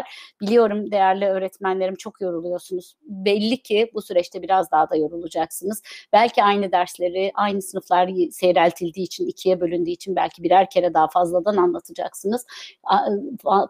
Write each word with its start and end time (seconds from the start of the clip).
var. 0.00 0.34
Biliyorum 0.40 0.90
değerli 0.90 1.26
öğretmenlerim 1.26 1.94
çok 1.94 2.20
yoruluyorsunuz. 2.20 2.94
Belli 3.02 3.62
ki 3.62 3.90
bu 3.94 4.02
süreçte 4.02 4.42
biraz 4.42 4.70
daha 4.70 4.90
da 4.90 4.96
yorulacaksınız. 4.96 5.82
Belki 6.12 6.44
aynı 6.44 6.72
dersleri 6.72 7.32
aynı 7.34 7.62
sınıflar 7.62 8.10
seyreltildiği 8.30 9.06
için 9.06 9.26
ikiye 9.26 9.60
bölündüğü 9.60 9.90
için 9.90 10.16
belki 10.16 10.42
birer 10.42 10.70
kere 10.70 10.94
daha 10.94 11.08
fazladan 11.08 11.56
anlatacaksınız. 11.56 12.46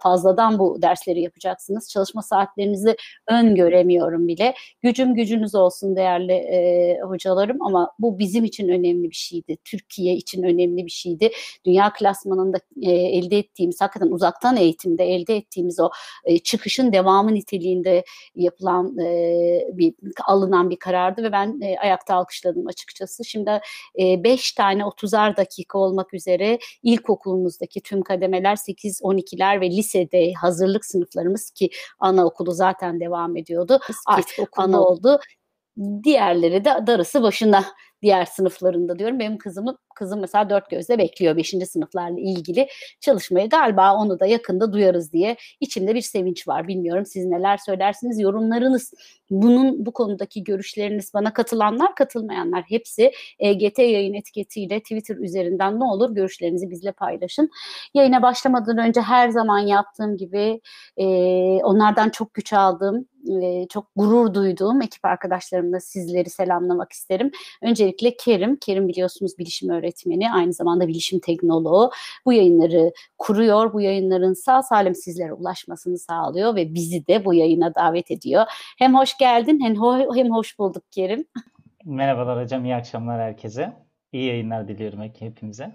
Fazladan 0.02 0.58
bu 0.58 0.82
dersleri 0.82 1.20
yapacaksınız. 1.20 1.90
Çalışma 1.90 2.22
saatlerinizi 2.22 2.96
öngöremiyorum 3.28 4.28
bile. 4.28 4.54
Gücüm 4.82 5.14
gücünüz 5.14 5.54
olsun 5.54 5.96
değerli 5.96 6.32
e, 6.32 7.00
hocalarım 7.00 7.62
ama 7.62 7.92
bu 7.98 8.18
bizim 8.18 8.44
için 8.44 8.68
önemli 8.68 9.10
bir 9.10 9.16
şeydi. 9.16 9.56
Türkiye 9.64 10.14
için 10.14 10.42
önemli 10.42 10.86
bir 10.86 10.90
şeydi. 10.90 11.30
Dünya 11.64 11.92
klasmanında 11.92 12.58
e, 12.82 12.90
elde 12.90 13.38
ettiğimiz 13.38 13.80
hakikaten 13.80 14.10
uzaktan 14.10 14.56
eğitimde 14.56 15.04
elde 15.04 15.36
ettiğimiz 15.36 15.80
o 15.80 15.90
e, 16.24 16.38
çıkışın 16.38 16.92
devamı 16.92 17.34
niteliğinde 17.34 18.04
yapılan 18.34 18.98
e, 18.98 19.68
bir 19.72 19.94
alınan 20.26 20.70
bir 20.70 20.76
karardı 20.76 21.22
ve 21.22 21.32
ben 21.32 21.60
e, 21.60 21.78
ayakta 21.78 22.14
alkışladım 22.14 22.66
açıkçası. 22.66 23.24
Şimdi 23.24 23.60
5 23.98 24.52
e, 24.52 24.56
tane 24.56 24.82
30'ar 24.82 25.36
dakika 25.36 25.78
olmak 25.78 26.14
üzere 26.14 26.58
ilkokulumuzdaki 26.82 27.80
tüm 27.80 28.02
kademeler 28.02 28.56
8-12'ler 28.56 29.60
ve 29.60 29.70
lisede 29.70 30.32
hazırlık 30.32 30.84
sınıflarımız 30.84 31.50
ki 31.50 31.70
anaokulu 31.98 32.52
zaten 32.52 33.00
devam 33.00 33.36
ediyordu. 33.36 33.78
Artık 34.06 34.48
ana 34.56 34.80
oldu. 34.80 35.20
Diğerleri 36.04 36.64
de 36.64 36.70
darısı 36.86 37.22
başına 37.22 37.64
diğer 38.02 38.24
sınıflarında 38.24 38.98
diyorum. 38.98 39.18
Benim 39.18 39.38
kızımın 39.38 39.78
kızım 40.00 40.20
mesela 40.20 40.50
dört 40.50 40.70
gözle 40.70 40.98
bekliyor 40.98 41.36
beşinci 41.36 41.66
sınıflarla 41.66 42.20
ilgili 42.20 42.68
çalışmayı. 43.00 43.48
Galiba 43.48 43.94
onu 43.94 44.20
da 44.20 44.26
yakında 44.26 44.72
duyarız 44.72 45.12
diye 45.12 45.36
içimde 45.60 45.94
bir 45.94 46.00
sevinç 46.00 46.48
var. 46.48 46.68
Bilmiyorum 46.68 47.06
siz 47.06 47.26
neler 47.26 47.56
söylersiniz. 47.56 48.20
Yorumlarınız, 48.20 48.94
bunun 49.30 49.86
bu 49.86 49.92
konudaki 49.92 50.44
görüşleriniz 50.44 51.14
bana 51.14 51.32
katılanlar, 51.32 51.94
katılmayanlar 51.94 52.64
hepsi 52.68 53.12
EGT 53.38 53.78
yayın 53.78 54.14
etiketiyle 54.14 54.80
Twitter 54.80 55.16
üzerinden 55.16 55.80
ne 55.80 55.84
olur 55.84 56.14
görüşlerinizi 56.14 56.70
bizle 56.70 56.92
paylaşın. 56.92 57.50
Yayına 57.94 58.22
başlamadan 58.22 58.78
önce 58.78 59.00
her 59.00 59.28
zaman 59.28 59.58
yaptığım 59.58 60.16
gibi 60.16 60.60
e, 60.96 61.06
onlardan 61.62 62.08
çok 62.08 62.34
güç 62.34 62.52
aldım 62.52 63.06
e, 63.28 63.66
çok 63.68 63.86
gurur 63.96 64.34
duyduğum 64.34 64.82
ekip 64.82 65.04
arkadaşlarımla 65.04 65.80
sizleri 65.80 66.30
selamlamak 66.30 66.92
isterim. 66.92 67.30
Öncelikle 67.62 68.16
Kerim, 68.16 68.56
Kerim 68.56 68.88
biliyorsunuz 68.88 69.38
bilişim 69.38 69.70
öğretmeni, 69.70 69.89
aynı 70.32 70.52
zamanda 70.52 70.88
bilişim 70.88 71.20
teknoloğu. 71.20 71.90
Bu 72.26 72.32
yayınları 72.32 72.92
kuruyor, 73.18 73.72
bu 73.72 73.80
yayınların 73.80 74.34
sağ 74.34 74.62
salim 74.62 74.94
sizlere 74.94 75.32
ulaşmasını 75.32 75.98
sağlıyor 75.98 76.54
ve 76.54 76.74
bizi 76.74 77.06
de 77.06 77.24
bu 77.24 77.34
yayına 77.34 77.74
davet 77.74 78.10
ediyor. 78.10 78.44
Hem 78.78 78.94
hoş 78.94 79.18
geldin 79.18 79.60
hem, 79.62 79.74
ho- 79.74 80.16
hem 80.16 80.30
hoş 80.30 80.58
bulduk 80.58 80.82
Kerim. 80.90 81.24
Merhabalar 81.84 82.44
hocam, 82.44 82.64
iyi 82.64 82.74
akşamlar 82.74 83.20
herkese. 83.20 83.72
İyi 84.12 84.26
yayınlar 84.26 84.68
diliyorum 84.68 85.00
hepimize. 85.18 85.72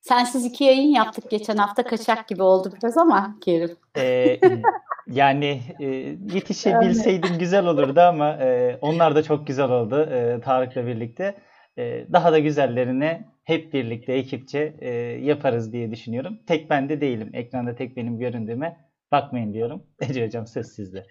Sensiz 0.00 0.44
iki 0.44 0.64
yayın 0.64 0.90
yaptık 0.90 1.30
geçen 1.30 1.56
hafta 1.56 1.82
kaçak 1.82 2.28
gibi 2.28 2.42
oldu 2.42 2.72
biraz 2.76 2.98
ama 2.98 3.36
Kerim. 3.40 3.76
Ee, 3.96 4.40
yani 5.06 5.60
e, 5.80 5.86
yetişebilseydim 6.34 7.38
güzel 7.38 7.66
olurdu 7.66 8.00
ama 8.00 8.28
e, 8.28 8.78
onlar 8.80 9.14
da 9.14 9.22
çok 9.22 9.46
güzel 9.46 9.70
oldu 9.70 10.00
e, 10.00 10.40
Tarık'la 10.40 10.86
birlikte. 10.86 11.34
E, 11.78 12.06
daha 12.12 12.32
da 12.32 12.38
güzellerini 12.38 13.22
hep 13.44 13.72
birlikte 13.72 14.12
ekipçe 14.12 14.76
e, 14.80 14.90
yaparız 15.22 15.72
diye 15.72 15.90
düşünüyorum. 15.90 16.38
Tek 16.46 16.70
ben 16.70 16.88
de 16.88 17.00
değilim. 17.00 17.30
Ekranda 17.32 17.74
tek 17.74 17.96
benim 17.96 18.18
göründüğüme 18.18 18.76
bakmayın 19.12 19.52
diyorum. 19.52 19.82
Ece 20.00 20.26
Hocam 20.26 20.46
söz 20.46 20.66
sizde. 20.66 21.06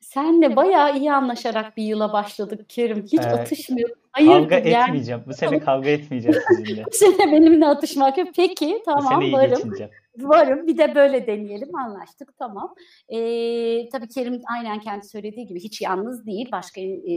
Senle 0.00 0.56
bayağı 0.56 0.98
iyi 0.98 1.12
anlaşarak 1.12 1.76
bir 1.76 1.82
yıla 1.82 2.12
başladık 2.12 2.64
Kerim. 2.68 3.02
Hiç 3.02 3.20
ee, 3.20 3.28
atışmıyor. 3.28 3.90
Hayır, 4.12 4.28
kavga 4.28 4.58
yani. 4.68 4.84
etmeyeceğim. 4.84 5.22
Bu 5.26 5.34
sene 5.34 5.58
kavga 5.58 5.88
etmeyeceğim 5.90 6.40
sizinle. 6.48 6.84
Bu 6.92 6.96
sene 6.96 7.32
benimle 7.32 7.66
atışmak 7.66 8.18
yok. 8.18 8.28
Peki 8.36 8.82
tamam 8.84 9.22
Bu 9.22 9.32
varım. 9.32 9.72
Varım 10.18 10.66
bir 10.66 10.78
de 10.78 10.94
böyle 10.94 11.26
deneyelim 11.26 11.76
anlaştık 11.76 12.38
tamam. 12.38 12.74
Ee, 13.08 13.88
tabii 13.88 14.08
Kerim 14.08 14.40
aynen 14.56 14.80
kendi 14.80 15.06
söylediği 15.06 15.46
gibi 15.46 15.60
hiç 15.60 15.80
yalnız 15.80 16.26
değil. 16.26 16.48
Başka 16.52 16.80
e, 16.80 17.14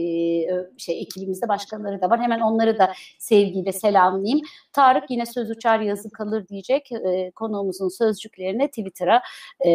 şey 0.78 1.00
ekibimizde 1.00 1.48
başkaları 1.48 2.00
da 2.00 2.10
var. 2.10 2.20
Hemen 2.20 2.40
onları 2.40 2.78
da 2.78 2.92
sevgiyle 3.18 3.72
selamlayayım. 3.72 4.40
Tarık 4.72 5.10
yine 5.10 5.26
söz 5.26 5.50
uçar 5.50 5.80
yazı 5.80 6.10
kalır 6.10 6.48
diyecek. 6.48 6.92
E, 6.92 7.30
konuğumuzun 7.30 7.88
sözcüklerini 7.88 8.68
Twitter'a 8.68 9.22
e, 9.66 9.70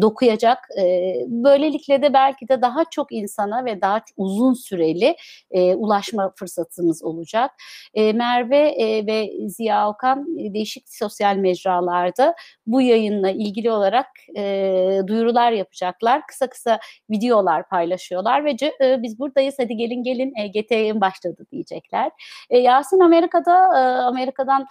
dokuyacak. 0.00 0.58
E, 0.80 1.14
böylelikle 1.26 2.02
de 2.02 2.12
belki 2.12 2.48
de 2.48 2.62
daha 2.62 2.84
çok 2.90 3.12
insana 3.12 3.64
ve 3.64 3.80
daha 3.80 4.02
uzun 4.16 4.52
süreli 4.52 5.16
e, 5.50 5.74
ulaşma 5.74 6.25
fırsatımız 6.36 7.04
olacak. 7.04 7.50
E, 7.94 8.12
Merve 8.12 8.68
e, 8.68 9.06
ve 9.06 9.30
Ziya 9.48 9.88
Okan 9.88 10.26
değişik 10.36 10.88
sosyal 10.88 11.36
mecralarda 11.36 12.34
bu 12.66 12.82
yayınla 12.82 13.30
ilgili 13.30 13.70
olarak 13.70 14.06
e, 14.36 15.00
duyurular 15.06 15.52
yapacaklar. 15.52 16.26
Kısa 16.26 16.46
kısa 16.46 16.78
videolar 17.10 17.68
paylaşıyorlar 17.68 18.44
ve 18.44 18.50
e, 18.82 19.02
biz 19.02 19.18
buradayız 19.18 19.54
hadi 19.58 19.76
gelin 19.76 20.02
gelin 20.02 20.32
EGT 20.36 20.70
yayın 20.70 21.00
başladı 21.00 21.46
diyecekler. 21.52 22.10
E, 22.50 22.58
Yasin 22.58 23.00
Amerika'da 23.00 23.54
e, 23.54 23.80
Amerika'dan 24.02 24.66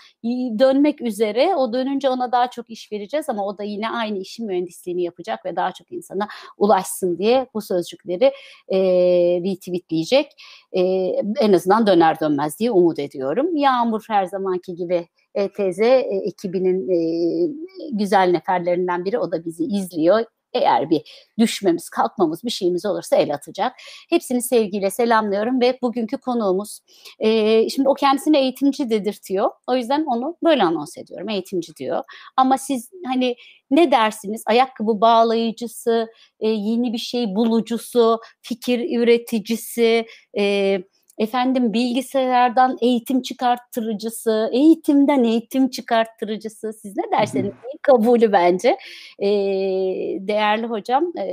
dönmek 0.59 1.01
üzere 1.01 1.55
o 1.55 1.73
dönünce 1.73 2.09
ona 2.09 2.31
daha 2.31 2.49
çok 2.49 2.69
iş 2.69 2.91
vereceğiz 2.91 3.29
ama 3.29 3.45
o 3.45 3.57
da 3.57 3.63
yine 3.63 3.89
aynı 3.89 4.17
işin 4.17 4.45
mühendisliğini 4.45 5.03
yapacak 5.03 5.45
ve 5.45 5.55
daha 5.55 5.71
çok 5.71 5.91
insana 5.91 6.27
ulaşsın 6.57 7.17
diye 7.17 7.47
bu 7.53 7.61
sözcükleri 7.61 8.31
e, 8.69 8.77
retweetleyecek. 9.43 10.31
E, 10.77 10.81
en 11.45 11.53
azından 11.53 11.87
döner 11.87 12.19
dönmez 12.19 12.59
diye 12.59 12.71
umut 12.71 12.99
ediyorum. 12.99 13.55
Yağmur 13.55 14.05
her 14.07 14.25
zamanki 14.25 14.75
gibi 14.75 15.07
ETZ 15.35 15.79
e, 15.79 16.21
ekibinin 16.27 16.89
e, 16.89 16.99
güzel 17.91 18.29
neferlerinden 18.31 19.05
biri. 19.05 19.19
O 19.19 19.31
da 19.31 19.45
bizi 19.45 19.63
izliyor. 19.63 20.25
Eğer 20.53 20.89
bir 20.89 21.31
düşmemiz, 21.39 21.89
kalkmamız, 21.89 22.43
bir 22.43 22.49
şeyimiz 22.49 22.85
olursa 22.85 23.15
el 23.15 23.33
atacak. 23.33 23.73
Hepsini 24.09 24.41
sevgiyle 24.41 24.91
selamlıyorum 24.91 25.61
ve 25.61 25.77
bugünkü 25.81 26.17
konuğumuz, 26.17 26.79
e, 27.19 27.69
şimdi 27.69 27.89
o 27.89 27.93
kendisini 27.93 28.37
eğitimci 28.37 28.89
dedirtiyor. 28.89 29.49
O 29.67 29.75
yüzden 29.75 30.05
onu 30.05 30.37
böyle 30.43 30.63
anons 30.63 30.97
ediyorum, 30.97 31.29
eğitimci 31.29 31.75
diyor. 31.75 32.03
Ama 32.37 32.57
siz 32.57 32.89
hani 33.05 33.35
ne 33.71 33.91
dersiniz? 33.91 34.43
Ayakkabı 34.47 35.01
bağlayıcısı, 35.01 36.07
e, 36.39 36.49
yeni 36.49 36.93
bir 36.93 36.97
şey 36.97 37.35
bulucusu, 37.35 38.19
fikir 38.41 38.99
üreticisi, 38.99 40.05
e, 40.37 40.77
efendim 41.17 41.73
bilgisayardan 41.73 42.77
eğitim 42.81 43.21
çıkarttırıcısı, 43.21 44.49
eğitimden 44.51 45.23
eğitim 45.23 45.69
çıkarttırıcısı 45.69 46.73
siz 46.73 46.97
ne 46.97 47.03
derseniz 47.11 47.51
hı 47.51 47.75
kabulü 47.81 48.31
bence. 48.31 48.77
E, 49.19 49.27
değerli 50.19 50.67
hocam 50.67 51.11
e, 51.17 51.25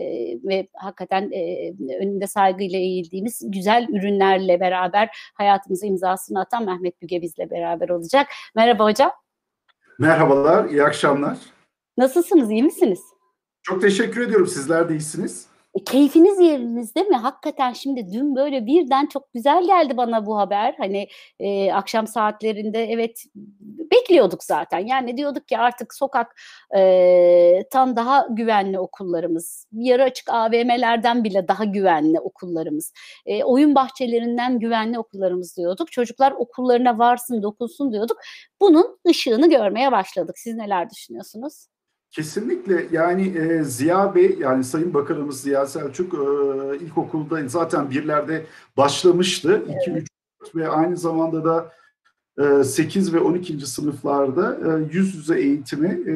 ve 0.44 0.68
hakikaten 0.74 1.30
e, 1.32 1.72
önünde 2.00 2.26
saygıyla 2.26 2.78
eğildiğimiz 2.78 3.42
güzel 3.44 3.86
ürünlerle 3.88 4.60
beraber 4.60 5.10
hayatımıza 5.34 5.86
imzasını 5.86 6.40
atan 6.40 6.64
Mehmet 6.64 7.02
Büge 7.02 7.22
bizle 7.22 7.50
beraber 7.50 7.88
olacak. 7.88 8.26
Merhaba 8.54 8.84
hocam. 8.84 9.10
Merhabalar, 9.98 10.64
iyi 10.64 10.82
akşamlar. 10.82 11.38
Nasılsınız, 11.98 12.50
iyi 12.50 12.62
misiniz? 12.62 13.00
Çok 13.62 13.82
teşekkür 13.82 14.20
ediyorum. 14.20 14.46
Sizler 14.46 14.88
de 14.88 14.92
iyisiniz. 14.94 15.51
E, 15.74 15.84
keyfiniz 15.84 16.40
yerinizde 16.40 17.02
mi? 17.02 17.16
Hakikaten 17.16 17.72
şimdi 17.72 18.12
dün 18.12 18.36
böyle 18.36 18.66
birden 18.66 19.06
çok 19.06 19.32
güzel 19.32 19.66
geldi 19.66 19.96
bana 19.96 20.26
bu 20.26 20.38
haber. 20.38 20.74
Hani 20.78 21.08
e, 21.40 21.72
akşam 21.72 22.06
saatlerinde 22.06 22.84
evet 22.84 23.24
bekliyorduk 23.90 24.44
zaten. 24.44 24.78
Yani 24.78 25.16
diyorduk 25.16 25.48
ki 25.48 25.58
artık 25.58 25.94
sokak 25.94 26.40
e, 26.76 27.64
tam 27.70 27.96
daha 27.96 28.26
güvenli 28.30 28.78
okullarımız. 28.78 29.66
Yarı 29.72 30.02
açık 30.02 30.28
AVM'lerden 30.30 31.24
bile 31.24 31.48
daha 31.48 31.64
güvenli 31.64 32.20
okullarımız. 32.20 32.92
E, 33.26 33.44
oyun 33.44 33.74
bahçelerinden 33.74 34.58
güvenli 34.58 34.98
okullarımız 34.98 35.56
diyorduk. 35.56 35.92
Çocuklar 35.92 36.32
okullarına 36.32 36.98
varsın 36.98 37.42
dokunsun 37.42 37.92
diyorduk. 37.92 38.16
Bunun 38.60 38.98
ışığını 39.08 39.50
görmeye 39.50 39.92
başladık. 39.92 40.38
Siz 40.38 40.54
neler 40.56 40.90
düşünüyorsunuz? 40.90 41.66
Kesinlikle 42.12 42.88
yani 42.92 43.38
e, 43.38 43.64
Ziya 43.64 44.14
Bey 44.14 44.36
yani 44.40 44.64
Sayın 44.64 44.94
Bakanımız 44.94 45.40
Ziya 45.40 45.66
Selçuk 45.66 46.14
e, 46.14 46.18
ilkokulda 46.84 47.48
zaten 47.48 47.90
birlerde 47.90 48.46
başlamıştı. 48.76 49.62
2 49.82 49.90
evet. 49.90 50.06
3 50.42 50.54
ve 50.54 50.68
aynı 50.68 50.96
zamanda 50.96 51.44
da 51.44 51.72
e, 52.60 52.64
8 52.64 53.14
ve 53.14 53.20
12. 53.20 53.66
sınıflarda 53.66 54.58
e, 54.66 54.94
yüz 54.96 55.14
yüze 55.14 55.40
eğitimi 55.40 55.88
e, 55.88 56.14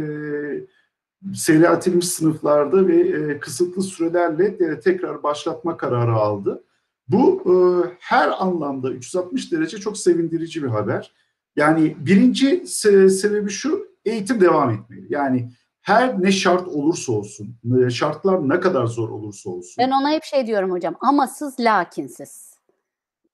seyreltilmiş 1.35 2.09
sınıflarda 2.09 2.89
ve 2.89 3.01
e, 3.01 3.41
kısıtlı 3.41 3.83
sürelerle 3.83 4.47
e, 4.47 4.81
tekrar 4.81 5.23
başlatma 5.23 5.77
kararı 5.77 6.13
aldı. 6.13 6.65
Bu 7.09 7.43
e, 7.47 7.55
her 7.99 8.43
anlamda 8.43 8.91
360 8.91 9.53
derece 9.53 9.79
çok 9.79 9.99
sevindirici 9.99 10.63
bir 10.63 10.69
haber. 10.69 11.13
Yani 11.57 11.97
birinci 11.99 12.63
se- 12.63 13.09
sebebi 13.09 13.51
şu 13.51 13.89
eğitim 14.05 14.41
devam 14.41 14.71
etmeli. 14.71 15.07
Yani 15.09 15.51
her 15.87 16.23
ne 16.23 16.33
şart 16.33 16.69
olursa 16.69 17.13
olsun, 17.13 17.57
şartlar 17.91 18.49
ne 18.49 18.61
kadar 18.61 18.87
zor 18.87 19.09
olursa 19.09 19.51
olsun. 19.51 19.75
Ben 19.79 19.91
ona 19.91 20.11
hep 20.11 20.25
şey 20.25 20.47
diyorum 20.47 20.71
hocam, 20.71 20.95
amasız 21.01 21.61
lakinsiz. 21.61 22.55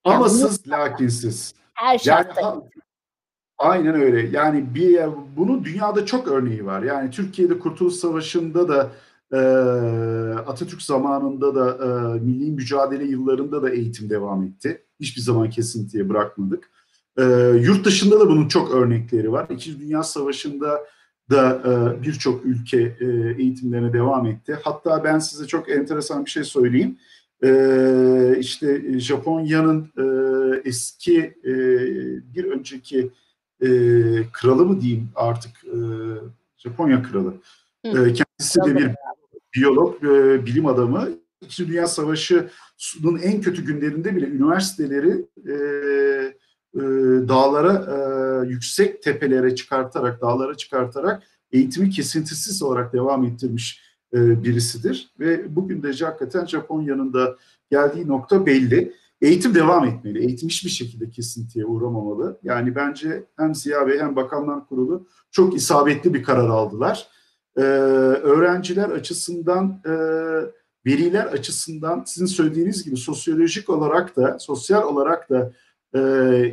Amasız 0.04 0.66
yani, 0.66 0.80
lakinsiz. 0.80 1.54
Her 1.74 1.98
şartta. 1.98 2.40
Yani, 2.40 2.62
aynen 3.58 3.94
öyle. 3.94 4.28
Yani 4.36 4.74
bir 4.74 5.00
bunun 5.36 5.64
dünyada 5.64 6.06
çok 6.06 6.28
örneği 6.28 6.66
var. 6.66 6.82
Yani 6.82 7.10
Türkiye'de 7.10 7.58
Kurtuluş 7.58 7.94
Savaşı'nda 7.94 8.68
da 8.68 8.90
e, 9.32 9.40
Atatürk 10.38 10.82
zamanında 10.82 11.54
da 11.54 11.84
e, 11.84 12.20
milli 12.20 12.50
mücadele 12.50 13.04
yıllarında 13.04 13.62
da 13.62 13.70
eğitim 13.70 14.10
devam 14.10 14.42
etti. 14.42 14.84
Hiçbir 15.00 15.22
zaman 15.22 15.50
kesintiye 15.50 16.08
bırakmadık. 16.08 16.70
E, 17.18 17.22
yurt 17.60 17.84
dışında 17.84 18.20
da 18.20 18.28
bunun 18.28 18.48
çok 18.48 18.70
örnekleri 18.74 19.32
var. 19.32 19.46
İkinci 19.50 19.80
Dünya 19.80 20.02
Savaşı'nda 20.02 20.80
da 21.30 21.62
e, 21.64 22.02
birçok 22.02 22.44
ülke 22.44 22.96
e, 23.00 23.06
eğitimlerine 23.38 23.92
devam 23.92 24.26
etti. 24.26 24.58
Hatta 24.62 25.04
ben 25.04 25.18
size 25.18 25.46
çok 25.46 25.70
enteresan 25.70 26.24
bir 26.24 26.30
şey 26.30 26.44
söyleyeyim. 26.44 26.98
E, 27.44 28.36
işte 28.38 29.00
Japonya'nın 29.00 29.92
e, 29.98 30.04
eski 30.64 31.18
e, 31.44 31.54
bir 32.34 32.44
önceki 32.44 33.10
e, 33.62 33.68
kralı 34.32 34.66
mı 34.66 34.80
diyeyim 34.80 35.08
artık 35.14 35.52
e, 35.64 35.78
Japonya 36.58 37.02
kralı. 37.02 37.34
E, 37.84 37.92
kendisi 37.92 38.60
de 38.66 38.76
bir 38.76 38.90
biyolog, 39.54 40.04
e, 40.04 40.46
bilim 40.46 40.66
adamı. 40.66 41.08
İkinci 41.40 41.70
Dünya 41.70 41.86
Savaşı'nın 41.86 43.18
en 43.22 43.40
kötü 43.40 43.64
günlerinde 43.64 44.16
bile 44.16 44.26
üniversiteleri 44.26 45.26
e, 45.48 45.54
e, 46.74 46.80
dağlara, 47.28 47.72
e, 47.72 48.48
yüksek 48.48 49.02
tepelere 49.02 49.54
çıkartarak, 49.54 50.20
dağlara 50.20 50.56
çıkartarak 50.56 51.22
eğitimi 51.52 51.90
kesintisiz 51.90 52.62
olarak 52.62 52.92
devam 52.92 53.24
ettirmiş 53.24 53.80
e, 54.14 54.44
birisidir. 54.44 55.12
Ve 55.20 55.56
bugün 55.56 55.82
de 55.82 56.04
hakikaten 56.04 56.46
Japonya'nın 56.46 57.12
da 57.12 57.36
geldiği 57.70 58.08
nokta 58.08 58.46
belli. 58.46 58.92
Eğitim 59.20 59.54
devam 59.54 59.84
etmeli. 59.84 60.18
Eğitim 60.18 60.48
hiçbir 60.48 60.70
şekilde 60.70 61.10
kesintiye 61.10 61.64
uğramamalı. 61.66 62.38
Yani 62.42 62.74
bence 62.74 63.24
hem 63.38 63.54
Ziya 63.54 63.86
Bey 63.86 63.98
hem 63.98 64.16
Bakanlar 64.16 64.68
Kurulu 64.68 65.06
çok 65.30 65.56
isabetli 65.56 66.14
bir 66.14 66.22
karar 66.22 66.48
aldılar. 66.48 67.08
Ee, 67.56 67.60
öğrenciler 67.60 68.88
açısından, 68.88 69.80
e, 69.86 69.92
veliler 70.86 71.26
açısından 71.26 72.04
sizin 72.06 72.26
söylediğiniz 72.26 72.84
gibi 72.84 72.96
sosyolojik 72.96 73.70
olarak 73.70 74.16
da, 74.16 74.38
sosyal 74.38 74.82
olarak 74.82 75.30
da 75.30 75.52
e, 75.94 76.00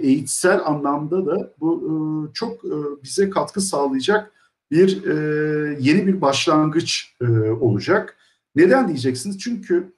eğitsel 0.02 0.66
anlamda 0.66 1.26
da 1.26 1.54
bu 1.60 1.84
e, 1.84 1.94
çok 2.34 2.66
e, 2.66 3.04
bize 3.04 3.30
katkı 3.30 3.62
sağlayacak 3.62 4.32
bir 4.72 5.06
e, 5.06 5.16
yeni 5.80 6.08
bir 6.08 6.22
başlangıç 6.22 7.16
e, 7.22 7.26
olacak. 7.50 8.18
Neden 8.56 8.88
diyeceksiniz? 8.88 9.40
Çünkü 9.40 9.94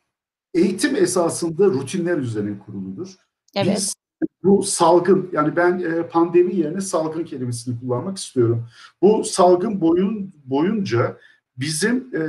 eğitim 0.53 0.95
esasında 0.95 1.65
rutinler 1.65 2.17
üzerine 2.17 2.59
kuruludur. 2.59 3.15
Evet. 3.55 3.75
Biz 3.77 3.95
bu 4.43 4.63
salgın 4.63 5.29
yani 5.33 5.55
ben 5.55 5.79
e, 5.79 6.07
pandemi 6.07 6.55
yerine 6.55 6.81
salgın 6.81 7.23
kelimesini 7.23 7.79
kullanmak 7.79 8.17
istiyorum. 8.17 8.67
Bu 9.01 9.23
salgın 9.23 9.81
boyun 9.81 10.33
boyunca 10.45 11.17
bizim 11.57 12.15
e, 12.15 12.23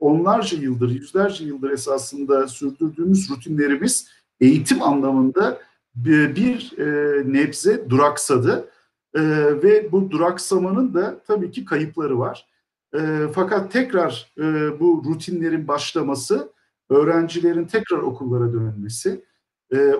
onlarca 0.00 0.58
yıldır, 0.58 0.90
yüzlerce 0.90 1.44
yıldır 1.44 1.70
esasında 1.70 2.48
sürdürdüğümüz 2.48 3.30
rutinlerimiz 3.30 4.08
eğitim 4.42 4.82
anlamında 4.82 5.58
bir, 5.94 6.78
e, 6.78 7.22
nebze 7.32 7.90
duraksadı 7.90 8.68
e, 9.14 9.20
ve 9.62 9.92
bu 9.92 10.10
duraksamanın 10.10 10.94
da 10.94 11.20
tabii 11.26 11.50
ki 11.50 11.64
kayıpları 11.64 12.18
var. 12.18 12.46
E, 12.94 13.00
fakat 13.34 13.72
tekrar 13.72 14.32
bu 14.80 15.02
rutinlerin 15.06 15.68
başlaması, 15.68 16.48
öğrencilerin 16.90 17.64
tekrar 17.64 17.98
okullara 17.98 18.52
dönmesi, 18.52 19.24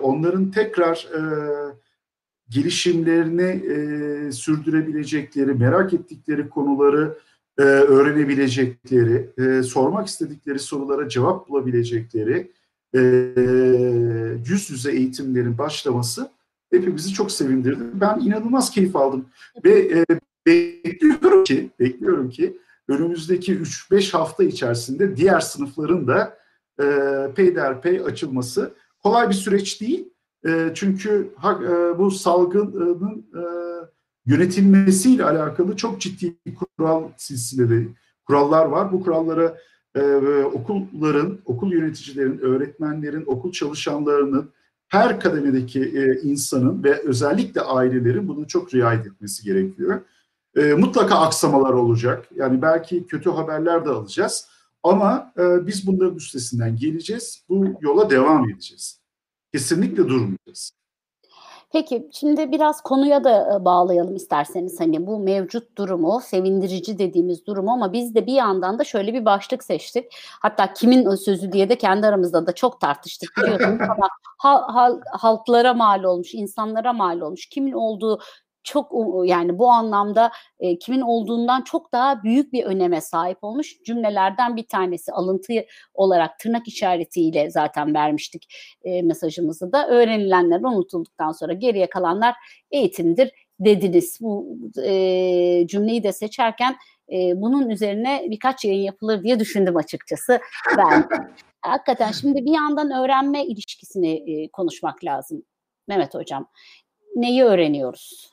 onların 0.01 0.51
tekrar 0.51 1.07
gelişimlerini 2.49 3.63
sürdürebilecekleri, 4.33 5.53
merak 5.53 5.93
ettikleri 5.93 6.49
konuları 6.49 7.17
öğrenebilecekleri, 7.57 9.29
sormak 9.63 10.07
istedikleri 10.07 10.59
sorulara 10.59 11.09
cevap 11.09 11.49
bulabilecekleri, 11.49 12.51
e, 12.95 12.99
yüz 14.47 14.69
yüze 14.69 14.91
eğitimlerin 14.91 15.57
başlaması 15.57 16.31
hepimizi 16.71 17.13
çok 17.13 17.31
sevindirdi. 17.31 17.83
Ben 17.93 18.19
inanılmaz 18.19 18.71
keyif 18.71 18.95
aldım 18.95 19.25
ve 19.65 19.71
e, 19.71 20.05
bekliyorum 20.45 21.43
ki 21.43 21.69
bekliyorum 21.79 22.29
ki 22.29 22.57
önümüzdeki 22.87 23.55
3-5 23.59 24.11
hafta 24.11 24.43
içerisinde 24.43 25.17
diğer 25.17 25.39
sınıfların 25.39 26.07
da 26.07 26.37
e, 26.81 26.85
peyderpey 27.35 27.99
açılması 27.99 28.73
kolay 29.03 29.29
bir 29.29 29.33
süreç 29.33 29.81
değil. 29.81 30.09
E, 30.45 30.71
çünkü 30.73 31.33
ha, 31.35 31.59
e, 31.63 31.99
bu 31.99 32.11
salgının 32.11 33.25
e, 33.35 33.43
yönetilmesiyle 34.25 35.23
alakalı 35.25 35.75
çok 35.75 36.01
ciddi 36.01 36.35
kural 36.55 37.03
silsileleri, 37.17 37.89
kurallar 38.25 38.65
var. 38.65 38.91
Bu 38.91 39.03
kurallara 39.03 39.57
e, 39.95 40.01
okulların, 40.43 41.39
okul 41.45 41.71
yöneticilerin, 41.71 42.37
öğretmenlerin, 42.37 43.23
okul 43.25 43.51
çalışanlarının, 43.51 44.51
her 44.87 45.19
kademedeki 45.19 45.81
e, 45.83 46.21
insanın 46.21 46.83
ve 46.83 47.01
özellikle 47.01 47.61
ailelerin 47.61 48.27
bunu 48.27 48.47
çok 48.47 48.73
riayet 48.73 49.07
etmesi 49.07 49.43
gerekiyor. 49.43 50.01
E, 50.55 50.73
mutlaka 50.73 51.15
aksamalar 51.15 51.73
olacak. 51.73 52.27
Yani 52.35 52.61
belki 52.61 53.07
kötü 53.07 53.29
haberler 53.29 53.85
de 53.85 53.89
alacağız. 53.89 54.47
Ama 54.83 55.33
e, 55.37 55.67
biz 55.67 55.87
bunların 55.87 56.15
üstesinden 56.15 56.75
geleceğiz. 56.75 57.43
Bu 57.49 57.65
yola 57.81 58.09
devam 58.09 58.49
edeceğiz. 58.49 58.99
Kesinlikle 59.53 60.07
durmayacağız. 60.07 60.71
Peki 61.73 62.09
şimdi 62.11 62.51
biraz 62.51 62.81
konuya 62.81 63.23
da 63.23 63.55
e, 63.55 63.65
bağlayalım 63.65 64.15
isterseniz 64.15 64.79
hani 64.79 65.07
bu 65.07 65.19
mevcut 65.19 65.77
durumu, 65.77 66.21
sevindirici 66.25 66.99
dediğimiz 66.99 67.45
durumu 67.45 67.71
ama 67.71 67.93
biz 67.93 68.15
de 68.15 68.25
bir 68.27 68.33
yandan 68.33 68.79
da 68.79 68.83
şöyle 68.83 69.13
bir 69.13 69.25
başlık 69.25 69.63
seçtik. 69.63 70.05
Hatta 70.41 70.73
kimin 70.73 71.15
sözü 71.15 71.51
diye 71.51 71.69
de 71.69 71.77
kendi 71.77 72.07
aramızda 72.07 72.47
da 72.47 72.51
çok 72.51 72.81
tartıştık 72.81 73.37
biliyorsunuz 73.37 73.81
ama 73.81 74.07
hal, 74.37 75.01
halklara 75.11 75.73
mal 75.73 76.03
olmuş, 76.03 76.33
insanlara 76.33 76.93
mal 76.93 77.21
olmuş, 77.21 77.45
kimin 77.45 77.73
olduğu 77.73 78.19
çok 78.63 78.91
yani 79.25 79.59
bu 79.59 79.69
anlamda 79.69 80.31
e, 80.59 80.79
kimin 80.79 81.01
olduğundan 81.01 81.61
çok 81.61 81.91
daha 81.93 82.23
büyük 82.23 82.53
bir 82.53 82.63
öneme 82.63 83.01
sahip 83.01 83.37
olmuş 83.41 83.83
cümlelerden 83.85 84.55
bir 84.55 84.67
tanesi 84.67 85.11
alıntı 85.11 85.53
olarak 85.93 86.39
tırnak 86.39 86.67
işaretiyle 86.67 87.49
zaten 87.49 87.93
vermiştik 87.93 88.53
e, 88.83 89.01
mesajımızı 89.01 89.71
da 89.71 89.87
öğrenilenler 89.87 90.59
unutulduktan 90.59 91.31
sonra 91.31 91.53
geriye 91.53 91.89
kalanlar 91.89 92.35
eğitimdir 92.71 93.31
dediniz. 93.59 94.17
Bu 94.21 94.57
e, 94.83 95.67
cümleyi 95.67 96.03
de 96.03 96.13
seçerken 96.13 96.75
e, 97.11 97.41
bunun 97.41 97.69
üzerine 97.69 98.25
birkaç 98.29 98.65
yayın 98.65 98.83
yapılır 98.83 99.23
diye 99.23 99.39
düşündüm 99.39 99.77
açıkçası 99.77 100.39
ben. 100.77 101.09
Hakikaten 101.61 102.11
şimdi 102.11 102.45
bir 102.45 102.53
yandan 102.53 102.91
öğrenme 102.91 103.45
ilişkisini 103.45 104.11
e, 104.31 104.47
konuşmak 104.47 105.03
lazım 105.03 105.43
Mehmet 105.87 106.13
Hocam. 106.13 106.47
Neyi 107.15 107.43
öğreniyoruz? 107.43 108.32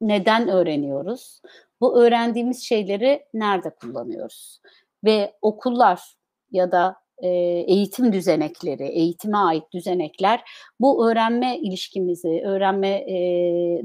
Neden 0.00 0.48
öğreniyoruz? 0.48 1.40
Bu 1.80 2.02
öğrendiğimiz 2.02 2.62
şeyleri 2.62 3.24
nerede 3.34 3.70
kullanıyoruz? 3.70 4.60
Ve 5.04 5.34
okullar 5.42 6.16
ya 6.50 6.72
da 6.72 6.96
e, 7.18 7.28
eğitim 7.68 8.12
düzenekleri, 8.12 8.84
eğitime 8.88 9.38
ait 9.38 9.64
düzenekler 9.72 10.50
bu 10.80 11.10
öğrenme 11.10 11.58
ilişkimizi, 11.58 12.42
öğrenme 12.46 12.88
e, 12.88 13.16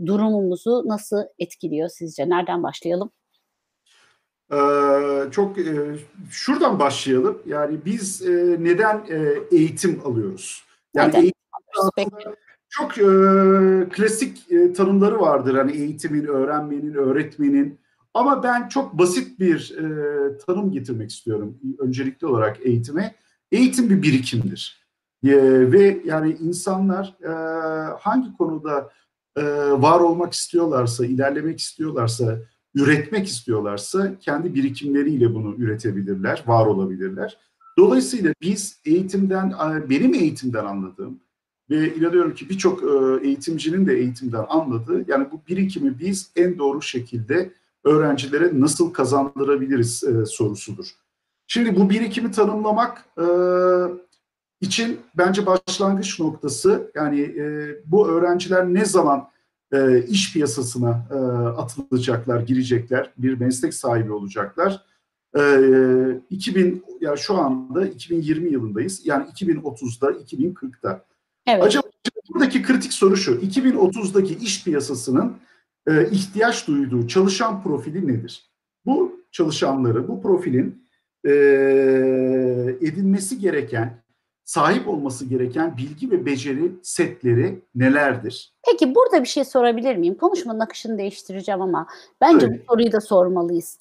durumumuzu 0.05 0.83
nasıl 0.85 1.23
etkiliyor 1.39 1.89
sizce? 1.89 2.29
Nereden 2.29 2.63
başlayalım? 2.63 3.11
Ee, 4.51 5.31
çok 5.31 5.57
e, 5.57 5.95
şuradan 6.29 6.79
başlayalım. 6.79 7.41
Yani 7.45 7.85
biz 7.85 8.21
e, 8.21 8.57
neden 8.59 9.05
e, 9.09 9.33
eğitim 9.51 10.01
alıyoruz? 10.05 10.63
Yani 10.93 11.09
neden? 11.09 11.21
eğitim 11.21 11.41
çok 12.77 12.97
e, 12.97 13.89
klasik 13.89 14.51
e, 14.51 14.73
tanımları 14.73 15.19
vardır 15.19 15.55
hani 15.55 15.71
eğitimin, 15.71 16.25
öğrenmenin, 16.25 16.93
öğretmenin. 16.93 17.79
Ama 18.13 18.43
ben 18.43 18.67
çok 18.67 18.97
basit 18.97 19.39
bir 19.39 19.77
e, 19.77 20.37
tanım 20.37 20.71
getirmek 20.71 21.11
istiyorum 21.11 21.57
öncelikli 21.79 22.27
olarak 22.27 22.57
eğitime. 22.65 23.15
Eğitim 23.51 23.89
bir 23.89 24.01
birikimdir. 24.01 24.85
E, 25.23 25.31
ve 25.71 26.01
yani 26.05 26.37
insanlar 26.41 27.15
e, 27.23 27.31
hangi 27.99 28.37
konuda 28.37 28.89
e, 29.35 29.43
var 29.71 29.99
olmak 29.99 30.33
istiyorlarsa, 30.33 31.05
ilerlemek 31.05 31.59
istiyorlarsa, 31.59 32.39
üretmek 32.75 33.27
istiyorlarsa 33.27 34.19
kendi 34.19 34.55
birikimleriyle 34.55 35.35
bunu 35.35 35.55
üretebilirler, 35.55 36.43
var 36.47 36.65
olabilirler. 36.65 37.37
Dolayısıyla 37.77 38.33
biz 38.41 38.79
eğitimden, 38.85 39.53
benim 39.89 40.13
eğitimden 40.13 40.65
anladığım 40.65 41.19
ve 41.69 41.95
inanıyorum 41.95 42.33
ki 42.33 42.49
birçok 42.49 42.83
e, 42.83 43.27
eğitimcinin 43.27 43.87
de 43.87 43.93
eğitimden 43.93 44.45
anladığı 44.49 45.11
yani 45.11 45.27
bu 45.31 45.41
birikimi 45.47 45.99
biz 45.99 46.31
en 46.35 46.57
doğru 46.57 46.81
şekilde 46.81 47.51
öğrencilere 47.83 48.49
nasıl 48.53 48.93
kazandırabiliriz 48.93 50.03
e, 50.03 50.25
sorusudur. 50.25 50.85
Şimdi 51.47 51.75
bu 51.75 51.89
birikimi 51.89 52.31
tanımlamak 52.31 53.05
e, 53.17 53.25
için 54.61 54.99
bence 55.17 55.45
başlangıç 55.45 56.19
noktası 56.19 56.91
yani 56.95 57.35
bu 57.85 58.07
öğrenciler 58.07 58.73
ne 58.73 58.85
zaman 58.85 59.29
iş 60.07 60.33
piyasasına 60.33 60.91
atılacaklar, 61.57 62.41
girecekler, 62.41 63.13
bir 63.17 63.39
meslek 63.39 63.73
sahibi 63.73 64.11
olacaklar. 64.11 64.81
E, 65.37 65.41
2000 66.29 66.83
ya 67.01 67.17
şu 67.17 67.35
anda 67.37 67.85
2020 67.85 68.49
yılındayız. 68.49 69.01
Yani 69.05 69.25
2030'da, 69.29 70.11
2040'da. 70.11 71.05
Evet. 71.47 71.63
Acaba 71.63 71.87
buradaki 72.29 72.63
kritik 72.63 72.93
soru 72.93 73.17
şu. 73.17 73.35
2030'daki 73.35 74.37
iş 74.37 74.63
piyasasının 74.63 75.37
e, 75.87 76.09
ihtiyaç 76.09 76.67
duyduğu 76.67 77.07
çalışan 77.07 77.63
profili 77.63 78.07
nedir? 78.07 78.49
Bu 78.85 79.19
çalışanları, 79.31 80.07
bu 80.07 80.21
profilin 80.21 80.85
e, 81.25 81.31
edinmesi 82.81 83.39
gereken 83.39 84.05
sahip 84.45 84.87
olması 84.87 85.25
gereken 85.25 85.77
bilgi 85.77 86.11
ve 86.11 86.25
beceri 86.25 86.71
setleri 86.83 87.61
nelerdir? 87.75 88.53
Peki 88.65 88.95
burada 88.95 89.21
bir 89.21 89.27
şey 89.27 89.45
sorabilir 89.45 89.95
miyim? 89.95 90.17
Konuşmanın 90.17 90.59
akışını 90.59 90.97
değiştireceğim 90.97 91.61
ama 91.61 91.87
bence 92.21 92.45
evet. 92.45 92.59
bu 92.59 92.73
soruyu 92.73 92.91
da 92.91 93.01
sormalıyız. 93.01 93.79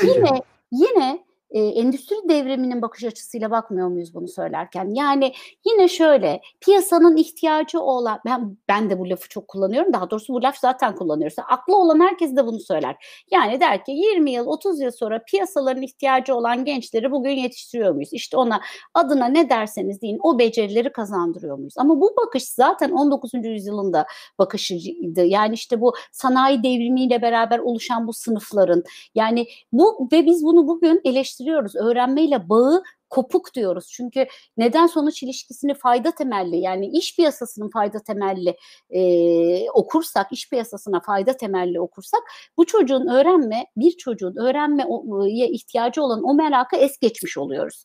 Peki. 0.00 0.18
Yine 0.18 0.42
yine 0.72 1.24
e, 1.52 1.60
endüstri 1.60 2.16
devriminin 2.28 2.82
bakış 2.82 3.04
açısıyla 3.04 3.50
bakmıyor 3.50 3.88
muyuz 3.88 4.14
bunu 4.14 4.28
söylerken? 4.28 4.94
Yani 4.94 5.32
yine 5.66 5.88
şöyle 5.88 6.40
piyasanın 6.60 7.16
ihtiyacı 7.16 7.80
olan 7.80 8.20
ben 8.26 8.56
ben 8.68 8.90
de 8.90 8.98
bu 8.98 9.10
lafı 9.10 9.28
çok 9.28 9.48
kullanıyorum. 9.48 9.92
Daha 9.92 10.10
doğrusu 10.10 10.34
bu 10.34 10.42
laf 10.42 10.56
zaten 10.58 10.94
kullanıyoruz. 10.94 11.36
Aklı 11.48 11.76
olan 11.76 12.00
herkes 12.00 12.36
de 12.36 12.46
bunu 12.46 12.60
söyler. 12.60 12.96
Yani 13.30 13.60
der 13.60 13.84
ki 13.84 13.92
20 13.92 14.30
yıl 14.30 14.46
30 14.46 14.80
yıl 14.80 14.90
sonra 14.90 15.22
piyasaların 15.26 15.82
ihtiyacı 15.82 16.34
olan 16.34 16.64
gençleri 16.64 17.10
bugün 17.10 17.30
yetiştiriyor 17.30 17.94
muyuz? 17.94 18.12
İşte 18.12 18.36
ona 18.36 18.60
adına 18.94 19.26
ne 19.26 19.50
derseniz 19.50 20.02
deyin 20.02 20.18
o 20.22 20.38
becerileri 20.38 20.92
kazandırıyor 20.92 21.56
muyuz? 21.58 21.74
Ama 21.76 22.00
bu 22.00 22.14
bakış 22.24 22.44
zaten 22.44 22.90
19. 22.90 23.32
yüzyılında 23.34 24.06
bakışıydı. 24.38 25.24
Yani 25.24 25.54
işte 25.54 25.80
bu 25.80 25.94
sanayi 26.12 26.62
devrimiyle 26.62 27.22
beraber 27.22 27.58
oluşan 27.58 28.06
bu 28.06 28.12
sınıfların 28.12 28.84
yani 29.14 29.46
bu 29.72 30.08
ve 30.12 30.26
biz 30.26 30.44
bunu 30.44 30.68
bugün 30.68 31.00
eleştiriyoruz 31.04 31.41
eleştiriyoruz. 31.42 31.76
Öğrenmeyle 31.76 32.48
bağı 32.48 32.82
kopuk 33.10 33.54
diyoruz. 33.54 33.88
Çünkü 33.92 34.26
neden 34.56 34.86
sonuç 34.86 35.22
ilişkisini 35.22 35.74
fayda 35.74 36.10
temelli 36.10 36.56
yani 36.56 36.86
iş 36.86 37.16
piyasasının 37.16 37.70
fayda 37.70 37.98
temelli 37.98 38.56
e, 38.90 39.70
okursak, 39.70 40.32
iş 40.32 40.50
piyasasına 40.50 41.00
fayda 41.00 41.36
temelli 41.36 41.80
okursak 41.80 42.20
bu 42.56 42.66
çocuğun 42.66 43.06
öğrenme, 43.06 43.66
bir 43.76 43.90
çocuğun 43.90 44.36
öğrenmeye 44.36 45.48
ihtiyacı 45.48 46.02
olan 46.02 46.22
o 46.24 46.34
merakı 46.34 46.76
es 46.76 46.98
geçmiş 46.98 47.38
oluyoruz 47.38 47.84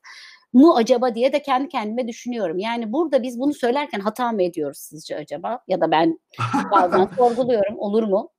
mu 0.54 0.76
acaba 0.76 1.16
diye 1.16 1.34
de 1.34 1.42
kendi 1.42 1.70
kendime 1.70 2.08
düşünüyorum. 2.08 2.60
Yani 2.60 2.94
burada 2.94 3.24
biz 3.24 3.40
bunu 3.40 3.54
söylerken 3.54 4.00
hata 4.00 4.32
mı 4.32 4.44
ediyoruz 4.44 4.78
sizce 4.78 5.18
acaba? 5.18 5.60
Ya 5.68 5.82
da 5.82 5.92
ben 5.92 6.20
bazen 6.72 7.10
sorguluyorum 7.18 7.80
olur 7.80 8.04
mu? 8.04 8.30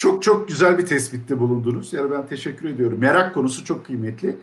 Çok 0.00 0.22
çok 0.22 0.48
güzel 0.48 0.78
bir 0.78 0.86
tespitte 0.86 1.38
bulundunuz. 1.40 1.92
Yani 1.92 2.10
ben 2.10 2.26
teşekkür 2.26 2.68
ediyorum. 2.68 2.98
Merak 2.98 3.34
konusu 3.34 3.64
çok 3.64 3.86
kıymetli. 3.86 4.36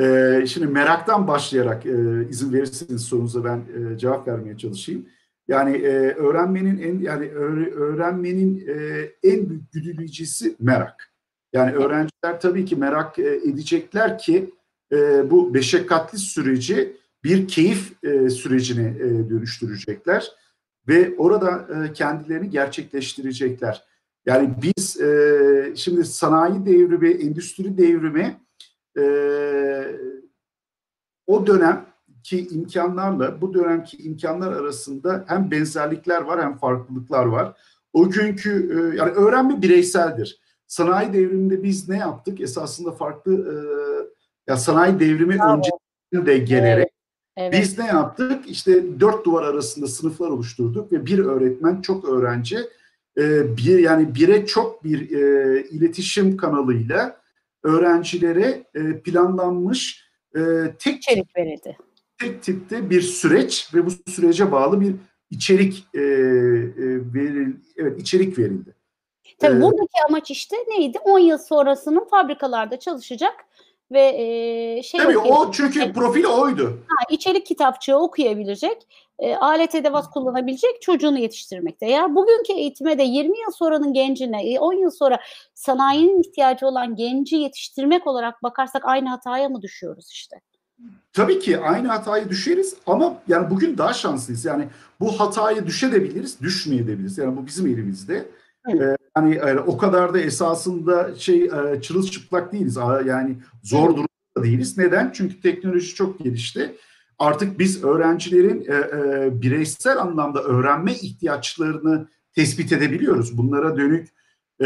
Ee, 0.00 0.44
şimdi 0.48 0.66
meraktan 0.66 1.28
başlayarak 1.28 1.86
e, 1.86 2.28
izin 2.28 2.52
verirseniz 2.52 3.02
sorunuza 3.02 3.44
ben 3.44 3.56
e, 3.58 3.98
cevap 3.98 4.28
vermeye 4.28 4.56
çalışayım. 4.58 5.06
Yani 5.48 5.76
e, 5.76 5.90
öğrenmenin 6.14 6.78
en 6.78 6.98
yani 6.98 7.28
öğrenmenin 7.74 8.68
e, 8.68 9.08
en 9.22 9.50
büyük 9.50 9.72
güdüleyicisi 9.72 10.56
merak. 10.60 11.12
Yani 11.52 11.72
öğrenciler 11.72 12.40
tabii 12.40 12.64
ki 12.64 12.76
merak 12.76 13.18
e, 13.18 13.40
edecekler 13.44 14.18
ki 14.18 14.50
e, 14.92 15.30
bu 15.30 15.54
beşekkatli 15.54 16.18
süreci 16.18 16.96
bir 17.24 17.48
keyif 17.48 18.04
e, 18.04 18.30
sürecine 18.30 18.88
e, 18.88 19.30
dönüştürecekler 19.30 20.32
ve 20.88 21.14
orada 21.18 21.68
e, 21.74 21.92
kendilerini 21.92 22.50
gerçekleştirecekler. 22.50 23.89
Yani 24.26 24.54
biz 24.62 25.00
e, 25.00 25.72
şimdi 25.76 26.04
sanayi 26.04 26.66
devrimi, 26.66 27.10
endüstri 27.10 27.78
devrimi 27.78 28.40
e, 28.98 29.04
o 31.26 31.46
dönemki 31.46 32.48
imkanlarla 32.50 33.40
bu 33.40 33.54
dönemki 33.54 33.96
imkanlar 33.96 34.52
arasında 34.52 35.24
hem 35.28 35.50
benzerlikler 35.50 36.20
var 36.20 36.42
hem 36.42 36.56
farklılıklar 36.56 37.26
var. 37.26 37.60
O 37.92 38.10
günkü 38.10 38.70
e, 38.72 38.96
yani 38.96 39.10
öğrenme 39.10 39.62
bireyseldir. 39.62 40.40
Sanayi 40.66 41.12
devriminde 41.12 41.62
biz 41.62 41.88
ne 41.88 41.96
yaptık? 41.98 42.40
Esasında 42.40 42.92
farklı 42.92 43.32
e, 43.32 43.54
ya 44.50 44.56
sanayi 44.56 45.00
devrimi 45.00 45.38
Bravo. 45.38 45.56
öncesinde 45.56 46.38
gelerek 46.38 46.90
evet. 47.36 47.62
Biz 47.62 47.78
ne 47.78 47.86
yaptık? 47.86 48.50
İşte 48.50 49.00
dört 49.00 49.24
duvar 49.24 49.42
arasında 49.42 49.86
sınıflar 49.86 50.28
oluşturduk 50.28 50.92
ve 50.92 51.06
bir 51.06 51.18
öğretmen 51.18 51.80
çok 51.80 52.08
öğrenci 52.08 52.58
e, 53.18 53.56
bir 53.56 53.78
yani 53.78 54.14
bire 54.14 54.46
çok 54.46 54.84
bir 54.84 55.10
e, 55.10 55.62
iletişim 55.62 56.36
kanalıyla 56.36 57.20
öğrencilere 57.62 58.64
e, 58.74 59.00
planlanmış 59.00 60.10
e, 60.36 60.40
tek 60.78 60.96
içerik 60.96 61.36
verildi. 61.36 61.76
Tek 62.18 62.42
tipte 62.42 62.90
bir 62.90 63.02
süreç 63.02 63.74
ve 63.74 63.86
bu 63.86 63.90
sürece 64.10 64.52
bağlı 64.52 64.80
bir 64.80 64.94
içerik 65.30 65.86
e, 65.94 66.00
e, 66.00 66.02
veril, 67.14 67.54
evet 67.76 68.00
içerik 68.00 68.38
verildi. 68.38 68.74
Tabii 69.38 69.58
ee, 69.58 69.62
buradaki 69.62 69.98
amaç 70.08 70.30
işte 70.30 70.56
neydi? 70.68 70.98
10 70.98 71.18
yıl 71.18 71.38
sonrasının 71.38 72.04
fabrikalarda 72.04 72.78
çalışacak 72.78 73.34
ve 73.92 74.14
e, 74.16 74.82
şey 74.82 75.00
Tabii 75.00 75.18
o 75.18 75.50
çünkü 75.52 75.92
profil 75.92 76.24
oydu. 76.24 76.78
Ha, 76.88 76.96
içerik 77.10 77.46
kitapçığı 77.46 77.96
okuyabilecek, 77.96 78.86
e, 79.18 79.34
alet 79.34 79.74
edevat 79.74 80.10
kullanabilecek 80.10 80.82
çocuğunu 80.82 81.18
yetiştirmekte. 81.18 81.86
Ya 81.86 82.14
bugünkü 82.14 82.52
eğitime 82.52 82.98
de 82.98 83.02
20 83.02 83.40
yıl 83.40 83.50
sonranın 83.58 83.92
gencine, 83.92 84.60
10 84.60 84.72
yıl 84.72 84.90
sonra 84.90 85.20
sanayinin 85.54 86.20
ihtiyacı 86.20 86.66
olan 86.66 86.96
genci 86.96 87.36
yetiştirmek 87.36 88.06
olarak 88.06 88.42
bakarsak 88.42 88.82
aynı 88.84 89.08
hataya 89.08 89.48
mı 89.48 89.62
düşüyoruz 89.62 90.10
işte? 90.12 90.40
Tabii 91.12 91.38
ki 91.38 91.58
aynı 91.58 91.88
hatayı 91.88 92.28
düşeriz 92.28 92.76
ama 92.86 93.22
yani 93.28 93.50
bugün 93.50 93.78
daha 93.78 93.92
şanslıyız. 93.92 94.44
Yani 94.44 94.68
bu 95.00 95.20
hatayı 95.20 95.66
düşebiliriz, 95.66 96.40
düşmeyebiliriz. 96.40 97.18
Yani 97.18 97.36
bu 97.36 97.46
bizim 97.46 97.66
elimizde. 97.66 98.28
Ee, 98.68 98.96
yani 99.16 99.34
e, 99.34 99.58
o 99.58 99.78
kadar 99.78 100.14
da 100.14 100.20
esasında 100.20 101.14
şey 101.14 101.44
e, 101.44 101.82
çırılçıplak 101.82 102.52
değiliz. 102.52 102.76
Yani 103.06 103.36
zor 103.62 103.90
durumda 103.90 104.42
değiliz. 104.42 104.78
Neden? 104.78 105.10
Çünkü 105.14 105.40
teknoloji 105.40 105.94
çok 105.94 106.18
gelişti. 106.18 106.76
Artık 107.18 107.58
biz 107.58 107.84
öğrencilerin 107.84 108.64
e, 108.68 108.74
e, 108.74 109.42
bireysel 109.42 109.98
anlamda 109.98 110.42
öğrenme 110.42 110.92
ihtiyaçlarını 110.92 112.08
tespit 112.34 112.72
edebiliyoruz. 112.72 113.38
Bunlara 113.38 113.76
dönük 113.76 114.08
e, 114.60 114.64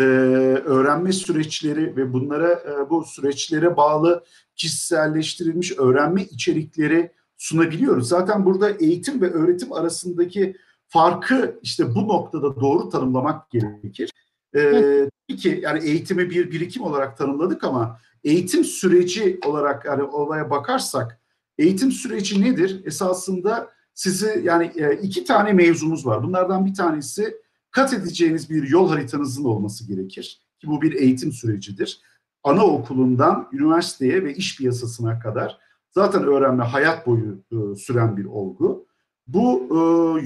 öğrenme 0.65 1.13
süreçleri 1.13 1.97
ve 1.97 2.13
bunlara 2.13 2.53
e, 2.53 2.91
bu 2.91 3.05
süreçlere 3.05 3.77
bağlı 3.77 4.25
kişiselleştirilmiş 4.57 5.79
öğrenme 5.79 6.23
içerikleri 6.23 7.13
sunabiliyoruz. 7.37 8.09
Zaten 8.09 8.45
burada 8.45 8.71
eğitim 8.71 9.21
ve 9.21 9.31
öğretim 9.31 9.73
arasındaki 9.73 10.57
farkı 10.89 11.59
işte 11.63 11.95
bu 11.95 12.09
noktada 12.09 12.61
doğru 12.61 12.89
tanımlamak 12.89 13.51
gerekir. 13.51 14.11
Ee, 14.57 15.11
ki 15.37 15.61
yani 15.63 15.85
eğitimi 15.85 16.31
bir 16.31 16.51
birikim 16.51 16.83
olarak 16.83 17.19
tanımladık 17.19 17.65
ama 17.65 18.01
eğitim 18.25 18.65
süreci 18.65 19.39
olarak 19.47 19.85
yani 19.85 20.03
olaya 20.03 20.51
bakarsak 20.51 21.21
eğitim 21.59 21.93
süreci 21.93 22.43
nedir? 22.43 22.83
Esasında 22.85 23.71
sizi 23.95 24.43
yani 24.45 24.73
iki 25.03 25.25
tane 25.25 25.53
mevzumuz 25.53 26.07
var. 26.07 26.23
Bunlardan 26.23 26.67
bir 26.67 26.75
tanesi 26.75 27.37
kat 27.71 27.93
edeceğiniz 27.93 28.51
bir 28.51 28.69
yol 28.69 28.89
haritanızın 28.89 29.45
olması 29.45 29.89
gerekir. 29.89 30.41
Ki 30.61 30.67
bu 30.69 30.83
bir 30.83 30.93
eğitim 30.93 31.33
sürecidir. 31.33 32.01
Anaokulundan 32.43 33.49
üniversiteye 33.53 34.25
ve 34.25 34.35
iş 34.35 34.57
piyasasına 34.57 35.19
kadar 35.19 35.59
zaten 35.91 36.23
öğrenme 36.23 36.65
hayat 36.65 37.07
boyu 37.07 37.45
e, 37.53 37.75
süren 37.75 38.17
bir 38.17 38.25
olgu. 38.25 38.87
Bu 39.27 39.69
e, 39.71 39.77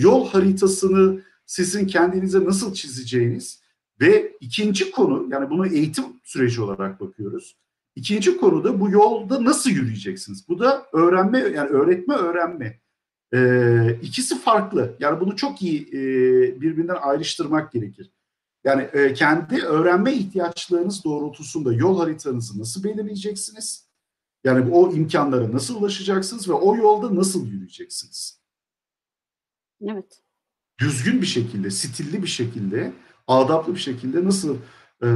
yol 0.00 0.28
haritasını 0.28 1.20
sizin 1.46 1.86
kendinize 1.86 2.44
nasıl 2.44 2.74
çizeceğiniz 2.74 3.62
ve 4.00 4.36
ikinci 4.40 4.90
konu 4.90 5.28
yani 5.30 5.50
bunu 5.50 5.66
eğitim 5.66 6.04
süreci 6.24 6.62
olarak 6.62 7.00
bakıyoruz. 7.00 7.56
İkinci 7.96 8.36
konu 8.36 8.64
da 8.64 8.80
bu 8.80 8.90
yolda 8.90 9.44
nasıl 9.44 9.70
yürüyeceksiniz? 9.70 10.48
Bu 10.48 10.58
da 10.58 10.86
öğrenme 10.92 11.38
yani 11.38 11.68
öğretme 11.68 12.14
öğrenme. 12.14 12.80
Ee, 13.34 13.98
ikisi 14.02 14.40
farklı. 14.40 14.96
Yani 15.00 15.20
bunu 15.20 15.36
çok 15.36 15.62
iyi 15.62 15.88
e, 15.88 16.00
birbirinden 16.60 16.96
ayrıştırmak 17.00 17.72
gerekir. 17.72 18.10
Yani 18.64 18.82
e, 18.82 19.14
kendi 19.14 19.62
öğrenme 19.62 20.12
ihtiyaçlarınız 20.12 21.04
doğrultusunda 21.04 21.72
yol 21.72 21.98
haritanızı 21.98 22.60
nasıl 22.60 22.84
belirleyeceksiniz? 22.84 23.88
Yani 24.44 24.70
o 24.72 24.92
imkanlara 24.92 25.52
nasıl 25.52 25.80
ulaşacaksınız 25.80 26.48
ve 26.48 26.52
o 26.52 26.76
yolda 26.76 27.14
nasıl 27.14 27.46
yürüyeceksiniz? 27.46 28.40
Evet. 29.82 30.22
Düzgün 30.80 31.22
bir 31.22 31.26
şekilde, 31.26 31.70
stilli 31.70 32.22
bir 32.22 32.28
şekilde, 32.28 32.92
adaplı 33.28 33.74
bir 33.74 33.80
şekilde 33.80 34.24
nasıl 34.24 34.56
e, 35.02 35.08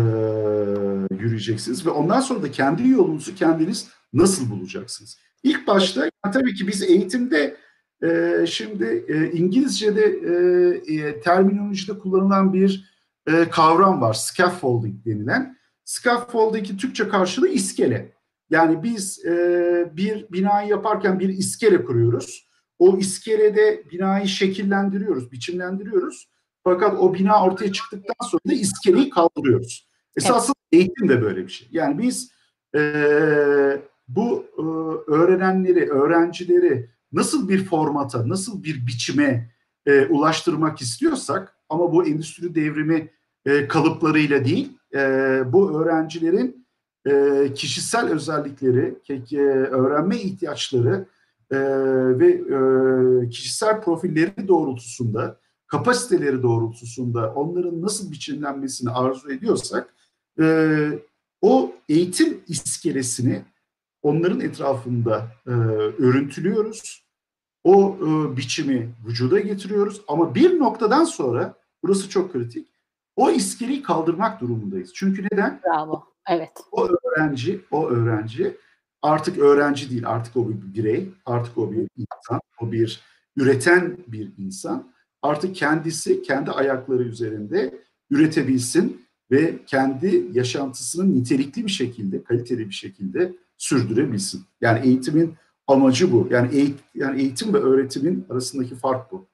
yürüyeceksiniz 1.14 1.86
ve 1.86 1.90
ondan 1.90 2.20
sonra 2.20 2.42
da 2.42 2.50
kendi 2.50 2.88
yolunuzu 2.88 3.34
kendiniz 3.34 3.88
nasıl 4.12 4.50
bulacaksınız? 4.50 5.18
İlk 5.42 5.66
başta 5.66 6.10
tabii 6.32 6.54
ki 6.54 6.66
biz 6.66 6.82
eğitimde 6.82 7.56
e, 8.04 8.44
şimdi 8.46 9.04
e, 9.08 9.30
İngilizce'de 9.32 10.04
e, 10.04 10.94
e, 10.94 11.20
terminolojide 11.20 11.98
kullanılan 11.98 12.52
bir 12.52 12.92
e, 13.26 13.50
kavram 13.50 14.00
var. 14.00 14.14
Scaffolding 14.14 15.04
denilen. 15.06 15.56
Scaffolding'in 15.84 16.76
Türkçe 16.76 17.08
karşılığı 17.08 17.48
iskele. 17.48 18.12
Yani 18.50 18.82
biz 18.82 19.24
e, 19.24 19.92
bir 19.92 20.26
binayı 20.32 20.68
yaparken 20.68 21.20
bir 21.20 21.28
iskele 21.28 21.84
kuruyoruz. 21.84 22.48
O 22.78 22.98
iskelede 22.98 23.84
binayı 23.90 24.28
şekillendiriyoruz, 24.28 25.32
biçimlendiriyoruz. 25.32 26.31
Fakat 26.64 26.98
o 26.98 27.14
bina 27.14 27.44
ortaya 27.44 27.72
çıktıktan 27.72 28.26
sonra 28.30 28.42
da 28.48 28.52
iskeleyi 28.52 29.10
kaldırıyoruz. 29.10 29.88
Esasında 30.16 30.56
evet. 30.72 30.80
eğitim 30.80 31.08
de 31.08 31.22
böyle 31.22 31.46
bir 31.46 31.52
şey. 31.52 31.68
Yani 31.70 31.98
biz 31.98 32.32
e, 32.76 32.80
bu 34.08 34.44
e, 34.58 34.62
öğrenenleri, 35.10 35.90
öğrencileri 35.90 36.90
nasıl 37.12 37.48
bir 37.48 37.64
formata, 37.64 38.28
nasıl 38.28 38.62
bir 38.62 38.86
biçime 38.86 39.50
e, 39.86 40.06
ulaştırmak 40.06 40.80
istiyorsak 40.80 41.54
ama 41.68 41.92
bu 41.92 42.06
endüstri 42.06 42.54
devrimi 42.54 43.10
e, 43.46 43.68
kalıplarıyla 43.68 44.44
değil, 44.44 44.78
e, 44.94 44.98
bu 45.46 45.82
öğrencilerin 45.82 46.66
e, 47.06 47.46
kişisel 47.54 48.08
özellikleri, 48.08 48.94
e, 49.32 49.38
öğrenme 49.46 50.16
ihtiyaçları 50.16 51.06
e, 51.50 51.58
ve 52.18 52.28
e, 52.28 53.28
kişisel 53.28 53.80
profilleri 53.82 54.48
doğrultusunda, 54.48 55.40
kapasiteleri 55.72 56.42
doğrultusunda 56.42 57.32
onların 57.34 57.82
nasıl 57.82 58.12
biçimlenmesini 58.12 58.90
arzu 58.90 59.32
ediyorsak, 59.32 59.94
e, 60.40 60.88
o 61.40 61.72
eğitim 61.88 62.40
iskelesini 62.48 63.42
onların 64.02 64.40
etrafında 64.40 65.28
e, 65.46 65.50
örüntülüyoruz. 65.50 67.04
O 67.64 67.96
e, 68.00 68.36
biçimi 68.36 68.94
vücuda 69.06 69.40
getiriyoruz 69.40 70.02
ama 70.08 70.34
bir 70.34 70.58
noktadan 70.58 71.04
sonra 71.04 71.54
burası 71.82 72.08
çok 72.08 72.32
kritik. 72.32 72.68
O 73.16 73.30
iskeleyi 73.30 73.82
kaldırmak 73.82 74.40
durumundayız. 74.40 74.92
Çünkü 74.94 75.26
neden? 75.32 75.60
Bravo. 75.64 76.04
Evet. 76.28 76.52
O 76.72 76.88
öğrenci, 76.88 77.60
o 77.70 77.88
öğrenci 77.88 78.56
artık 79.02 79.38
öğrenci 79.38 79.90
değil, 79.90 80.08
artık 80.08 80.36
o 80.36 80.48
bir 80.48 80.74
birey, 80.74 81.08
artık 81.26 81.58
o 81.58 81.72
bir 81.72 81.88
insan, 81.96 82.40
o 82.60 82.72
bir 82.72 83.00
üreten 83.36 83.96
bir 84.06 84.32
insan. 84.38 84.91
Artık 85.22 85.56
kendisi 85.56 86.22
kendi 86.22 86.50
ayakları 86.50 87.02
üzerinde 87.02 87.74
üretebilsin 88.10 89.02
ve 89.30 89.54
kendi 89.66 90.26
yaşantısını 90.32 91.14
nitelikli 91.14 91.66
bir 91.66 91.70
şekilde, 91.70 92.24
kaliteli 92.24 92.68
bir 92.68 92.74
şekilde 92.74 93.32
sürdürebilsin. 93.58 94.42
Yani 94.60 94.86
eğitimin 94.86 95.34
amacı 95.66 96.12
bu. 96.12 96.28
Yani, 96.30 96.54
eğit 96.54 96.78
yani 96.94 97.20
eğitim 97.20 97.54
ve 97.54 97.58
öğretimin 97.58 98.26
arasındaki 98.30 98.74
fark 98.74 99.12
bu. 99.12 99.26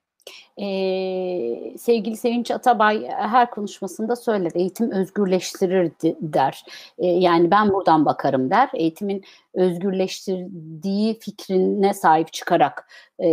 Ee, 0.60 1.78
sevgili 1.78 2.16
Sevinç 2.16 2.50
Atabay 2.50 3.08
her 3.08 3.50
konuşmasında 3.50 4.16
söyledi. 4.16 4.58
Eğitim 4.58 4.90
özgürleştirir 4.90 5.92
der. 6.20 6.64
Ee, 6.98 7.06
yani 7.06 7.50
ben 7.50 7.72
buradan 7.72 8.04
bakarım 8.04 8.50
der. 8.50 8.70
Eğitimin 8.74 9.24
özgürleştirdiği 9.54 11.18
fikrine 11.18 11.94
sahip 11.94 12.32
çıkarak 12.32 12.88
e, 13.18 13.28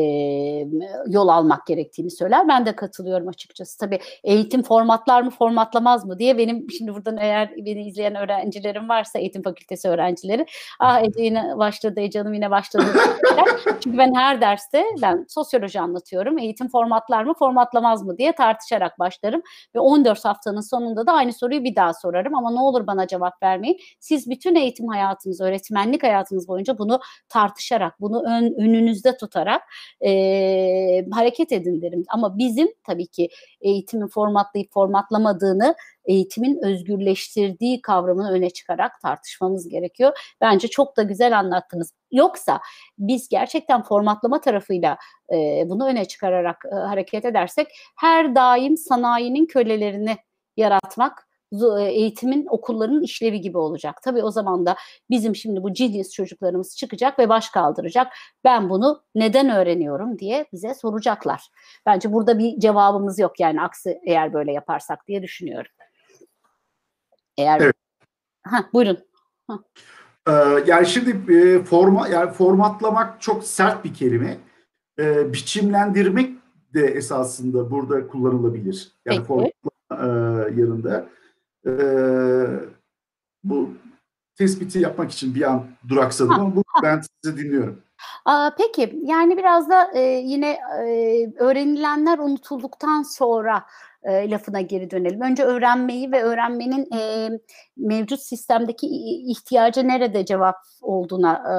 yol 1.08 1.28
almak 1.28 1.68
gerektiğini 1.68 2.12
söyler. 2.12 2.48
Ben 2.48 2.66
de 2.66 2.76
katılıyorum 2.76 3.28
açıkçası. 3.28 3.78
Tabii 3.78 4.00
eğitim 4.24 4.64
formatlar 4.64 5.22
mı 5.22 5.30
formatlamaz 5.30 6.06
mı 6.06 6.20
diye 6.20 6.38
benim 6.38 6.72
şimdi 6.72 6.94
buradan 6.94 7.18
eğer 7.18 7.52
beni 7.58 7.88
izleyen 7.88 8.16
öğrencilerim 8.16 8.90
varsa 8.90 9.20
eğitim 9.20 9.44
fakültesi 9.44 9.90
öğrencileri 9.90 10.46
ah 10.80 11.04
Ece 11.04 11.24
yine 11.24 11.58
başladı, 11.58 12.00
Ece 12.00 12.20
Hanım 12.20 12.34
yine 12.34 12.52
başladı. 12.52 12.86
Çünkü 13.84 13.98
ben 13.98 14.14
her 14.16 14.42
derste 14.42 14.84
ben 15.02 15.26
sosyoloji 15.30 15.80
anlatıyorum. 15.80 16.38
Eğitim 16.38 16.68
formatlar 16.68 17.15
mı 17.24 17.34
formatlamaz 17.40 18.04
mı 18.04 18.18
diye 18.18 18.32
tartışarak 18.32 19.00
başlarım 19.00 19.42
ve 19.76 19.80
14 19.80 20.26
haftanın 20.26 20.62
sonunda 20.62 21.08
da 21.08 21.14
aynı 21.14 21.34
soruyu 21.34 21.64
bir 21.64 21.76
daha 21.76 21.94
sorarım 21.94 22.36
ama 22.36 22.52
ne 22.52 22.60
olur 22.60 22.88
bana 22.88 23.08
cevap 23.08 23.44
vermeyin. 23.44 23.80
Siz 24.00 24.30
bütün 24.30 24.56
eğitim 24.56 24.88
hayatınız, 24.88 25.42
öğretmenlik 25.42 26.04
hayatınız 26.04 26.48
boyunca 26.48 26.78
bunu 26.78 27.00
tartışarak, 27.30 28.02
bunu 28.02 28.24
ön, 28.24 28.54
önünüzde 28.54 29.18
tutarak 29.18 29.62
e, 30.06 30.12
hareket 31.12 31.52
edin 31.52 31.82
derim. 31.82 32.04
Ama 32.10 32.38
bizim 32.38 32.68
tabii 32.84 33.08
ki 33.08 33.30
eğitimin 33.62 34.08
formatlayıp 34.08 34.72
formatlamadığını 34.74 35.76
eğitimin 36.08 36.64
özgürleştirdiği 36.64 37.82
kavramını 37.82 38.32
öne 38.32 38.50
çıkarak 38.50 39.02
tartışmamız 39.02 39.70
gerekiyor. 39.70 40.12
Bence 40.42 40.68
çok 40.68 40.98
da 40.98 41.04
güzel 41.04 41.40
anlattınız. 41.40 41.92
Yoksa 42.12 42.60
biz 42.98 43.30
gerçekten 43.30 43.84
formatlama 43.84 44.42
tarafıyla 44.42 44.98
e, 45.34 45.64
bunu 45.70 45.88
öne 45.88 46.06
çıkararak 46.06 46.66
e, 46.72 46.76
hareket 46.76 47.26
edersek 47.26 47.68
her 47.98 48.36
daim 48.36 48.78
sanayinin 48.78 49.46
kölelerini 49.46 50.18
yaratmak 50.58 51.28
e, 51.80 51.84
eğitimin 51.84 52.48
okulların 52.50 53.04
işlevi 53.04 53.42
gibi 53.42 53.58
olacak. 53.58 54.00
Tabii 54.04 54.24
o 54.24 54.32
zaman 54.32 54.66
da 54.66 54.76
bizim 55.10 55.36
şimdi 55.36 55.64
bu 55.64 55.74
genius 55.74 56.12
çocuklarımız 56.12 56.78
çıkacak 56.78 57.20
ve 57.20 57.30
baş 57.30 57.50
kaldıracak. 57.50 58.14
Ben 58.44 58.70
bunu 58.70 59.04
neden 59.16 59.50
öğreniyorum 59.50 60.20
diye 60.20 60.46
bize 60.54 60.74
soracaklar. 60.74 61.42
Bence 61.86 62.14
burada 62.14 62.40
bir 62.40 62.60
cevabımız 62.60 63.20
yok 63.20 63.40
yani 63.40 63.62
aksi 63.62 64.00
eğer 64.06 64.34
böyle 64.34 64.52
yaparsak 64.52 65.08
diye 65.08 65.24
düşünüyorum. 65.24 65.72
Eğer 67.38 67.62
evet. 67.62 67.76
ha 68.44 68.70
buyurun. 68.74 68.98
Ha. 69.48 69.60
Ee, 70.28 70.32
yani 70.68 70.86
şimdi 70.86 71.34
e, 71.34 71.64
forma 71.64 72.08
yani 72.08 72.32
formatlamak 72.32 73.22
çok 73.22 73.44
sert 73.44 73.86
bir 73.86 73.94
kelime. 73.94 74.38
Ee, 75.00 75.34
biçimlendirmek 75.34 76.32
de 76.74 76.86
esasında 76.86 77.72
burada 77.72 78.08
kullanılabilir. 78.08 78.92
Yani 79.06 79.18
Peki. 79.18 79.28
formatlama 79.28 79.92
e, 79.92 80.62
yanında. 80.62 81.06
Ee, 81.68 82.46
bu 83.44 83.70
tespiti 84.36 84.80
yapmak 84.80 85.12
için 85.12 85.36
bir 85.36 85.42
an 85.42 85.66
duraksadım 85.88 86.32
ha, 86.32 86.42
ama 86.42 86.56
bu, 86.56 86.64
ha. 86.68 86.80
ben 86.84 87.02
sizi 87.24 87.38
dinliyorum. 87.38 87.82
Aa, 88.26 88.50
peki 88.58 89.00
yani 89.04 89.38
biraz 89.38 89.70
da 89.70 89.92
e, 89.94 90.02
yine 90.02 90.58
e, 90.88 91.34
öğrenilenler 91.40 92.20
unutulduktan 92.20 93.04
sonra 93.04 93.66
e, 94.06 94.30
lafına 94.30 94.62
geri 94.62 94.92
dönelim. 94.92 95.22
Önce 95.22 95.44
öğrenmeyi 95.44 96.12
ve 96.12 96.24
öğrenmenin 96.24 96.88
e, 96.96 97.30
mevcut 97.78 98.20
sistemdeki 98.20 98.88
ihtiyacı 99.32 99.88
nerede 99.88 100.26
cevap 100.26 100.56
olduğuna 100.82 101.34
e, 101.34 101.56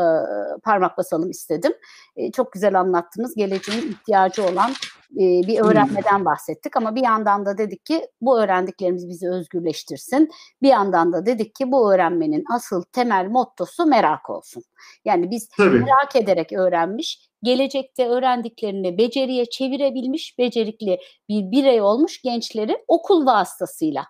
parmak 0.61 0.99
basalım 0.99 1.31
istedim. 1.31 1.73
E, 2.17 2.33
çok 2.33 2.53
güzel 2.53 2.81
anlattınız. 2.81 3.35
Geleceğin 3.35 3.89
ihtiyacı 3.89 4.45
olan 4.45 4.71
e, 5.13 5.25
bir 5.47 5.61
öğrenmeden 5.61 6.25
bahsettik 6.25 6.77
ama 6.77 6.95
bir 6.95 7.03
yandan 7.03 7.47
da 7.47 7.59
dedik 7.59 7.87
ki 7.87 8.09
bu 8.21 8.41
öğrendiklerimiz 8.41 9.09
bizi 9.09 9.29
özgürleştirsin. 9.29 10.31
Bir 10.63 10.69
yandan 10.69 11.13
da 11.13 11.27
dedik 11.27 11.55
ki 11.55 11.73
bu 11.73 11.93
öğrenmenin 11.93 12.45
asıl 12.55 12.83
temel 12.83 13.27
mottosu 13.27 13.87
merak 13.87 14.31
olsun. 14.31 14.63
Yani 15.05 15.31
biz 15.31 15.49
Tabii. 15.49 15.79
merak 15.79 16.17
ederek 16.17 16.53
öğrenmiş, 16.53 17.26
gelecekte 17.43 18.09
öğrendiklerini 18.09 18.99
beceriye 18.99 19.47
çevirebilmiş, 19.47 20.39
becerikli 20.39 20.99
bir 21.29 21.51
birey 21.51 21.81
olmuş 21.81 22.23
gençleri 22.23 22.85
okul 22.89 23.27
vasıtasıyla 23.27 24.05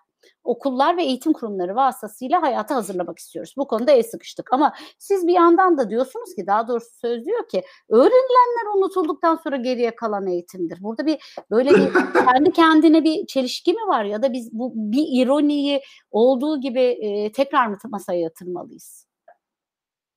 okullar 0.47 0.97
ve 0.97 1.03
eğitim 1.03 1.33
kurumları 1.33 1.75
vasıtasıyla 1.75 2.41
hayata 2.41 2.75
hazırlamak 2.75 3.19
istiyoruz. 3.19 3.53
Bu 3.57 3.67
konuda 3.67 3.91
el 3.91 4.03
sıkıştık. 4.03 4.53
Ama 4.53 4.73
siz 4.99 5.27
bir 5.27 5.33
yandan 5.33 5.77
da 5.77 5.89
diyorsunuz 5.89 6.35
ki 6.35 6.47
daha 6.47 6.67
doğrusu 6.67 6.89
söz 7.01 7.25
diyor 7.25 7.47
ki 7.47 7.63
öğrenilenler 7.89 8.77
unutulduktan 8.77 9.35
sonra 9.35 9.55
geriye 9.55 9.95
kalan 9.95 10.27
eğitimdir. 10.27 10.83
Burada 10.83 11.05
bir 11.05 11.17
böyle 11.51 11.69
bir 11.69 11.93
kendi 12.25 12.51
kendine 12.51 13.03
bir 13.03 13.25
çelişki 13.25 13.73
mi 13.73 13.87
var 13.87 14.03
ya 14.03 14.21
da 14.21 14.33
biz 14.33 14.53
bu 14.53 14.73
bir 14.75 15.05
ironiyi 15.23 15.81
olduğu 16.11 16.61
gibi 16.61 16.81
e, 16.81 17.31
tekrar 17.31 17.67
mı 17.67 17.77
masaya 17.89 18.19
yatırmalıyız? 18.19 19.06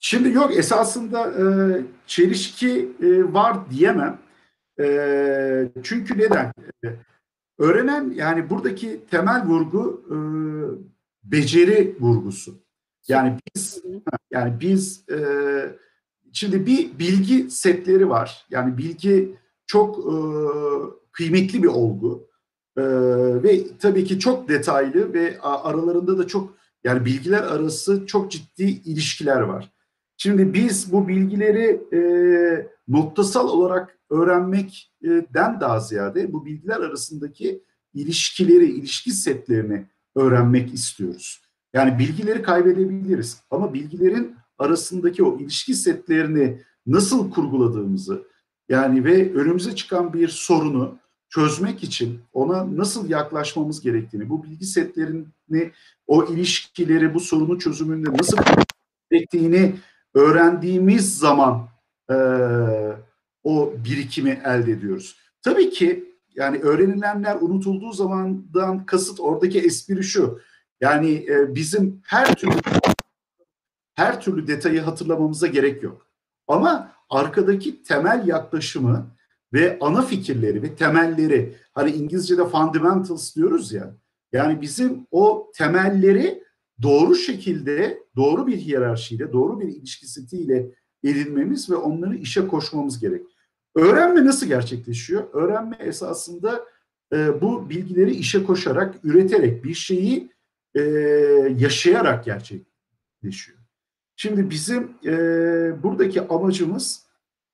Şimdi 0.00 0.28
yok 0.32 0.56
esasında 0.56 1.32
e, 1.32 1.44
çelişki 2.06 2.92
e, 3.02 3.32
var 3.32 3.70
diyemem. 3.70 4.18
E, 4.80 5.72
çünkü 5.82 6.18
neden? 6.18 6.52
E, 6.84 6.88
öğrenen 7.58 8.10
yani 8.10 8.50
buradaki 8.50 9.00
temel 9.10 9.46
vurgu 9.46 10.04
e, 10.10 10.16
beceri 11.24 11.96
vurgusu. 12.00 12.54
Yani 13.08 13.38
biz 13.54 13.82
yani 14.30 14.60
biz 14.60 15.08
e, 15.08 15.18
şimdi 16.32 16.66
bir 16.66 16.98
bilgi 16.98 17.50
setleri 17.50 18.08
var. 18.08 18.46
Yani 18.50 18.78
bilgi 18.78 19.36
çok 19.66 19.98
e, 19.98 20.16
kıymetli 21.12 21.62
bir 21.62 21.68
olgu. 21.68 22.30
E, 22.76 22.82
ve 23.42 23.78
tabii 23.78 24.04
ki 24.04 24.18
çok 24.18 24.48
detaylı 24.48 25.12
ve 25.12 25.40
aralarında 25.40 26.18
da 26.18 26.26
çok 26.26 26.54
yani 26.84 27.04
bilgiler 27.04 27.42
arası 27.42 28.06
çok 28.06 28.30
ciddi 28.30 28.62
ilişkiler 28.62 29.40
var. 29.40 29.72
Şimdi 30.22 30.54
biz 30.54 30.92
bu 30.92 31.08
bilgileri 31.08 31.80
e, 31.92 32.00
noktasal 32.88 33.48
olarak 33.48 33.98
öğrenmekten 34.10 35.60
daha 35.60 35.80
ziyade 35.80 36.32
bu 36.32 36.46
bilgiler 36.46 36.76
arasındaki 36.76 37.62
ilişkileri, 37.94 38.64
ilişki 38.64 39.10
setlerini 39.10 39.86
öğrenmek 40.16 40.74
istiyoruz. 40.74 41.42
Yani 41.74 41.98
bilgileri 41.98 42.42
kaybedebiliriz 42.42 43.42
ama 43.50 43.74
bilgilerin 43.74 44.36
arasındaki 44.58 45.24
o 45.24 45.38
ilişki 45.38 45.74
setlerini 45.74 46.62
nasıl 46.86 47.30
kurguladığımızı 47.30 48.22
yani 48.68 49.04
ve 49.04 49.34
önümüze 49.34 49.74
çıkan 49.74 50.12
bir 50.12 50.28
sorunu 50.28 50.98
çözmek 51.28 51.84
için 51.84 52.20
ona 52.32 52.76
nasıl 52.76 53.10
yaklaşmamız 53.10 53.80
gerektiğini, 53.80 54.28
bu 54.28 54.42
bilgi 54.42 54.66
setlerini, 54.66 55.72
o 56.06 56.24
ilişkileri, 56.24 57.14
bu 57.14 57.20
sorunu 57.20 57.58
çözümünde 57.58 58.10
nasıl 58.12 58.36
gerektiğini 59.10 59.74
öğrendiğimiz 60.14 61.18
zaman 61.18 61.68
e, 62.10 62.16
o 63.44 63.72
birikimi 63.84 64.42
elde 64.44 64.72
ediyoruz. 64.72 65.16
Tabii 65.42 65.70
ki 65.70 66.14
yani 66.34 66.58
öğrenilenler 66.58 67.36
unutulduğu 67.40 67.92
zamandan 67.92 68.86
kasıt 68.86 69.20
oradaki 69.20 69.60
espri 69.60 70.02
şu. 70.02 70.40
Yani 70.80 71.26
e, 71.28 71.54
bizim 71.54 72.00
her 72.04 72.34
türlü 72.34 72.60
her 73.94 74.20
türlü 74.20 74.46
detayı 74.46 74.80
hatırlamamıza 74.80 75.46
gerek 75.46 75.82
yok. 75.82 76.06
Ama 76.48 76.92
arkadaki 77.10 77.82
temel 77.82 78.26
yaklaşımı 78.26 79.06
ve 79.52 79.78
ana 79.80 80.02
fikirleri 80.02 80.62
ve 80.62 80.74
temelleri 80.74 81.56
hani 81.74 81.90
İngilizce'de 81.90 82.48
fundamentals 82.48 83.36
diyoruz 83.36 83.72
ya. 83.72 83.94
Yani 84.32 84.60
bizim 84.60 85.06
o 85.10 85.50
temelleri 85.54 86.44
doğru 86.82 87.14
şekilde, 87.14 88.02
doğru 88.16 88.46
bir 88.46 88.56
hiyerarşiyle, 88.56 89.32
doğru 89.32 89.60
bir 89.60 89.68
ilişki 89.68 90.06
setiyle 90.06 90.70
edinmemiz 91.04 91.70
ve 91.70 91.76
onları 91.76 92.16
işe 92.16 92.46
koşmamız 92.46 93.00
gerek. 93.00 93.22
Öğrenme 93.74 94.24
nasıl 94.24 94.46
gerçekleşiyor? 94.46 95.24
Öğrenme 95.32 95.76
esasında 95.80 96.64
e, 97.12 97.40
bu 97.40 97.70
bilgileri 97.70 98.14
işe 98.14 98.44
koşarak, 98.44 98.94
üreterek 99.04 99.64
bir 99.64 99.74
şeyi 99.74 100.30
e, 100.74 100.80
yaşayarak 101.58 102.24
gerçekleşiyor. 102.24 103.58
Şimdi 104.16 104.50
bizim 104.50 104.90
e, 105.04 105.12
buradaki 105.82 106.22
amacımız 106.28 107.06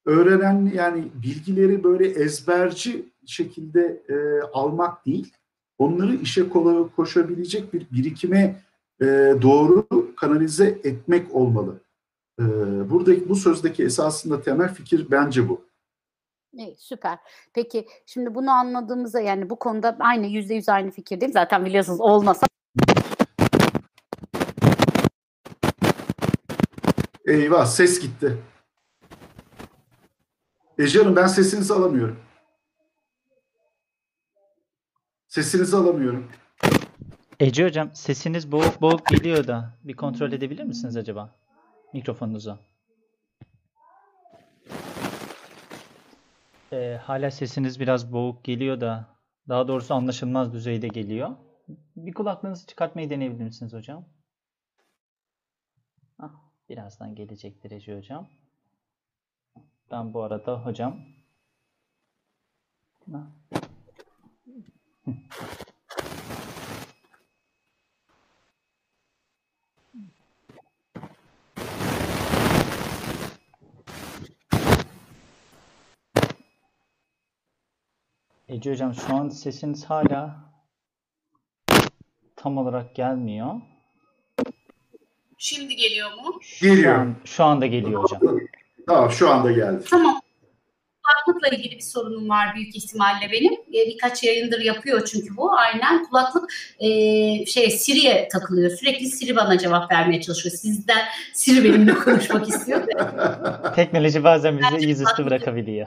öğrenen 0.07 0.73
yani 0.75 1.09
bilgileri 1.23 1.85
böyle 1.85 2.09
ezberci 2.09 3.13
şekilde 3.27 4.03
e, 4.09 4.41
almak 4.53 5.07
değil, 5.07 5.33
onları 5.79 6.15
işe 6.15 6.49
koşabilecek 6.97 7.73
bir 7.73 7.87
birikime 7.91 8.66
e, 9.01 9.07
doğru 9.43 9.87
kanalize 10.17 10.67
etmek 10.67 11.35
olmalı. 11.35 11.81
E, 12.41 12.45
buradaki 12.91 13.29
bu 13.29 13.35
sözdeki 13.35 13.85
esasında 13.85 14.43
temel 14.43 14.75
fikir 14.75 15.11
bence 15.11 15.49
bu. 15.49 15.67
Evet, 16.59 16.81
süper. 16.81 17.19
Peki 17.53 17.87
şimdi 18.07 18.35
bunu 18.35 18.51
anladığımızda 18.51 19.21
yani 19.21 19.51
bu 19.51 19.59
konuda 19.59 19.97
aynı 20.01 20.27
yüzde 20.27 20.55
yüz 20.55 20.69
aynı 20.69 20.91
fikirdeyim. 20.91 21.33
Zaten 21.33 21.65
biliyorsunuz 21.65 22.01
olmasa 22.01 22.47
Eyvah 27.27 27.67
ses 27.67 28.01
gitti. 28.01 28.39
Ece 30.79 30.99
Hanım 30.99 31.17
ben 31.17 31.27
sesinizi 31.27 31.75
alamıyorum. 31.75 32.17
Sesinizi 35.29 35.77
alamıyorum. 35.77 36.29
Ece 37.41 37.65
Hocam 37.65 37.91
sesiniz 37.95 38.53
boğuk 38.53 38.81
boğuk 38.81 39.07
geliyor 39.07 39.47
da 39.47 39.75
bir 39.85 39.97
kontrol 39.97 40.33
edebilir 40.33 40.65
misiniz 40.65 40.97
acaba 40.97 41.35
mikrofonunuzu? 41.93 42.59
Ee, 46.73 47.01
hala 47.03 47.31
sesiniz 47.31 47.81
biraz 47.81 48.13
boğuk 48.13 48.45
geliyor 48.45 48.81
da 48.81 49.07
daha 49.49 49.69
doğrusu 49.69 49.95
anlaşılmaz 49.95 50.53
düzeyde 50.53 50.89
geliyor. 50.89 51.31
Bir 51.97 52.15
kulaklığınızı 52.15 52.67
çıkartmayı 52.67 53.11
deneyebilir 53.11 53.45
misiniz 53.45 53.73
hocam? 53.73 54.05
Ah, 56.19 56.33
birazdan 56.69 57.15
gelecektir 57.15 57.71
Ece 57.71 57.97
Hocam. 57.97 58.29
Ben 59.91 60.15
bu 60.15 60.23
arada 60.23 60.67
hocam 60.67 61.01
Ece 78.49 78.71
Hocam 78.71 78.95
şu 78.95 79.15
an 79.15 79.29
sesiniz 79.29 79.85
hala 79.85 80.37
tam 82.37 82.59
olarak 82.59 82.95
gelmiyor. 82.95 83.55
Şimdi 85.39 85.77
geliyor 85.77 86.11
mu? 86.11 86.41
Geliyor. 86.61 86.95
Şu, 86.95 87.01
an, 87.01 87.15
şu 87.25 87.45
anda 87.45 87.67
geliyor 87.67 88.03
hocam. 88.03 88.41
Tamam 88.87 89.11
şu 89.11 89.31
anda 89.31 89.53
geldi. 89.53 89.85
Tamam. 89.91 90.21
Kulaklıkla 91.03 91.57
ilgili 91.57 91.77
bir 91.77 91.83
sorunum 91.83 92.29
var 92.29 92.55
büyük 92.55 92.77
ihtimalle 92.77 93.33
benim. 93.33 93.53
E, 93.53 93.87
birkaç 93.87 94.25
yayındır 94.25 94.61
yapıyor 94.61 95.05
çünkü 95.05 95.37
bu. 95.37 95.53
Aynen 95.53 96.05
kulaklık 96.05 96.53
e, 96.79 96.89
şey 97.47 97.71
Siri'ye 97.71 98.29
takılıyor. 98.29 98.71
Sürekli 98.71 99.07
Siri 99.07 99.37
bana 99.37 99.59
cevap 99.59 99.93
vermeye 99.93 100.21
çalışıyor. 100.21 100.55
Sizden 100.55 101.05
Siri 101.35 101.65
benimle 101.65 101.95
konuşmak 101.95 102.49
istiyor. 102.49 102.87
Teknoloji 103.75 104.25
bazen 104.25 104.59
bizi 104.59 104.89
yüzüstü 104.89 105.27
bırakabiliyor 105.27 105.87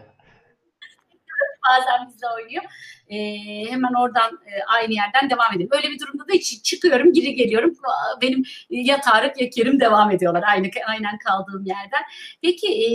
bazen 1.70 2.08
bizle 2.08 2.28
oynuyor. 2.28 2.64
E, 3.10 3.18
hemen 3.72 3.94
oradan 4.02 4.40
e, 4.46 4.64
aynı 4.64 4.94
yerden 4.94 5.30
devam 5.30 5.54
edelim. 5.56 5.70
Öyle 5.72 5.90
bir 5.90 6.00
durumda 6.00 6.28
da 6.28 6.34
hiç 6.34 6.66
çıkıyorum, 6.66 7.14
geri 7.14 7.36
geliyorum. 7.36 7.74
Benim 8.22 8.44
ya 8.70 9.02
Tarık 9.02 9.42
ya 9.42 9.50
Kerim 9.50 9.80
devam 9.80 10.12
ediyorlar 10.12 10.44
aynı 10.48 10.68
aynen 10.88 11.18
kaldığım 11.18 11.66
yerden. 11.66 12.04
Peki 12.42 12.68
e, 12.68 12.88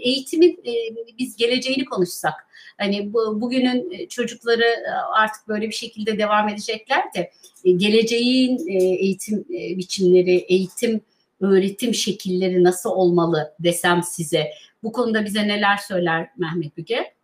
eğitimin 0.00 0.60
e, 0.66 0.72
biz 1.18 1.36
geleceğini 1.36 1.84
konuşsak. 1.84 2.52
Hani 2.78 3.12
bu, 3.12 3.40
bugünün 3.40 3.90
e, 3.90 4.08
çocukları 4.08 4.64
e, 4.64 4.90
artık 5.14 5.48
böyle 5.48 5.68
bir 5.68 5.74
şekilde 5.74 6.18
devam 6.18 6.48
edecekler 6.48 7.04
de 7.14 7.30
e, 7.64 7.70
geleceğin 7.70 8.68
eğitim 8.68 9.44
biçimleri, 9.48 10.36
eğitim 10.36 11.00
öğretim 11.40 11.94
şekilleri 11.94 12.64
nasıl 12.64 12.90
olmalı 12.90 13.54
desem 13.60 14.02
size. 14.02 14.50
Bu 14.82 14.92
konuda 14.92 15.24
bize 15.24 15.48
neler 15.48 15.76
söyler 15.76 16.28
Mehmet 16.36 16.76
Büge? 16.76 17.14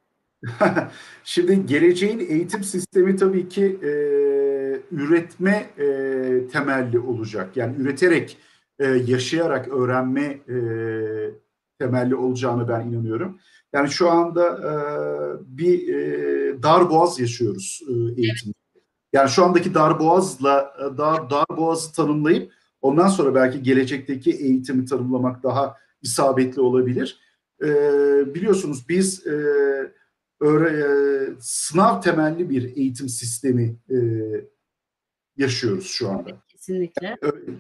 Şimdi 1.25 1.67
geleceğin 1.67 2.19
eğitim 2.19 2.65
sistemi 2.65 3.17
tabii 3.17 3.49
ki 3.49 3.65
e, 3.83 3.91
üretme 4.93 5.71
e, 5.79 5.87
temelli 6.53 6.99
olacak. 6.99 7.57
Yani 7.57 7.77
üreterek, 7.77 8.39
e, 8.79 8.87
yaşayarak 8.87 9.69
öğrenme 9.69 10.25
e, 10.25 10.59
temelli 11.79 12.15
olacağını 12.15 12.69
ben 12.69 12.87
inanıyorum. 12.87 13.39
Yani 13.73 13.91
şu 13.91 14.11
anda 14.11 14.47
e, 14.47 14.73
bir 15.59 15.95
e, 15.95 16.63
dar 16.63 16.91
boğaz 16.91 17.21
yaşıyoruz 17.21 17.81
e, 17.89 17.93
eğitimde. 17.93 18.55
Yani 19.13 19.31
şu 19.31 19.45
andaki 19.45 19.75
dar 19.75 20.01
boğazla 20.01 20.75
e, 20.79 20.99
dar, 20.99 21.31
dar 21.31 21.47
boğazı 21.57 21.93
tanımlayıp 21.93 22.53
ondan 22.81 23.09
sonra 23.09 23.35
belki 23.35 23.63
gelecekteki 23.63 24.31
eğitimi 24.31 24.85
tanımlamak 24.85 25.43
daha 25.43 25.77
isabetli 26.03 26.61
olabilir. 26.61 27.21
E, 27.63 27.69
biliyorsunuz 28.35 28.89
biz 28.89 29.27
e, 29.27 29.33
öğre, 30.41 30.71
e, 30.71 30.87
sınav 31.41 32.01
temelli 32.01 32.51
bir 32.51 32.77
eğitim 32.77 33.09
sistemi 33.09 33.77
e, 33.91 33.97
yaşıyoruz 35.37 35.87
şu 35.87 36.09
anda. 36.09 36.31
Kesinlikle. 36.49 37.17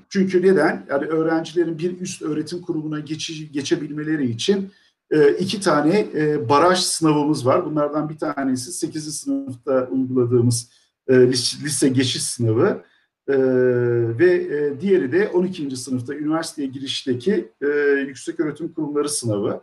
Çünkü 0.08 0.42
neden? 0.42 0.86
Yani 0.90 1.06
öğrencilerin 1.06 1.78
bir 1.78 2.00
üst 2.00 2.22
öğretim 2.22 2.62
kurumuna 2.62 3.00
geçi, 3.00 3.52
geçebilmeleri 3.52 4.30
için 4.30 4.70
e, 5.10 5.32
iki 5.32 5.60
tane 5.60 6.06
e, 6.14 6.48
baraj 6.48 6.78
sınavımız 6.78 7.46
var. 7.46 7.66
Bunlardan 7.66 8.08
bir 8.08 8.18
tanesi 8.18 8.72
8. 8.72 9.16
sınıfta 9.16 9.88
uyguladığımız 9.90 10.70
e, 11.08 11.14
lise 11.28 11.88
geçiş 11.88 12.22
sınavı. 12.22 12.82
Ee, 13.28 13.34
ve 14.18 14.34
e, 14.34 14.80
diğeri 14.80 15.12
de 15.12 15.28
12. 15.28 15.76
sınıfta 15.76 16.14
üniversiteye 16.14 16.68
girişteki 16.68 17.52
e, 17.62 17.66
yüksek 18.06 18.40
öğretim 18.40 18.72
kurumları 18.72 19.08
sınavı 19.08 19.60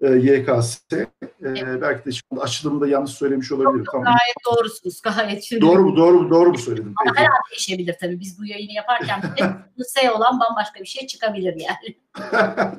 e, 0.00 0.08
YKS. 0.08 0.78
E, 0.92 1.06
evet. 1.42 1.82
Belki 1.82 2.04
de 2.04 2.12
şimdi 2.12 2.42
açılımı 2.42 2.80
da 2.80 2.88
yanlış 2.88 3.12
söylemiş 3.12 3.52
olabilirim. 3.52 3.84
Tamam. 3.92 4.04
Gayet 4.04 4.36
doğrusunuz. 4.46 5.02
Gayet 5.02 5.42
şimdi. 5.42 5.60
Doğru 5.66 5.82
mu? 5.82 5.96
Doğru 5.96 6.20
mu? 6.20 6.30
Doğru 6.30 6.50
mu 6.50 6.58
söyledim? 6.58 6.94
Ama 7.00 7.12
Peki. 7.12 7.24
her 7.24 7.26
an 7.26 7.40
değişebilir 7.50 7.96
tabii. 8.00 8.20
Biz 8.20 8.38
bu 8.40 8.46
yayını 8.46 8.72
yaparken 8.72 9.22
S 9.86 10.10
olan 10.10 10.40
bambaşka 10.40 10.80
bir 10.80 10.86
şey 10.86 11.06
çıkabilir 11.06 11.54
yani. 11.56 11.96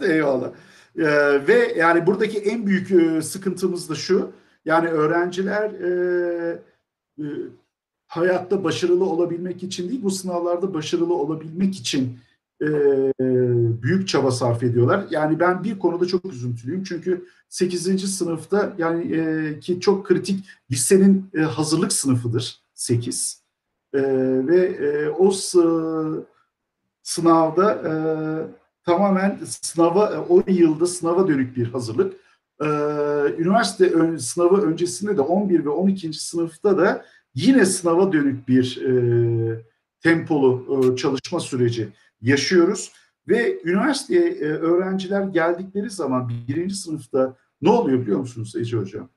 Eyvallah. 0.14 0.50
Ee, 0.98 1.48
ve 1.48 1.74
yani 1.78 2.08
buradaki 2.08 2.40
en 2.40 2.66
büyük 2.66 2.92
e, 2.92 3.22
sıkıntımız 3.22 3.90
da 3.90 3.96
şu. 3.96 4.32
Yani 4.66 4.88
öğrenciler 4.88 5.72
e, 5.72 6.62
e, 7.20 7.26
hayatta 8.08 8.64
başarılı 8.64 9.06
olabilmek 9.06 9.64
için 9.64 9.90
değil, 9.90 10.04
bu 10.04 10.12
sınavlarda 10.12 10.74
başarılı 10.74 11.14
olabilmek 11.14 11.76
için 11.76 12.20
e, 12.62 12.68
büyük 13.84 14.08
çaba 14.08 14.32
sarf 14.32 14.64
ediyorlar. 14.64 15.06
Yani 15.10 15.40
ben 15.40 15.64
bir 15.64 15.80
konuda 15.80 16.06
çok 16.06 16.26
üzüntülüyüm. 16.26 16.84
Çünkü 16.84 17.26
8. 17.50 18.16
sınıfta 18.18 18.74
yani 18.78 19.16
e, 19.16 19.60
ki 19.60 19.80
çok 19.80 20.06
kritik 20.06 20.46
lisenin 20.72 21.30
e, 21.34 21.40
hazırlık 21.42 21.94
sınıfıdır 21.94 22.62
8. 22.74 23.44
E, 23.94 24.02
ve 24.48 24.58
e, 24.66 25.10
o 25.10 25.32
sınavda 27.04 27.74
e, 27.74 27.92
tamamen 28.86 29.40
sınava 29.46 30.26
o 30.30 30.44
yılda 30.48 30.86
sınava 30.86 31.28
dönük 31.28 31.58
bir 31.58 31.68
hazırlık. 31.68 32.14
E, 32.62 32.68
üniversite 33.38 33.90
ön, 33.90 34.18
sınavı 34.18 34.62
öncesinde 34.62 35.18
de 35.18 35.22
11 35.22 35.66
ve 35.66 35.70
12. 35.70 36.14
sınıfta 36.14 36.78
da 36.78 37.06
yine 37.36 37.66
sınava 37.66 38.12
dönük 38.12 38.48
bir 38.48 38.82
e, 38.86 39.64
tempolu 40.02 40.66
e, 40.94 40.96
çalışma 40.96 41.40
süreci 41.40 41.90
yaşıyoruz. 42.22 42.94
Ve 43.28 43.62
üniversiteye 43.64 44.30
e, 44.30 44.46
öğrenciler 44.46 45.24
geldikleri 45.24 45.90
zaman 45.90 46.32
birinci 46.48 46.76
sınıfta 46.76 47.38
ne 47.62 47.70
oluyor 47.70 48.02
biliyor 48.02 48.20
musunuz 48.20 48.56
Ece 48.56 48.78
Hocam? 48.78 49.10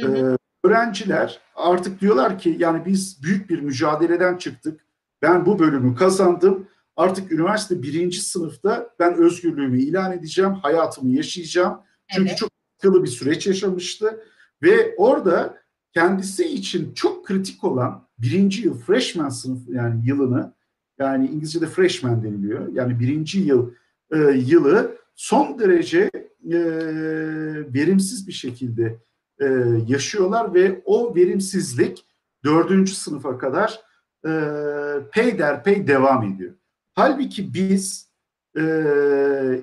Hı 0.00 0.06
hı. 0.06 0.16
Ee, 0.16 0.68
öğrenciler 0.68 1.40
artık 1.54 2.00
diyorlar 2.00 2.38
ki 2.38 2.56
yani 2.58 2.86
biz 2.86 3.22
büyük 3.22 3.50
bir 3.50 3.60
mücadeleden 3.60 4.36
çıktık. 4.36 4.86
Ben 5.22 5.46
bu 5.46 5.58
bölümü 5.58 5.94
kazandım. 5.94 6.68
Artık 6.96 7.32
üniversite 7.32 7.82
birinci 7.82 8.20
sınıfta 8.20 8.90
ben 8.98 9.14
özgürlüğümü 9.14 9.82
ilan 9.82 10.12
edeceğim, 10.12 10.52
hayatımı 10.52 11.10
yaşayacağım. 11.10 11.80
Çünkü 12.08 12.28
evet. 12.28 12.38
çok 12.38 12.50
sıkılı 12.76 13.02
bir 13.02 13.08
süreç 13.08 13.46
yaşamıştı. 13.46 14.20
Ve 14.62 14.94
orada 14.96 15.58
kendisi 15.94 16.44
için 16.46 16.94
çok 16.94 17.26
kritik 17.26 17.64
olan 17.64 18.08
birinci 18.18 18.62
yıl 18.62 18.78
freshman 18.78 19.28
sınıf 19.28 19.68
yani 19.68 20.06
yılını 20.06 20.53
yani 20.98 21.26
İngilizce'de 21.26 21.66
freshman 21.66 22.24
deniliyor. 22.24 22.68
Yani 22.72 23.00
birinci 23.00 23.40
yıl 23.40 23.70
e, 24.12 24.18
yılı 24.18 24.96
son 25.14 25.58
derece 25.58 26.10
e, 26.52 26.58
verimsiz 27.74 28.28
bir 28.28 28.32
şekilde 28.32 28.98
e, 29.40 29.44
yaşıyorlar 29.86 30.54
ve 30.54 30.82
o 30.84 31.14
verimsizlik 31.16 32.04
dördüncü 32.44 32.94
sınıfa 32.94 33.38
kadar 33.38 33.80
e, 34.26 34.30
peyderpey 35.12 35.86
devam 35.86 36.32
ediyor. 36.32 36.54
Halbuki 36.94 37.54
biz 37.54 38.08
e, 38.56 38.62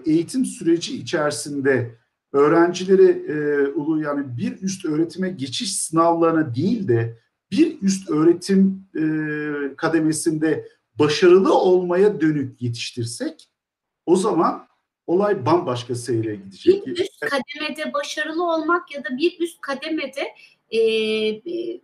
eğitim 0.06 0.46
süreci 0.46 0.98
içerisinde 0.98 1.96
öğrencileri 2.34 3.26
e, 3.28 3.68
ulu 3.68 4.02
yani 4.02 4.38
bir 4.38 4.62
üst 4.62 4.86
öğretime 4.86 5.30
geçiş 5.30 5.76
sınavlarına 5.76 6.56
değil 6.56 6.88
de 6.88 7.18
bir 7.52 7.82
üst 7.82 8.10
öğretim 8.10 8.86
e, 8.96 9.76
kademesinde 9.76 10.68
başarılı 11.02 11.54
olmaya 11.54 12.22
dönük 12.22 12.62
yetiştirsek 12.62 13.50
o 14.06 14.16
zaman 14.16 14.68
olay 15.08 15.46
bambaşka 15.46 15.96
seyre 15.96 16.36
gidecek. 16.36 16.88
Bir 16.88 16.92
üst 16.92 17.20
kademede 17.20 17.94
başarılı 17.94 18.44
olmak 18.44 18.96
ya 18.96 19.04
da 19.04 19.18
bir 19.18 19.40
üst 19.40 19.62
kademede 19.62 20.36
e, 20.70 20.80
e, 20.80 21.82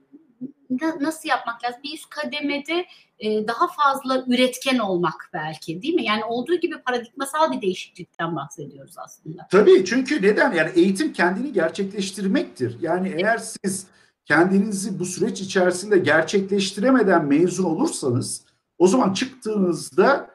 nasıl 1.00 1.30
yapmak 1.30 1.64
lazım? 1.64 1.80
Bir 1.84 1.94
üst 1.94 2.10
kademede 2.10 2.86
e, 3.20 3.48
daha 3.48 3.68
fazla 3.68 4.26
üretken 4.28 4.78
olmak 4.78 5.30
belki 5.34 5.82
değil 5.82 5.94
mi? 5.94 6.06
Yani 6.06 6.26
olduğu 6.26 6.56
gibi 6.56 6.82
paradigmasal 6.82 7.52
bir 7.52 7.62
değişiklikten 7.62 8.36
bahsediyoruz 8.36 8.96
aslında. 8.98 9.48
Tabii 9.52 9.86
çünkü 9.86 10.22
neden? 10.22 10.52
Yani 10.52 10.72
eğitim 10.76 11.14
kendini 11.14 11.54
gerçekleştirmektir. 11.54 12.78
Yani 12.82 13.14
eğer 13.18 13.38
siz 13.38 13.88
kendinizi 14.26 15.00
bu 15.00 15.06
süreç 15.06 15.42
içerisinde 15.42 15.98
gerçekleştiremeden 15.98 17.26
mezun 17.26 17.64
olursanız 17.64 18.47
o 18.78 18.88
zaman 18.88 19.14
çıktığınızda 19.14 20.30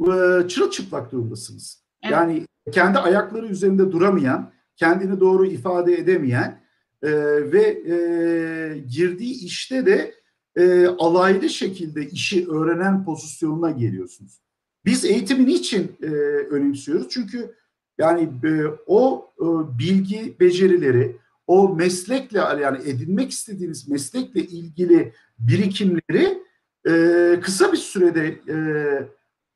e, 0.00 0.48
çırılçıplak 0.48 1.12
durumdasınız. 1.12 1.84
Evet. 2.02 2.12
Yani 2.12 2.46
kendi 2.72 2.98
ayakları 2.98 3.46
üzerinde 3.46 3.92
duramayan, 3.92 4.52
kendini 4.76 5.20
doğru 5.20 5.46
ifade 5.46 5.94
edemeyen 5.94 6.62
e, 7.02 7.12
ve 7.52 7.62
e, 7.62 8.78
girdiği 8.78 9.44
işte 9.44 9.86
de 9.86 10.14
e, 10.56 10.86
alaylı 10.86 11.48
şekilde 11.48 12.06
işi 12.06 12.48
öğrenen 12.48 13.04
pozisyonuna 13.04 13.70
geliyorsunuz. 13.70 14.42
Biz 14.84 15.04
eğitimi 15.04 15.46
niçin 15.46 15.96
e, 16.02 16.06
önemsiyoruz? 16.50 17.06
Çünkü 17.10 17.54
yani 17.98 18.22
e, 18.44 18.64
o 18.86 19.30
e, 19.40 19.44
bilgi 19.78 20.36
becerileri, 20.40 21.16
o 21.46 21.74
meslekle 21.74 22.38
yani 22.38 22.78
edinmek 22.84 23.30
istediğiniz 23.30 23.88
meslekle 23.88 24.40
ilgili 24.40 25.12
birikimleri 25.38 26.42
e, 26.88 27.40
kısa 27.42 27.72
bir 27.72 27.76
sürede 27.76 28.40
e, 28.48 28.56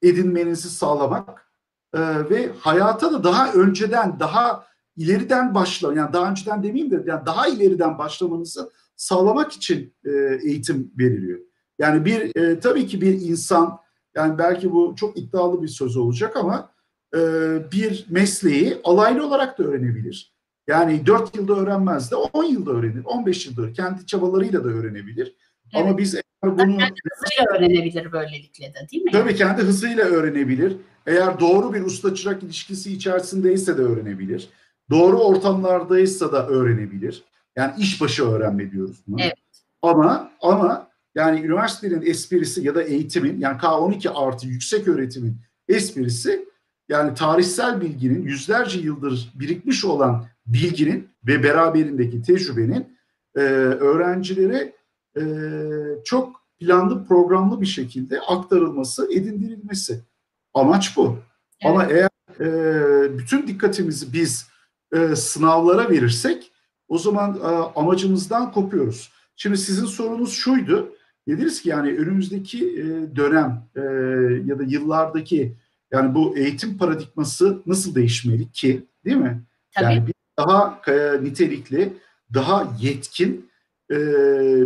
edinmenizi 0.09 0.71
sağlamak 0.71 1.47
e, 1.95 2.01
ve 2.31 2.51
hayata 2.61 3.13
da 3.13 3.25
daha 3.25 3.53
önceden, 3.53 4.21
daha 4.21 4.67
ileriden 4.97 5.55
başla, 5.55 5.95
yani 5.95 6.13
daha 6.13 6.31
önceden 6.31 6.63
demeyeyim 6.63 6.91
de 6.91 7.03
yani 7.07 7.27
daha 7.27 7.49
ileriden 7.49 7.99
başlamanızı 7.99 8.71
sağlamak 8.97 9.53
için 9.53 9.95
e, 10.05 10.11
eğitim 10.45 10.93
veriliyor. 10.99 11.41
Yani 11.79 12.05
bir 12.05 12.37
e, 12.37 12.61
tabii 12.61 12.87
ki 12.87 13.01
bir 13.01 13.21
insan, 13.21 13.79
yani 14.15 14.39
belki 14.39 14.73
bu 14.73 14.95
çok 14.97 15.19
iddialı 15.19 15.63
bir 15.63 15.69
söz 15.69 15.97
olacak 15.97 16.37
ama 16.37 16.71
e, 17.15 17.19
bir 17.73 18.07
mesleği 18.11 18.81
alaylı 18.85 19.27
olarak 19.27 19.59
da 19.59 19.65
öğrenebilir. 19.65 20.37
Yani 20.69 21.07
4 21.07 21.37
yılda 21.37 21.55
öğrenmez 21.55 22.11
de 22.11 22.17
10 22.17 22.45
yılda 22.45 22.71
öğrenir, 22.71 23.05
15 23.05 23.47
yılda 23.47 23.73
kendi 23.73 24.07
çabalarıyla 24.07 24.65
da 24.65 24.69
öğrenebilir. 24.69 25.37
Evet. 25.75 25.87
Ama 25.87 25.99
biz 25.99 26.15
bunu... 26.45 26.57
Kendi 26.57 27.01
hızıyla 27.13 27.57
öğrenebilir 27.57 28.13
böylelikle 28.13 28.75
de 28.75 28.89
değil 28.93 29.03
mi? 29.03 29.11
Tabii 29.13 29.35
kendi 29.35 29.63
hızıyla 29.63 30.05
öğrenebilir. 30.05 30.77
Eğer 31.07 31.41
doğru 31.41 31.75
bir 31.75 31.83
usta 31.83 32.15
çırak 32.15 32.43
ilişkisi 32.43 32.93
içerisindeyse 32.93 33.79
de 33.79 33.83
öğrenebilir. 33.83 34.49
Doğru 34.91 35.19
ortamlardaysa 35.19 36.33
da 36.33 36.47
öğrenebilir. 36.47 37.25
Yani 37.57 37.73
işbaşı 37.79 38.29
öğrenme 38.29 38.71
diyoruz 38.71 39.03
buna. 39.07 39.23
Evet. 39.23 39.35
Ama 39.83 40.31
ama 40.41 40.89
yani 41.15 41.41
üniversitenin 41.41 42.03
esprisi 42.03 42.67
ya 42.67 42.75
da 42.75 42.83
eğitimin 42.83 43.41
yani 43.41 43.59
K12 43.59 44.09
artı 44.09 44.47
yüksek 44.47 44.89
öğretimin 44.89 45.37
esprisi 45.69 46.47
yani 46.89 47.15
tarihsel 47.15 47.81
bilginin 47.81 48.23
yüzlerce 48.23 48.81
yıldır 48.81 49.33
birikmiş 49.35 49.85
olan 49.85 50.27
bilginin 50.47 51.09
ve 51.27 51.43
beraberindeki 51.43 52.23
tecrübenin 52.23 52.99
e, 53.37 53.41
öğrencilere 53.41 54.73
e, 55.17 55.23
çok 56.05 56.47
planlı 56.59 57.07
programlı 57.07 57.61
bir 57.61 57.67
şekilde 57.67 58.21
aktarılması, 58.21 59.13
edindirilmesi. 59.13 60.01
Amaç 60.55 60.97
bu. 60.97 61.19
Evet. 61.61 61.71
Ama 61.71 61.85
eğer 61.85 62.11
e, 62.41 63.19
bütün 63.19 63.47
dikkatimizi 63.47 64.13
biz 64.13 64.49
e, 64.93 65.17
sınavlara 65.17 65.91
verirsek 65.91 66.53
o 66.89 66.99
zaman 66.99 67.35
e, 67.35 67.47
amacımızdan 67.81 68.53
kopuyoruz. 68.53 69.13
Şimdi 69.37 69.59
sizin 69.59 69.87
sorunuz 69.87 70.33
şuydu. 70.33 70.93
Dediniz 71.29 71.63
ki 71.63 71.69
yani 71.69 71.89
önümüzdeki 71.89 72.81
e, 72.81 73.17
dönem 73.17 73.63
e, 73.77 73.81
ya 74.47 74.59
da 74.59 74.63
yıllardaki 74.63 75.57
yani 75.93 76.15
bu 76.15 76.37
eğitim 76.37 76.79
paradigması 76.79 77.63
nasıl 77.67 77.95
değişmeli 77.95 78.51
ki 78.51 78.87
değil 79.05 79.17
mi? 79.17 79.43
Tabii. 79.75 79.85
Yani 79.85 80.07
bir 80.07 80.15
daha 80.39 80.81
e, 80.89 81.25
nitelikli, 81.25 81.93
daha 82.35 82.77
yetkin 82.81 83.51
e, 83.91 83.97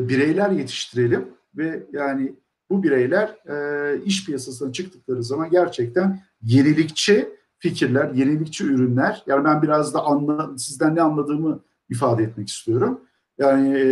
bireyler 0.09 0.51
yetiştirelim 0.51 1.29
ve 1.57 1.83
yani 1.93 2.33
bu 2.71 2.83
bireyler 2.83 3.29
e, 3.29 4.05
iş 4.05 4.27
piyasasına 4.27 4.73
çıktıkları 4.73 5.25
zaman 5.25 5.51
gerçekten 5.51 6.23
yenilikçi 6.43 7.29
fikirler, 7.59 8.11
yenilikçi 8.15 8.65
ürünler. 8.65 9.23
Yani 9.27 9.45
ben 9.45 9.63
biraz 9.63 9.95
da 9.95 10.05
anla, 10.05 10.59
sizden 10.59 10.97
ne 10.97 11.03
anladığımı 11.03 11.63
ifade 11.91 12.23
etmek 12.23 12.49
istiyorum. 12.49 13.01
Yani 13.39 13.69
e, 13.69 13.83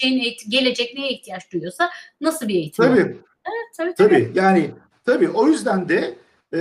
geleceğin 0.00 0.36
gelecek 0.48 0.94
neye 0.94 1.12
ihtiyaç 1.12 1.52
duyuyorsa 1.52 1.90
nasıl 2.20 2.48
bir 2.48 2.54
eğitim? 2.54 2.84
Tabii. 2.84 3.00
Evet, 3.00 3.16
tabii, 3.76 3.94
tabii. 3.94 4.08
tabii. 4.08 4.30
Yani 4.34 4.70
tabii 5.04 5.28
o 5.28 5.48
yüzden 5.48 5.88
de 5.88 6.14
e, 6.54 6.60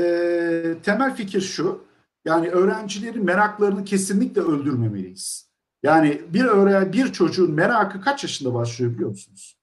temel 0.83 1.15
fikir 1.15 1.41
şu. 1.41 1.87
Yani 2.25 2.49
öğrencilerin 2.49 3.25
meraklarını 3.25 3.85
kesinlikle 3.85 4.41
öldürmemeliyiz. 4.41 5.46
Yani 5.83 6.21
bir 6.29 6.45
öğren 6.45 6.93
bir 6.93 7.13
çocuğun 7.13 7.51
merakı 7.51 8.01
kaç 8.01 8.23
yaşında 8.23 8.53
başlıyor 8.53 8.93
biliyor 8.93 9.09
musunuz? 9.09 9.57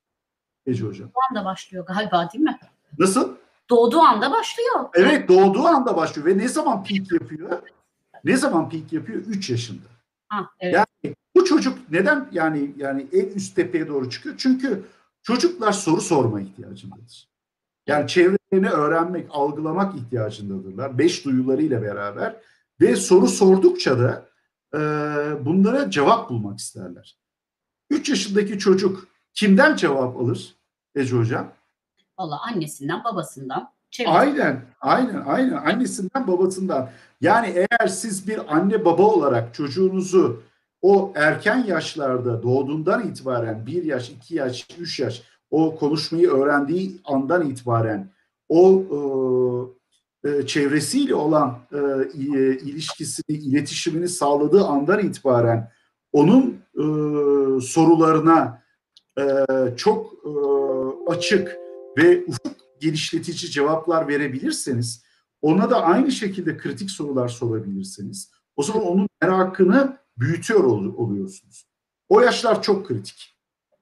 Ece 0.67 0.85
Hocam. 0.85 1.09
Doğduğu 1.09 1.21
anda 1.31 1.45
başlıyor 1.45 1.87
galiba 1.87 2.29
değil 2.33 2.45
mi? 2.45 2.59
Nasıl? 2.99 3.37
Doğduğu 3.71 4.01
anda 4.01 4.33
başlıyor. 4.33 4.85
Evet 4.95 5.29
doğduğu 5.29 5.65
anda 5.67 5.97
başlıyor 5.97 6.27
ve 6.27 6.39
ne 6.39 6.49
zaman 6.49 6.85
peak 6.85 7.13
yapıyor? 7.13 7.63
Ne 8.25 8.37
zaman 8.37 8.71
peak 8.71 8.93
yapıyor? 8.93 9.19
3 9.19 9.51
yaşında. 9.51 9.89
Ha, 10.29 10.51
evet. 10.61 10.75
Yani 10.75 11.15
bu 11.37 11.45
çocuk 11.45 11.91
neden 11.91 12.29
yani 12.33 12.75
yani 12.77 13.07
en 13.13 13.27
üst 13.27 13.57
tepeye 13.57 13.89
doğru 13.89 14.11
çıkıyor? 14.11 14.35
Çünkü 14.39 14.85
çocuklar 15.23 15.73
soru 15.73 16.01
sorma 16.01 16.41
ihtiyacındadır. 16.41 17.29
Yani 17.87 18.09
çevrelerini 18.09 18.71
öğrenmek, 18.71 19.27
algılamak 19.31 19.95
ihtiyacındadırlar. 19.95 20.99
Beş 20.99 21.25
duyularıyla 21.25 21.83
beraber 21.83 22.37
ve 22.81 22.97
soru 22.97 23.29
sordukça 23.29 23.99
da 23.99 24.29
e, 24.75 25.45
bunlara 25.45 25.91
cevap 25.91 26.31
bulmak 26.31 26.59
isterler. 26.59 27.17
3 27.91 28.09
yaşındaki 28.09 28.59
çocuk 28.59 29.09
kimden 29.35 29.77
cevap 29.77 30.17
alır 30.17 30.55
Ece 30.95 31.17
Hocam? 31.17 31.53
Valla 32.19 32.41
annesinden, 32.43 33.05
babasından. 33.05 33.71
Çevresi. 33.91 34.17
Aynen, 34.17 34.65
aynen, 34.81 35.23
aynen. 35.27 35.53
Annesinden, 35.53 36.27
babasından. 36.27 36.91
Yani 37.21 37.55
eğer 37.57 37.89
siz 37.89 38.29
bir 38.29 38.57
anne 38.57 38.85
baba 38.85 39.03
olarak 39.03 39.55
çocuğunuzu 39.55 40.43
o 40.83 41.13
erken 41.17 41.65
yaşlarda 41.65 42.43
doğduğundan 42.43 43.09
itibaren 43.09 43.67
bir 43.67 43.85
yaş, 43.85 44.11
iki 44.11 44.35
yaş, 44.35 44.67
üç 44.79 45.01
yaş 45.01 45.23
o 45.51 45.77
konuşmayı 45.77 46.31
öğrendiği 46.31 47.01
andan 47.05 47.51
itibaren 47.51 48.09
o 48.49 48.83
e, 48.83 48.99
çevresiyle 50.47 51.15
olan 51.15 51.59
e, 51.73 51.77
e, 51.79 52.59
ilişkisini, 52.59 53.37
iletişimini 53.37 54.09
sağladığı 54.09 54.65
andan 54.65 55.07
itibaren 55.07 55.71
onun 56.13 56.59
e, 56.75 56.85
sorularına 57.61 58.63
e, 59.19 59.25
çok 59.77 60.13
e, 60.13 60.31
açık 61.11 61.57
ve 61.99 62.25
ufuk 62.25 62.57
genişletici 62.81 63.51
cevaplar 63.51 64.09
verebilirseniz, 64.09 65.05
ona 65.43 65.71
da 65.71 65.83
aynı 65.83 66.13
şekilde 66.13 66.57
kritik 66.57 66.91
sorular 66.91 67.29
sorabilirseniz, 67.29 68.31
o 68.57 68.63
zaman 68.63 68.87
onun 68.87 69.09
merakını 69.23 69.99
büyütüyor 70.19 70.65
ol, 70.65 70.95
oluyorsunuz. 70.97 71.67
O 72.09 72.21
yaşlar 72.21 72.63
çok 72.63 72.87
kritik. 72.87 73.35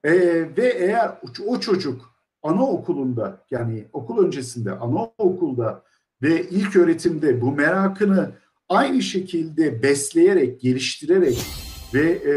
E, 0.03 0.11
ve 0.57 0.67
eğer 0.77 1.17
o 1.47 1.59
çocuk 1.59 2.13
anaokulunda 2.43 3.45
yani 3.51 3.87
okul 3.93 4.25
öncesinde 4.25 4.71
anaokulda 4.71 5.83
ve 6.21 6.49
ilk 6.49 6.75
öğretimde 6.75 7.41
bu 7.41 7.51
merakını 7.51 8.31
aynı 8.69 9.01
şekilde 9.01 9.83
besleyerek, 9.83 10.61
geliştirerek 10.61 11.45
ve 11.93 12.11
e, 12.11 12.35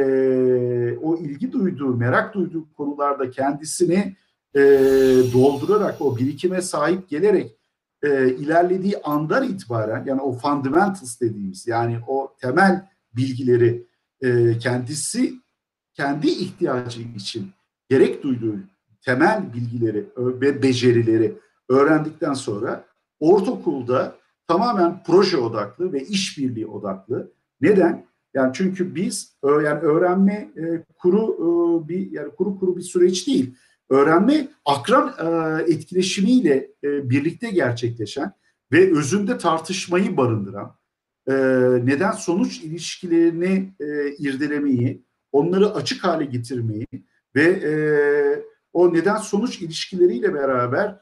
o 0.98 1.16
ilgi 1.16 1.52
duyduğu, 1.52 1.96
merak 1.96 2.34
duyduğu 2.34 2.72
konularda 2.72 3.30
kendisini 3.30 4.16
e, 4.54 4.60
doldurarak, 5.32 6.00
o 6.00 6.16
birikime 6.16 6.62
sahip 6.62 7.08
gelerek 7.08 7.56
e, 8.02 8.28
ilerlediği 8.28 8.98
andan 9.02 9.48
itibaren 9.48 10.04
yani 10.06 10.20
o 10.20 10.32
fundamentals 10.32 11.20
dediğimiz 11.20 11.66
yani 11.66 11.98
o 12.06 12.34
temel 12.40 12.88
bilgileri 13.16 13.86
e, 14.20 14.58
kendisi 14.58 15.34
kendi 15.94 16.28
ihtiyacı 16.28 17.00
için 17.16 17.50
gerek 17.88 18.22
duyduğu 18.22 18.56
temel 19.04 19.52
bilgileri 19.54 20.06
ve 20.16 20.62
becerileri 20.62 21.34
öğrendikten 21.68 22.34
sonra 22.34 22.84
ortaokulda 23.20 24.16
tamamen 24.48 25.02
proje 25.06 25.36
odaklı 25.36 25.92
ve 25.92 26.04
işbirliği 26.04 26.66
odaklı. 26.66 27.32
Neden? 27.60 28.06
Yani 28.34 28.52
çünkü 28.54 28.94
biz 28.94 29.36
yani 29.44 29.80
öğrenme 29.80 30.32
e, 30.56 30.84
kuru 30.98 31.24
e, 31.24 31.88
bir 31.88 32.12
yani 32.12 32.30
kuru 32.30 32.58
kuru 32.58 32.76
bir 32.76 32.82
süreç 32.82 33.26
değil. 33.26 33.54
Öğrenme 33.90 34.48
akran 34.64 35.14
e, 35.18 35.62
etkileşimiyle 35.72 36.70
birlikte 36.82 37.50
gerçekleşen 37.50 38.32
ve 38.72 38.98
özünde 38.98 39.38
tartışmayı 39.38 40.16
barındıran, 40.16 40.76
neden 41.86 42.12
sonuç 42.12 42.60
ilişkilerini 42.60 43.72
irdelemeyi, 44.18 45.02
onları 45.32 45.74
açık 45.74 46.04
hale 46.04 46.24
getirmeyi 46.24 46.86
ve 47.36 47.60
o 48.72 48.94
neden 48.94 49.16
sonuç 49.16 49.62
ilişkileriyle 49.62 50.34
beraber 50.34 51.00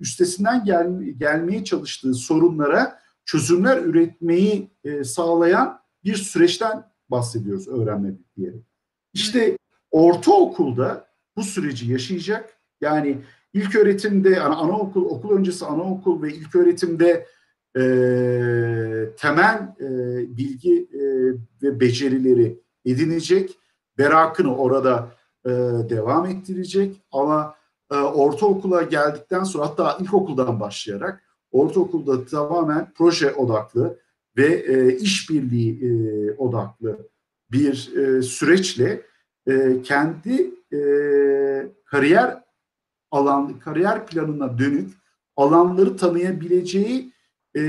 üstesinden 0.00 0.64
gel, 0.64 1.02
gelmeye 1.18 1.64
çalıştığı 1.64 2.14
sorunlara 2.14 2.98
çözümler 3.24 3.82
üretmeyi 3.82 4.70
e, 4.84 5.04
sağlayan 5.04 5.80
bir 6.04 6.14
süreçten 6.14 6.84
bahsediyoruz 7.08 7.68
öğrenme 7.68 8.14
diyerek. 8.36 8.62
İşte 9.14 9.58
ortaokulda 9.90 11.06
bu 11.36 11.42
süreci 11.42 11.92
yaşayacak. 11.92 12.58
Yani 12.80 13.18
ilk 13.52 13.76
öğretimde 13.76 14.30
yani 14.30 14.54
anaokul, 14.54 15.04
okul 15.04 15.36
öncesi 15.36 15.64
anaokul 15.64 16.22
ve 16.22 16.34
ilk 16.34 16.54
öğretimde 16.54 17.26
e, 17.76 17.82
temel 19.16 19.74
e, 19.80 19.86
bilgi 20.36 20.88
e, 20.92 21.02
ve 21.62 21.80
becerileri 21.80 22.60
edinecek. 22.84 23.58
Berakını 23.98 24.56
orada 24.56 25.10
e, 25.44 25.50
devam 25.88 26.26
ettirecek 26.26 27.02
ama 27.12 27.54
e, 27.90 27.94
ortaokula 27.94 28.82
geldikten 28.82 29.44
sonra 29.44 29.66
hatta 29.66 29.98
ilkokuldan 30.00 30.60
başlayarak 30.60 31.22
ortaokulda 31.52 32.24
tamamen 32.24 32.92
proje 32.94 33.32
odaklı 33.32 33.98
ve 34.36 34.46
e, 34.46 34.96
işbirliği 34.96 35.84
e, 35.84 35.90
odaklı 36.32 37.08
bir 37.50 37.96
e, 37.96 38.22
süreçle 38.22 39.02
e, 39.46 39.82
kendi 39.82 40.54
e, 40.72 40.78
kariyer 41.84 42.42
alan 43.10 43.58
kariyer 43.58 44.06
planına 44.06 44.58
dönük 44.58 44.92
alanları 45.36 45.96
tanıyabileceği 45.96 47.12
e, 47.56 47.60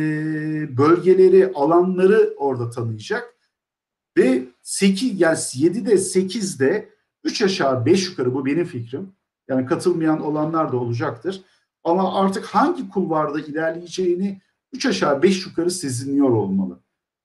bölgeleri, 0.78 1.51
alanları 1.54 2.34
orada 2.38 2.69
tanıyacak 2.69 3.36
ve 4.17 4.45
8 4.62 5.21
yani 5.21 5.36
7'de 5.36 5.93
8'de 5.93 6.89
3 7.23 7.41
aşağı 7.41 7.86
5 7.86 8.10
yukarı 8.10 8.34
bu 8.34 8.45
benim 8.45 8.65
fikrim. 8.65 9.12
Yani 9.49 9.65
katılmayan 9.65 10.21
olanlar 10.21 10.71
da 10.71 10.77
olacaktır. 10.77 11.41
Ama 11.84 12.19
artık 12.19 12.45
hangi 12.45 12.89
kulvarda 12.89 13.39
ilerleyeceğini 13.39 14.41
üç 14.73 14.86
aşağı 14.86 15.23
beş 15.23 15.45
yukarı 15.45 15.71
sezinliyor 15.71 16.29
olmalı 16.29 16.79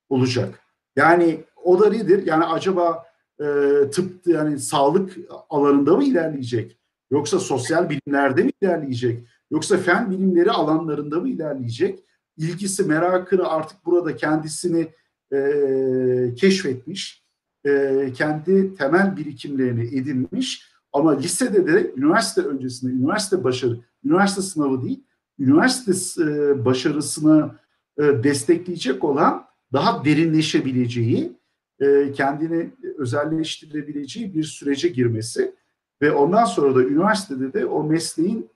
olacak. 0.09 0.61
Yani 0.97 1.45
o 1.65 1.81
da 1.81 1.91
nedir? 1.91 2.27
Yani 2.27 2.45
acaba 2.45 3.07
e, 3.41 3.45
tıp 3.93 4.27
yani 4.27 4.59
sağlık 4.59 5.17
alanında 5.51 5.97
mı 5.97 6.05
ilerleyecek? 6.05 6.79
Yoksa 7.11 7.39
sosyal 7.39 7.91
bilimlerde 7.91 8.43
mi 8.43 8.53
ilerleyecek? 8.63 9.27
Yoksa 9.51 9.77
fen 9.77 10.11
bilimleri 10.11 10.51
alanlarında 10.51 11.21
mı 11.21 11.29
ilerleyecek? 11.29 12.05
İlgisi, 12.37 12.85
merakını 12.85 13.49
artık 13.49 13.87
burada 13.87 14.17
kendisini 14.17 14.89
e, 15.33 16.35
keşfetmiş, 16.37 17.25
e, 17.67 18.05
kendi 18.15 18.75
temel 18.75 19.17
birikimlerini 19.17 19.83
edinmiş 19.83 20.70
ama 20.93 21.19
lisede 21.19 21.67
de 21.67 21.93
üniversite 21.97 22.41
öncesinde, 22.41 22.93
üniversite 22.93 23.45
başarı, 23.45 23.79
üniversite 24.05 24.43
sınavı 24.43 24.83
değil, 24.83 25.05
üniversite 25.41 26.23
e, 26.25 26.65
başarısını 26.65 27.51
e, 27.99 28.03
destekleyecek 28.03 29.05
olan 29.05 29.47
daha 29.73 30.05
derinleşebileceği, 30.05 31.33
e, 31.81 32.13
kendini 32.13 32.71
özelleştirebileceği 32.99 34.35
bir 34.35 34.45
sürece 34.45 34.89
girmesi 34.89 35.55
ve 36.03 36.13
ondan 36.13 36.45
sonra 36.45 36.75
da 36.75 36.83
üniversitede 36.83 37.53
de 37.53 37.67
o 37.67 37.85
mesleğin 37.85 38.51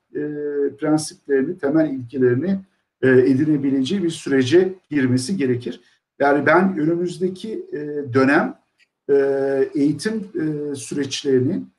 prensiplerini, 0.79 1.59
temel 1.59 1.90
ilkelerini 1.90 2.61
edinebileceği 3.03 4.03
bir 4.03 4.11
sürece 4.11 4.75
girmesi 4.90 5.37
gerekir. 5.37 5.81
Yani 6.18 6.47
ben 6.47 6.79
önümüzdeki 6.79 7.66
dönem 8.14 8.59
eğitim 9.75 10.25
süreçlerinin 10.77 11.74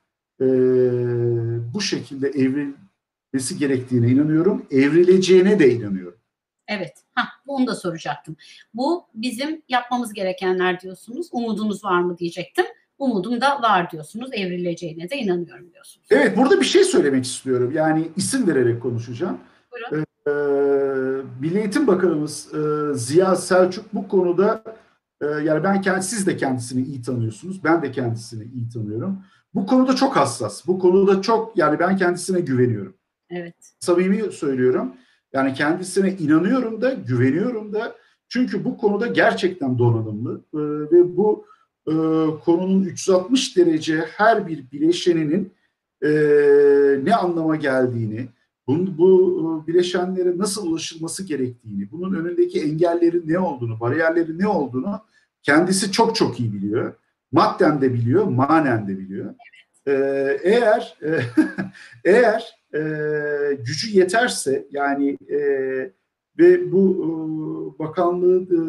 bu 1.74 1.82
şekilde 1.82 2.28
evrilmesi 2.28 3.58
gerektiğine 3.58 4.08
inanıyorum. 4.08 4.66
Evrileceğine 4.72 5.60
de 5.60 5.72
inanıyorum. 5.72 6.20
Evet. 6.68 6.94
Ha, 7.16 7.24
onu 7.48 7.68
da 7.68 7.76
soracaktım. 7.76 8.36
Bu 8.74 9.06
bizim 9.14 9.62
yapmamız 9.70 10.14
gerekenler 10.14 10.80
diyorsunuz. 10.80 11.28
Umudunuz 11.32 11.84
var 11.84 12.02
mı 12.02 12.18
diyecektim. 12.18 12.66
Umudum 12.98 13.42
da 13.42 13.62
var 13.62 13.92
diyorsunuz. 13.92 14.30
Evrileceğine 14.34 15.10
de 15.10 15.18
inanıyorum 15.18 15.74
diyorsunuz. 15.74 16.08
Evet 16.10 16.38
burada 16.38 16.60
bir 16.60 16.66
şey 16.66 16.84
söylemek 16.84 17.26
istiyorum. 17.26 17.72
Yani 17.72 18.08
isim 18.16 18.48
vererek 18.48 18.82
konuşacağım. 18.82 19.38
Buyurun. 19.72 20.06
Ee, 20.28 20.32
Milli 21.40 21.60
Eğitim 21.60 21.88
Bakanımız 21.88 22.54
e, 22.54 22.94
Ziya 22.94 23.36
Selçuk 23.36 23.94
bu 23.94 24.08
konuda 24.08 24.64
e, 25.22 25.26
yani 25.26 25.64
ben 25.64 25.82
kendi, 25.82 26.04
siz 26.04 26.28
de 26.28 26.38
kendisini 26.38 26.86
iyi 26.86 27.02
tanıyorsunuz. 27.02 27.64
Ben 27.64 27.82
de 27.82 27.92
kendisini 27.92 28.44
iyi 28.44 28.70
tanıyorum. 28.70 29.24
Bu 29.56 29.66
konuda 29.66 29.96
çok 29.96 30.16
hassas. 30.16 30.68
Bu 30.68 30.80
konuda 30.80 31.22
çok 31.22 31.58
yani 31.58 31.80
ben 31.80 31.98
kendisine 31.98 32.40
güveniyorum. 32.40 32.94
Evet. 33.30 33.56
Samimi 33.80 34.32
söylüyorum. 34.32 34.94
Yani 35.34 35.54
kendisine 35.54 36.12
inanıyorum 36.12 36.82
da, 36.82 36.94
güveniyorum 36.94 37.74
da. 37.74 37.96
Çünkü 38.30 38.66
bu 38.66 38.78
konuda 38.78 39.08
gerçekten 39.08 39.80
donanımlı 39.80 40.42
ee, 40.54 40.58
ve 40.92 41.18
bu 41.18 41.46
e, 41.88 41.94
konunun 42.46 42.84
360 42.84 43.58
derece 43.58 43.98
her 43.98 44.48
bir 44.48 44.72
bileşeninin 44.72 45.54
e, 46.02 46.10
ne 47.04 47.16
anlama 47.16 47.56
geldiğini, 47.56 48.28
bu, 48.68 48.98
bu 48.98 49.64
e, 49.64 49.68
bileşenlere 49.68 50.38
nasıl 50.38 50.68
ulaşılması 50.68 51.24
gerektiğini, 51.24 51.92
bunun 51.92 52.16
önündeki 52.16 52.62
engellerin 52.62 53.24
ne 53.28 53.40
olduğunu, 53.40 53.80
bariyerlerin 53.80 54.40
ne 54.40 54.48
olduğunu 54.48 55.02
kendisi 55.44 55.92
çok 55.92 56.16
çok 56.16 56.40
iyi 56.40 56.54
biliyor. 56.54 56.94
Madden 57.32 57.82
de 57.82 57.94
biliyor, 57.94 58.26
manen 58.26 58.88
de 58.88 58.98
biliyor. 58.98 59.36
Ee, 59.88 60.38
eğer 60.44 60.98
e, 61.04 61.20
eğer 62.06 62.56
e, 62.74 62.80
gücü 63.54 63.90
yeterse 63.90 64.68
yani 64.72 65.18
e, 65.30 65.40
ve 66.40 66.72
bu 66.72 66.96
e, 67.06 67.80
bakanlığı 67.80 68.44
e, 68.44 68.60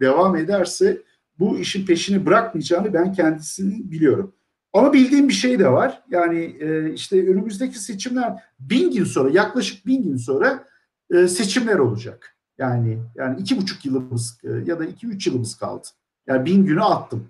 devam 0.00 0.36
ederse 0.36 1.02
bu 1.38 1.58
işin 1.58 1.86
peşini 1.86 2.26
bırakmayacağını 2.26 2.94
ben 2.94 3.12
kendisini 3.12 3.90
biliyorum. 3.90 4.34
Ama 4.72 4.92
bildiğim 4.92 5.28
bir 5.28 5.34
şey 5.34 5.58
de 5.58 5.72
var. 5.72 6.02
Yani 6.10 6.56
e, 6.60 6.92
işte 6.92 7.28
önümüzdeki 7.28 7.78
seçimler 7.78 8.42
bin 8.60 8.90
gün 8.90 9.04
sonra 9.04 9.30
yaklaşık 9.30 9.86
bin 9.86 10.02
gün 10.02 10.16
sonra 10.16 10.64
e, 11.10 11.28
seçimler 11.28 11.78
olacak. 11.78 12.36
Yani 12.58 12.98
yani 13.14 13.40
iki 13.40 13.56
buçuk 13.56 13.84
yılımız 13.84 14.40
e, 14.44 14.50
ya 14.66 14.78
da 14.78 14.84
iki 14.84 15.06
üç 15.06 15.26
yılımız 15.26 15.54
kaldı. 15.54 15.86
Yani 16.26 16.44
bin 16.44 16.66
günü 16.66 16.82
attım. 16.82 17.28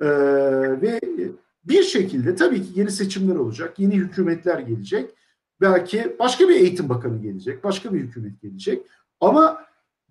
E, 0.00 0.06
ve 0.82 1.00
bir 1.64 1.82
şekilde 1.82 2.34
tabii 2.34 2.62
ki 2.62 2.80
yeni 2.80 2.90
seçimler 2.90 3.36
olacak, 3.36 3.78
yeni 3.78 3.94
hükümetler 3.94 4.58
gelecek. 4.58 5.10
Belki 5.60 6.16
başka 6.18 6.48
bir 6.48 6.54
eğitim 6.54 6.88
bakanı 6.88 7.22
gelecek, 7.22 7.64
başka 7.64 7.94
bir 7.94 8.00
hükümet 8.00 8.42
gelecek. 8.42 8.86
Ama 9.20 9.64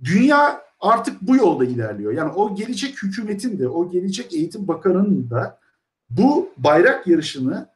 dünya 0.04 0.62
artık 0.80 1.22
bu 1.22 1.36
yolda 1.36 1.66
ilerliyor. 1.66 2.14
Yani 2.14 2.32
o 2.32 2.56
gelecek 2.56 3.04
hükümetin 3.04 3.60
de, 3.60 3.68
o 3.68 3.92
gelecek 3.92 4.34
eğitim 4.34 4.68
bakanının 4.68 5.30
da 5.30 5.60
bu 6.10 6.50
bayrak 6.58 7.08
yarışını 7.08 7.70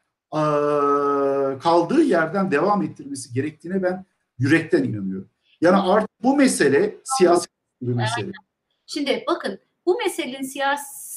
kaldığı 1.60 2.02
yerden 2.02 2.52
devam 2.52 2.82
ettirmesi 2.82 3.34
gerektiğine 3.34 3.84
ben 3.84 4.06
yürekten 4.40 4.84
inanıyorum. 4.84 5.30
Yani 5.62 5.78
artık 5.78 6.24
bu 6.24 6.38
mesele 6.38 6.96
siyasi 7.04 7.48
bir 7.82 7.94
mesele. 7.94 8.32
Şimdi 8.86 9.24
bakın 9.28 9.60
bu 9.86 9.98
meselenin 9.98 10.44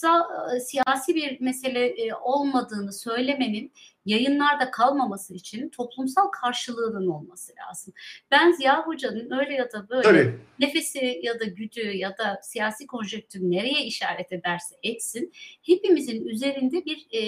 siyasa, 0.02 0.60
siyasi 0.60 1.14
bir 1.14 1.40
mesele 1.40 1.86
e, 1.86 2.14
olmadığını 2.14 2.92
söylemenin 2.92 3.72
yayınlarda 4.06 4.70
kalmaması 4.70 5.34
için 5.34 5.68
toplumsal 5.68 6.28
karşılığının 6.28 7.08
olması 7.08 7.52
lazım. 7.58 7.94
Ben 8.30 8.52
Ziya 8.52 8.86
Hoca'nın 8.86 9.30
öyle 9.40 9.54
ya 9.54 9.72
da 9.72 9.88
böyle 9.88 10.02
Tabii. 10.02 10.38
nefesi 10.58 11.20
ya 11.22 11.40
da 11.40 11.44
güdü 11.44 11.96
ya 11.96 12.18
da 12.18 12.40
siyasi 12.42 12.86
konjektür 12.86 13.40
nereye 13.40 13.84
işaret 13.84 14.32
ederse 14.32 14.74
etsin 14.82 15.32
hepimizin 15.62 16.26
üzerinde 16.26 16.84
bir 16.84 17.06
e, 17.10 17.20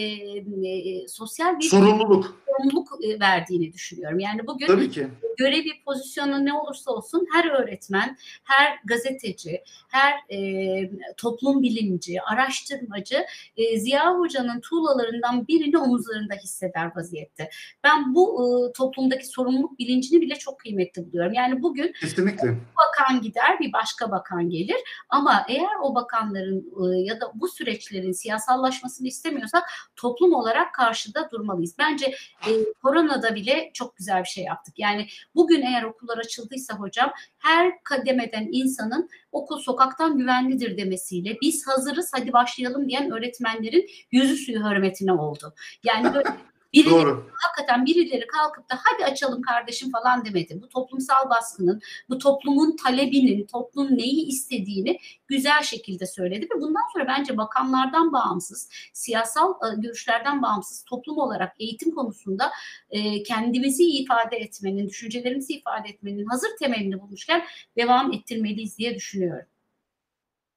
e, 0.69 1.09
sosyal 1.09 1.59
bir 1.59 1.65
sorumluluk 1.65 2.45
sorumluluk 2.59 3.21
verdiğini 3.21 3.73
düşünüyorum. 3.73 4.19
Yani 4.19 4.47
bugün 4.47 4.67
Tabii 4.67 4.91
ki. 4.91 5.09
görevi, 5.39 5.71
pozisyonu 5.85 6.45
ne 6.45 6.53
olursa 6.53 6.91
olsun 6.91 7.27
her 7.33 7.51
öğretmen, 7.51 8.17
her 8.45 8.79
gazeteci, 8.85 9.63
her 9.89 10.15
e, 10.31 10.91
toplum 11.17 11.63
bilimci, 11.63 12.23
araştırmacı 12.23 13.27
e, 13.57 13.79
Ziya 13.79 14.19
Hoca'nın 14.19 14.61
tuğlalarından 14.61 15.49
birini 15.49 15.79
omuzlarında 15.79 16.35
hisseder 16.65 16.91
vaziyette. 16.97 17.51
Ben 17.85 18.15
bu 18.15 18.43
e, 18.43 18.73
toplumdaki 18.73 19.27
sorumluluk 19.27 19.79
bilincini 19.79 20.21
bile 20.21 20.35
çok 20.35 20.61
kıymetli 20.61 21.07
buluyorum. 21.07 21.33
Yani 21.33 21.63
bugün 21.63 21.93
Kesinlikle. 22.01 22.49
bir 22.49 22.57
bakan 22.77 23.23
gider, 23.23 23.61
bir 23.61 23.73
başka 23.73 24.11
bakan 24.11 24.51
gelir 24.51 24.77
ama 25.09 25.47
eğer 25.49 25.77
o 25.83 25.95
bakanların 25.95 26.59
e, 26.59 27.05
ya 27.05 27.21
da 27.21 27.33
bu 27.35 27.49
süreçlerin 27.49 28.13
siyasallaşmasını 28.13 29.09
istemiyorsak 29.09 29.63
toplum 29.97 30.35
olarak 30.35 30.75
karşıda 30.75 31.31
durmalıyız. 31.31 31.75
Bence 31.79 32.07
e, 32.47 32.51
koronada 32.83 33.35
bile 33.35 33.71
çok 33.75 33.97
güzel 33.97 34.23
bir 34.23 34.29
şey 34.29 34.45
yaptık. 34.45 34.79
Yani 34.79 35.07
bugün 35.35 35.63
eğer 35.63 35.83
okullar 35.83 36.19
açıldıysa 36.19 36.75
hocam 36.75 37.13
her 37.39 37.83
kademeden 37.85 38.49
insanın 38.53 39.09
okul 39.33 39.59
sokaktan 39.59 40.19
güvenlidir 40.19 40.77
demesiyle 40.77 41.37
biz 41.43 41.67
hazırız 41.67 42.11
hadi 42.15 42.33
başlayalım 42.33 42.89
diyen 42.89 43.11
öğretmenlerin 43.11 43.87
yüzü 44.13 44.37
suyu 44.37 44.59
hürmetine 44.59 45.13
oldu. 45.13 45.55
Yani 45.85 46.15
böyle 46.15 46.29
Birileri, 46.75 46.95
Doğru. 46.95 47.27
Hakikaten 47.35 47.87
birileri 47.87 48.27
kalkıp 48.27 48.71
da 48.71 48.79
hadi 48.85 49.05
açalım 49.05 49.43
kardeşim 49.43 49.91
falan 49.91 50.25
demedi. 50.25 50.63
Bu 50.63 50.69
toplumsal 50.69 51.31
baskının, 51.31 51.81
bu 52.09 52.19
toplumun 52.19 52.77
talebinin, 52.77 53.47
toplum 53.47 53.99
neyi 53.99 54.27
istediğini 54.27 54.99
güzel 55.29 55.63
şekilde 55.63 56.07
söyledi 56.07 56.49
ve 56.55 56.61
bundan 56.61 56.83
sonra 56.93 57.07
bence 57.07 57.37
bakanlardan 57.37 58.13
bağımsız, 58.13 58.71
siyasal 58.93 59.51
e, 59.53 59.81
görüşlerden 59.81 60.43
bağımsız 60.43 60.85
toplum 60.85 61.19
olarak 61.19 61.53
eğitim 61.59 61.95
konusunda 61.95 62.53
e, 62.91 63.23
kendimizi 63.23 63.85
ifade 63.85 64.37
etmenin, 64.37 64.89
düşüncelerimizi 64.89 65.53
ifade 65.53 65.89
etmenin 65.89 66.27
hazır 66.27 66.49
temelini 66.59 67.01
bulmuşken 67.01 67.45
devam 67.77 68.13
ettirmeliyiz 68.13 68.79
diye 68.79 68.95
düşünüyorum. 68.95 69.47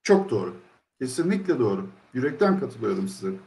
Çok 0.03 0.29
doğru. 0.29 0.57
Kesinlikle 0.99 1.59
doğru. 1.59 1.89
Yürekten 2.13 2.59
katılıyorum 2.59 3.07
size. 3.07 3.37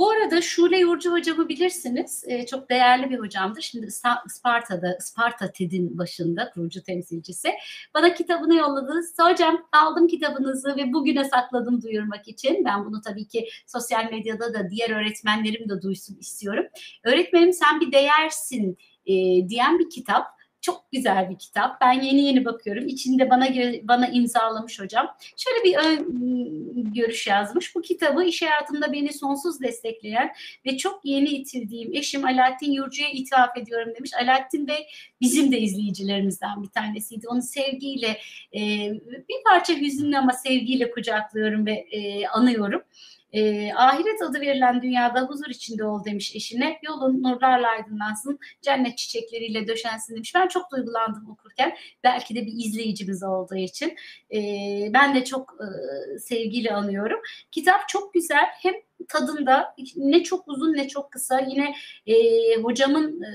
Bu 0.00 0.10
arada 0.10 0.40
Şule 0.40 0.78
Yurcu 0.78 1.12
hocamı 1.12 1.48
bilirsiniz. 1.48 2.24
E, 2.26 2.46
çok 2.46 2.70
değerli 2.70 3.10
bir 3.10 3.18
hocamdır. 3.18 3.62
Şimdi 3.62 3.88
Sparta'da, 4.28 4.96
Sparta 5.00 5.52
TED'in 5.52 5.98
başında 5.98 6.50
kurucu 6.50 6.82
temsilcisi. 6.82 7.52
Bana 7.94 8.14
kitabını 8.14 8.54
yolladı. 8.54 8.92
Hocam 9.20 9.66
aldım 9.72 10.06
kitabınızı 10.06 10.76
ve 10.76 10.92
bugüne 10.92 11.24
sakladım 11.24 11.82
duyurmak 11.82 12.28
için. 12.28 12.64
Ben 12.64 12.84
bunu 12.84 13.00
tabii 13.00 13.28
ki 13.28 13.48
sosyal 13.66 14.10
medyada 14.10 14.54
da 14.54 14.70
diğer 14.70 14.90
öğretmenlerim 14.90 15.68
de 15.68 15.82
duysun 15.82 16.16
istiyorum. 16.20 16.66
Öğretmenim 17.04 17.52
sen 17.52 17.80
bir 17.80 17.92
değersin 17.92 18.78
e, 19.06 19.14
diyen 19.48 19.78
bir 19.78 19.90
kitap. 19.90 20.39
Çok 20.60 20.92
güzel 20.92 21.30
bir 21.30 21.38
kitap. 21.38 21.80
Ben 21.80 21.92
yeni 21.92 22.22
yeni 22.22 22.44
bakıyorum. 22.44 22.88
İçinde 22.88 23.30
bana 23.30 23.48
bana 23.82 24.08
imzalamış 24.08 24.80
hocam. 24.80 25.16
Şöyle 25.36 25.64
bir 25.64 25.76
ön 25.76 26.94
görüş 26.94 27.26
yazmış. 27.26 27.74
Bu 27.74 27.82
kitabı 27.82 28.24
iş 28.24 28.42
hayatımda 28.42 28.92
beni 28.92 29.12
sonsuz 29.12 29.60
destekleyen 29.60 30.32
ve 30.66 30.76
çok 30.76 31.04
yeni 31.04 31.34
yitirdiğim 31.34 31.94
eşim 31.94 32.24
Alaaddin 32.24 32.72
Yurcu'ya 32.72 33.10
ithaf 33.10 33.56
ediyorum 33.56 33.92
demiş. 33.94 34.10
Alaaddin 34.22 34.66
Bey 34.68 34.86
bizim 35.20 35.52
de 35.52 35.60
izleyicilerimizden 35.60 36.62
bir 36.62 36.68
tanesiydi. 36.68 37.28
Onu 37.28 37.42
sevgiyle 37.42 38.18
bir 39.28 39.44
parça 39.44 39.76
hüzünlü 39.76 40.18
ama 40.18 40.32
sevgiyle 40.32 40.90
kucaklıyorum 40.90 41.66
ve 41.66 41.72
e, 41.72 42.26
anıyorum. 42.26 42.82
E, 43.32 43.72
ahiret 43.74 44.22
adı 44.22 44.40
verilen 44.40 44.82
dünyada 44.82 45.20
huzur 45.20 45.46
içinde 45.50 45.84
ol 45.84 46.04
demiş 46.04 46.36
eşine. 46.36 46.78
Yolun 46.82 47.22
nurlarla 47.22 47.68
aydınlansın, 47.68 48.38
cennet 48.62 48.98
çiçekleriyle 48.98 49.68
döşensin 49.68 50.14
demiş. 50.14 50.34
Ben 50.34 50.48
çok 50.48 50.70
duygulandım 50.72 51.30
okurken. 51.30 51.76
Belki 52.04 52.34
de 52.34 52.46
bir 52.46 52.52
izleyicimiz 52.52 53.22
olduğu 53.22 53.56
için. 53.56 53.96
E, 54.34 54.38
ben 54.92 55.14
de 55.14 55.24
çok 55.24 55.54
e, 55.60 56.18
sevgiyle 56.18 56.74
anıyorum. 56.74 57.20
Kitap 57.50 57.88
çok 57.88 58.14
güzel. 58.14 58.44
Hem 58.62 58.74
tadında 59.08 59.74
ne 59.96 60.22
çok 60.22 60.48
uzun 60.48 60.72
ne 60.72 60.88
çok 60.88 61.10
kısa 61.10 61.40
yine 61.40 61.74
e, 62.06 62.14
hocamın 62.62 63.22
e, 63.22 63.32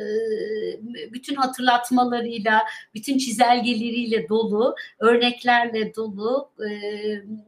bütün 1.13 1.35
hatırlatmalarıyla 1.35 2.63
bütün 2.93 3.17
çizelgeleriyle 3.17 4.29
dolu 4.29 4.75
örneklerle 4.99 5.95
dolu 5.95 6.49
e, 6.59 6.69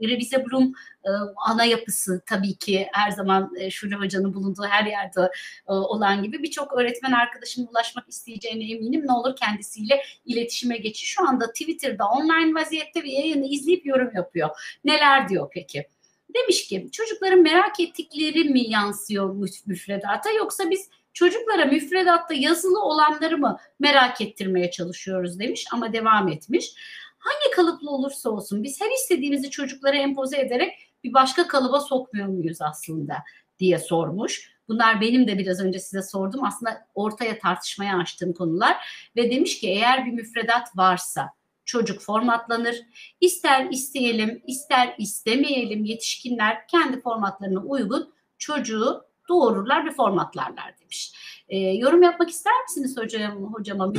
Revize 0.08 0.46
Bloom 0.46 0.74
e, 1.06 1.10
ana 1.36 1.66
yapısı 1.66 2.22
tabii 2.26 2.56
ki 2.56 2.88
her 2.92 3.12
zaman 3.12 3.52
e, 3.60 3.70
Şule 3.70 3.96
Hoca'nın 3.96 4.34
bulunduğu 4.34 4.66
her 4.70 4.86
yerde 4.86 5.32
e, 5.70 5.72
olan 5.72 6.24
gibi 6.24 6.44
birçok 6.44 6.74
öğretmen 6.74 7.12
arkadaşım 7.12 7.68
ulaşmak 7.72 8.10
isteyeceğine 8.10 8.72
eminim. 8.72 9.08
Ne 9.08 9.12
olur 9.12 9.36
kendisiyle 9.36 10.02
iletişime 10.26 10.78
geçin. 10.78 11.06
Şu 11.06 11.28
anda 11.28 11.48
Twitter'da 11.48 12.06
online 12.06 12.54
vaziyette 12.60 13.04
bir 13.04 13.12
yayını 13.12 13.46
izleyip 13.48 13.86
yorum 13.86 14.12
yapıyor. 14.16 14.50
Neler 14.86 15.30
diyor 15.30 15.50
peki? 15.54 15.88
Demiş 16.36 16.68
ki 16.68 16.90
çocukların 16.92 17.42
merak 17.42 17.80
ettikleri 17.80 18.44
mi 18.44 18.70
yansıyor 18.70 19.36
müfredata 19.66 20.32
yoksa 20.32 20.70
biz 20.70 20.90
çocuklara 21.14 21.66
müfredatta 21.66 22.34
yazılı 22.34 22.84
olanları 22.84 23.38
mı 23.38 23.58
merak 23.80 24.22
ettirmeye 24.22 24.72
çalışıyoruz 24.72 25.40
demiş 25.40 25.66
ama 25.74 25.94
devam 25.94 26.28
etmiş. 26.28 26.74
Hangi 27.18 27.56
kalıplı 27.56 27.92
olursa 27.92 28.30
olsun 28.30 28.64
biz 28.64 28.82
her 28.82 28.92
istediğimizi 28.92 29.50
çocuklara 29.50 29.96
empoze 29.96 30.38
ederek 30.40 30.74
bir 31.04 31.14
başka 31.14 31.48
kalıba 31.48 31.80
sokmuyor 31.80 32.28
muyuz 32.28 32.62
aslında 32.62 33.16
diye 33.60 33.80
sormuş. 33.80 34.52
Bunlar 34.68 35.02
benim 35.02 35.28
de 35.28 35.38
biraz 35.38 35.60
önce 35.60 35.80
size 35.80 36.02
sordum 36.02 36.44
aslında 36.44 36.88
ortaya 36.96 37.40
tartışmaya 37.40 37.98
açtığım 37.98 38.34
konular 38.34 38.78
ve 39.16 39.32
demiş 39.32 39.60
ki 39.60 39.68
eğer 39.68 40.06
bir 40.06 40.12
müfredat 40.12 40.78
varsa 40.78 41.30
çocuk 41.68 42.02
formatlanır. 42.02 42.76
İster 43.22 43.68
isteyelim, 43.72 44.42
ister 44.48 44.96
istemeyelim 44.98 45.86
yetişkinler 45.86 46.68
kendi 46.68 47.02
formatlarına 47.02 47.60
uygun 47.60 48.14
çocuğu 48.38 49.04
doğururlar 49.30 49.86
ve 49.86 49.92
formatlarlar 49.92 50.76
demiş. 50.82 51.14
E, 51.50 51.58
yorum 51.58 52.04
yapmak 52.04 52.30
ister 52.30 52.54
misiniz 52.64 52.98
hocam, 52.98 53.54
hocama? 53.54 53.94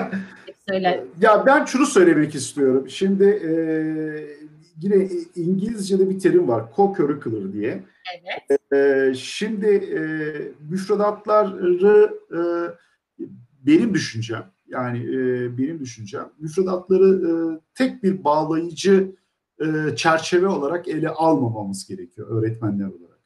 Söyle. 0.68 1.04
Ya 1.20 1.46
ben 1.46 1.64
şunu 1.64 1.86
söylemek 1.86 2.34
istiyorum. 2.34 2.88
Şimdi 2.88 3.24
e, 3.24 3.52
yine 4.80 5.08
İngilizce'de 5.36 6.10
bir 6.10 6.18
terim 6.18 6.48
var. 6.48 6.64
Co-curricular 6.76 7.52
diye. 7.52 7.82
Evet. 8.14 8.60
E, 8.72 9.14
şimdi 9.14 9.66
e, 9.66 10.02
müfredatları 10.70 12.18
e, 12.32 12.40
benim 13.66 13.94
düşüncem 13.94 14.53
yani 14.74 14.98
e, 14.98 15.58
benim 15.58 15.80
düşüncem 15.80 16.30
müfredatları 16.38 17.28
e, 17.28 17.32
tek 17.74 18.02
bir 18.02 18.24
bağlayıcı 18.24 19.12
e, 19.60 19.96
çerçeve 19.96 20.46
olarak 20.46 20.88
ele 20.88 21.08
almamamız 21.08 21.88
gerekiyor 21.88 22.28
öğretmenler 22.30 22.86
olarak. 22.86 23.18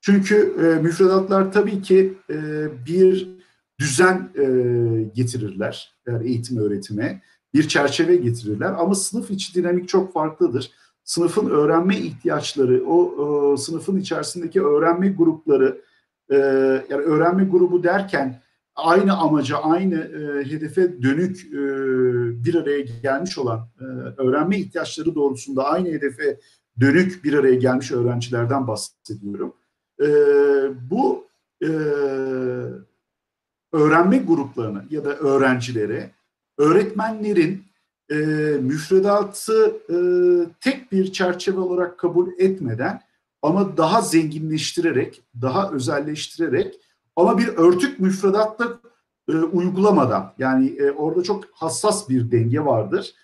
Çünkü 0.00 0.54
e, 0.62 0.82
müfredatlar 0.82 1.52
tabii 1.52 1.82
ki 1.82 2.14
e, 2.30 2.68
bir 2.86 3.36
düzen 3.78 4.28
e, 4.34 4.44
getirirler 5.14 5.94
yani 6.06 6.28
eğitim 6.28 6.58
öğretime, 6.58 7.22
bir 7.54 7.68
çerçeve 7.68 8.16
getirirler 8.16 8.74
ama 8.78 8.94
sınıf 8.94 9.30
içi 9.30 9.54
dinamik 9.54 9.88
çok 9.88 10.12
farklıdır. 10.12 10.70
Sınıfın 11.04 11.50
öğrenme 11.50 11.96
ihtiyaçları, 11.96 12.84
o, 12.86 13.24
o 13.24 13.56
sınıfın 13.56 13.96
içerisindeki 13.96 14.62
öğrenme 14.62 15.08
grupları, 15.08 15.82
e, 16.30 16.36
yani 16.90 17.02
öğrenme 17.02 17.44
grubu 17.44 17.82
derken 17.82 18.42
aynı 18.76 19.16
amaca, 19.16 19.56
aynı 19.56 19.94
e, 19.94 20.44
hedefe 20.50 21.02
dönük 21.02 21.44
e, 21.44 21.58
bir 22.44 22.54
araya 22.54 22.80
gelmiş 22.80 23.38
olan, 23.38 23.68
e, 23.80 23.84
öğrenme 24.22 24.58
ihtiyaçları 24.58 25.14
doğrultusunda 25.14 25.64
aynı 25.64 25.88
hedefe 25.88 26.40
dönük 26.80 27.24
bir 27.24 27.34
araya 27.34 27.54
gelmiş 27.54 27.92
öğrencilerden 27.92 28.66
bahsediyorum. 28.66 29.54
E, 30.00 30.06
bu 30.90 31.26
e, 31.62 31.68
öğrenme 33.72 34.18
gruplarına 34.18 34.84
ya 34.90 35.04
da 35.04 35.16
öğrencilere 35.16 36.10
öğretmenlerin 36.58 37.64
e, 38.10 38.14
müfredatı 38.60 39.76
e, 39.90 39.96
tek 40.60 40.92
bir 40.92 41.12
çerçeve 41.12 41.60
olarak 41.60 41.98
kabul 41.98 42.28
etmeden 42.38 43.02
ama 43.42 43.76
daha 43.76 44.00
zenginleştirerek, 44.00 45.22
daha 45.42 45.70
özelleştirerek 45.70 46.80
ama 47.16 47.38
bir 47.38 47.48
örtük 47.48 48.00
müfredatta 48.00 48.80
e, 49.28 49.32
uygulamadan 49.36 50.32
yani 50.38 50.68
e, 50.68 50.90
orada 50.90 51.22
çok 51.22 51.44
hassas 51.52 52.08
bir 52.08 52.30
denge 52.30 52.60
vardır. 52.60 53.14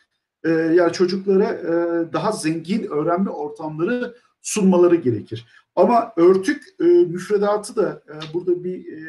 E, 0.44 0.50
yani 0.50 0.92
çocuklara 0.92 1.48
e, 1.48 1.72
daha 2.12 2.32
zengin 2.32 2.84
öğrenme 2.90 3.30
ortamları 3.30 4.14
sunmaları 4.42 4.96
gerekir. 4.96 5.46
Ama 5.76 6.12
örtük 6.16 6.62
e, 6.80 6.84
müfredatı 6.84 7.76
da 7.76 8.02
e, 8.08 8.34
burada 8.34 8.64
bir 8.64 8.92
e, 8.92 9.02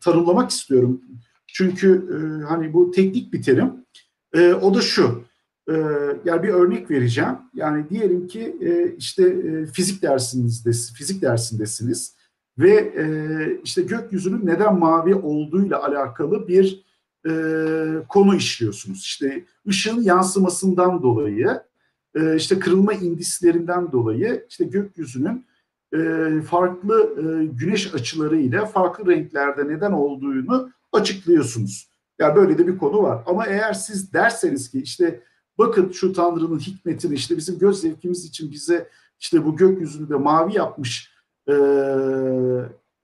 tanımlamak 0.00 0.50
istiyorum. 0.50 1.00
Çünkü 1.46 2.08
e, 2.14 2.44
hani 2.44 2.72
bu 2.72 2.90
teknik 2.90 3.32
bir 3.32 3.42
terim. 3.42 3.72
E, 4.32 4.54
o 4.54 4.74
da 4.74 4.80
şu. 4.80 5.22
E, 5.68 5.74
yani 6.24 6.42
bir 6.42 6.48
örnek 6.48 6.90
vereceğim. 6.90 7.36
Yani 7.54 7.90
diyelim 7.90 8.26
ki 8.26 8.56
e, 8.60 8.96
işte 8.96 9.22
e, 9.22 9.66
fizik 9.66 10.02
dersinizde 10.02 10.70
fizik 10.94 11.22
dersindesiniz 11.22 12.19
ve 12.60 12.92
e, 12.96 13.04
işte 13.64 13.82
gökyüzünün 13.82 14.46
neden 14.46 14.78
mavi 14.78 15.14
olduğuyla 15.14 15.84
alakalı 15.84 16.48
bir 16.48 16.84
e, 17.28 17.32
konu 18.08 18.36
işliyorsunuz. 18.36 19.00
İşte 19.00 19.44
ışığın 19.68 20.02
yansımasından 20.02 21.02
dolayı, 21.02 21.62
e, 22.14 22.36
işte 22.36 22.58
kırılma 22.58 22.92
indislerinden 22.92 23.92
dolayı 23.92 24.46
işte 24.48 24.64
gökyüzünün 24.64 25.46
e, 25.94 26.00
farklı 26.40 27.14
e, 27.18 27.46
güneş 27.46 27.94
açılarıyla 27.94 28.66
farklı 28.66 29.06
renklerde 29.06 29.68
neden 29.68 29.92
olduğunu 29.92 30.70
açıklıyorsunuz. 30.92 31.90
Yani 32.18 32.36
böyle 32.36 32.58
de 32.58 32.66
bir 32.66 32.78
konu 32.78 33.02
var. 33.02 33.22
Ama 33.26 33.46
eğer 33.46 33.72
siz 33.72 34.12
derseniz 34.12 34.70
ki 34.70 34.82
işte 34.82 35.20
bakın 35.58 35.90
şu 35.92 36.12
Tanrı'nın 36.12 36.58
hikmetini 36.58 37.14
işte 37.14 37.36
bizim 37.36 37.58
göz 37.58 37.80
zevkimiz 37.80 38.24
için 38.24 38.52
bize 38.52 38.88
işte 39.20 39.44
bu 39.44 39.56
gökyüzünü 39.56 40.08
de 40.08 40.14
mavi 40.14 40.56
yapmış 40.56 41.09
e, 41.50 41.56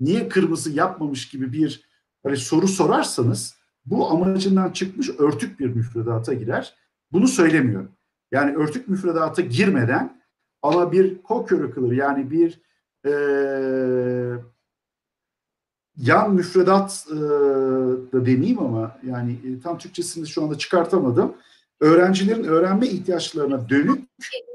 niye 0.00 0.28
kırmızı 0.28 0.70
yapmamış 0.70 1.28
gibi 1.28 1.52
bir 1.52 1.88
hani 2.22 2.36
soru 2.36 2.68
sorarsanız 2.68 3.56
bu 3.86 4.10
amacından 4.10 4.70
çıkmış 4.70 5.10
örtük 5.18 5.60
bir 5.60 5.66
müfredata 5.74 6.34
girer. 6.34 6.74
Bunu 7.12 7.28
söylemiyorum. 7.28 7.92
Yani 8.32 8.56
örtük 8.56 8.88
müfredata 8.88 9.42
girmeden 9.42 10.22
ama 10.62 10.92
bir 10.92 11.16
co-curricular 11.22 11.94
yani 11.94 12.30
bir 12.30 12.60
e, 13.06 13.12
yan 15.96 16.34
müfredat 16.34 17.06
e, 17.10 17.16
da 18.12 18.26
demeyeyim 18.26 18.58
ama 18.58 18.98
yani 19.02 19.32
e, 19.32 19.60
tam 19.60 19.78
Türkçesini 19.78 20.26
şu 20.26 20.42
anda 20.42 20.58
çıkartamadım. 20.58 21.34
Öğrencilerin 21.80 22.44
öğrenme 22.44 22.86
ihtiyaçlarına 22.86 23.68
dönük 23.68 24.08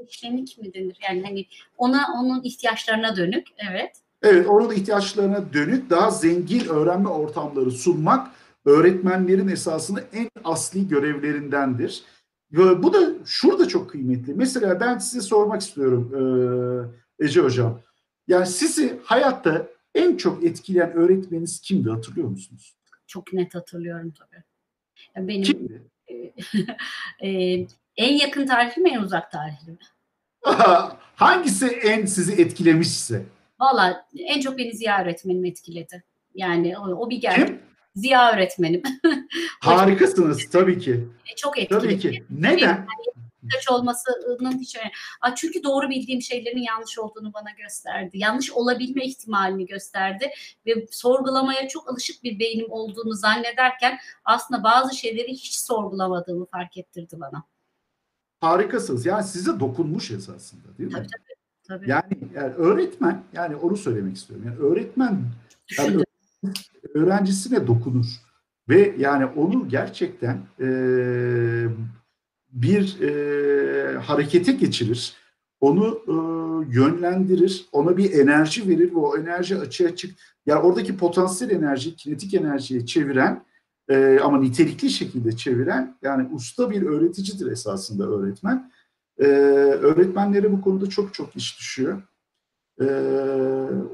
işlenik 0.08 0.58
mi 0.58 0.74
denir? 0.74 0.96
Yani 1.08 1.22
hani 1.22 1.46
ona 1.76 2.06
onun 2.16 2.42
ihtiyaçlarına 2.42 3.16
dönük 3.16 3.46
evet. 3.70 3.96
Evet, 4.22 4.46
onun 4.46 4.70
ihtiyaçlarına 4.74 5.52
dönük 5.52 5.90
daha 5.90 6.10
zengin 6.10 6.68
öğrenme 6.68 7.08
ortamları 7.08 7.70
sunmak 7.70 8.30
öğretmenlerin 8.64 9.48
esasında 9.48 10.00
en 10.12 10.30
asli 10.44 10.88
görevlerindendir. 10.88 12.02
Ve 12.52 12.82
bu 12.82 12.92
da 12.92 13.00
şurada 13.24 13.68
çok 13.68 13.90
kıymetli. 13.90 14.34
Mesela 14.34 14.80
ben 14.80 14.98
size 14.98 15.20
sormak 15.20 15.60
istiyorum 15.60 16.12
e, 17.18 17.24
Ece 17.24 17.40
Hocam. 17.40 17.80
Yani 18.28 18.46
sizi 18.46 19.00
hayatta 19.04 19.66
en 19.94 20.16
çok 20.16 20.44
etkileyen 20.44 20.92
öğretmeniniz 20.92 21.60
kimdi 21.60 21.90
hatırlıyor 21.90 22.28
musunuz? 22.28 22.76
Çok 23.06 23.32
net 23.32 23.54
hatırlıyorum 23.54 24.12
tabii. 24.18 24.42
Benim 25.28 25.42
kimdi? 25.42 25.82
e, 27.22 27.30
en 27.96 28.14
yakın 28.16 28.46
tarihli 28.46 28.82
mi 28.82 28.90
en 28.90 29.02
uzak 29.02 29.32
tarihli 29.32 29.70
mi? 29.70 29.78
Hangisi 31.16 31.66
en 31.66 32.06
sizi 32.06 32.42
etkilemişse? 32.42 33.22
Valla 33.60 34.06
en 34.18 34.40
çok 34.40 34.58
beni 34.58 34.76
Ziya 34.76 35.02
öğretmenim 35.02 35.44
etkiledi. 35.44 36.04
Yani 36.34 36.78
o, 36.78 36.82
o 36.82 37.10
bir 37.10 37.20
gerçek. 37.20 37.46
Kim? 37.46 37.60
Ziya 37.94 38.32
öğretmenim. 38.32 38.82
Harikasınız 39.60 40.50
tabii 40.50 40.78
ki. 40.78 41.08
Çok 41.36 41.58
etkili. 41.58 41.78
Tabii 41.78 41.98
ki. 41.98 42.24
Neden? 42.30 42.86
Kaç 43.52 43.70
olmasının 43.70 44.58
hiç 44.58 44.76
önemli. 44.76 44.92
Çünkü 45.36 45.62
doğru 45.62 45.90
bildiğim 45.90 46.22
şeylerin 46.22 46.62
yanlış 46.62 46.98
olduğunu 46.98 47.32
bana 47.32 47.50
gösterdi. 47.50 48.18
Yanlış 48.18 48.50
olabilme 48.50 49.04
ihtimalini 49.04 49.66
gösterdi 49.66 50.30
ve 50.66 50.86
sorgulamaya 50.90 51.68
çok 51.68 51.90
alışık 51.90 52.22
bir 52.22 52.38
beynim 52.38 52.66
olduğunu 52.70 53.14
zannederken 53.14 53.98
aslında 54.24 54.64
bazı 54.64 54.96
şeyleri 54.96 55.32
hiç 55.32 55.56
sorgulamadığımı 55.56 56.46
fark 56.46 56.76
ettirdi 56.76 57.16
bana. 57.20 57.44
Harikasınız. 58.40 59.06
Yani 59.06 59.24
size 59.24 59.60
dokunmuş 59.60 60.10
esasında 60.10 60.78
değil 60.78 60.88
mi? 60.88 60.94
Tabii 60.94 61.06
tabii. 61.08 61.80
tabii. 61.80 61.90
Yani, 61.90 62.18
yani 62.34 62.54
öğretmen 62.54 63.24
yani 63.32 63.56
onu 63.56 63.76
söylemek 63.76 64.16
istiyorum. 64.16 64.46
Yani 64.46 64.58
öğretmen 64.58 65.24
yani 65.78 66.04
öğrencisine 66.94 67.66
dokunur 67.66 68.06
ve 68.68 68.94
yani 68.98 69.26
onu 69.26 69.68
gerçekten 69.68 70.42
e, 70.60 70.66
bir 72.52 73.00
e, 73.00 73.98
harekete 73.98 74.52
geçirir, 74.52 75.14
onu 75.60 75.98
e, 76.08 76.14
yönlendirir, 76.74 77.66
ona 77.72 77.96
bir 77.96 78.12
enerji 78.12 78.68
verir 78.68 78.90
ve 78.90 78.96
o 78.96 79.18
enerji 79.18 79.58
açığa 79.58 79.96
çık. 79.96 80.18
Yani 80.46 80.60
oradaki 80.60 80.96
potansiyel 80.96 81.50
enerji, 81.50 81.96
kinetik 81.96 82.34
enerjiye 82.34 82.86
çeviren 82.86 83.44
e, 83.88 84.18
ama 84.22 84.38
nitelikli 84.38 84.90
şekilde 84.90 85.36
çeviren 85.36 85.96
yani 86.02 86.28
usta 86.32 86.70
bir 86.70 86.82
öğreticidir 86.82 87.50
esasında 87.50 88.06
öğretmen. 88.06 88.72
E, 89.18 89.26
öğretmenlere 89.26 90.52
bu 90.52 90.60
konuda 90.60 90.88
çok 90.88 91.14
çok 91.14 91.36
iş 91.36 91.58
düşüyor. 91.58 92.02
E, 92.80 92.84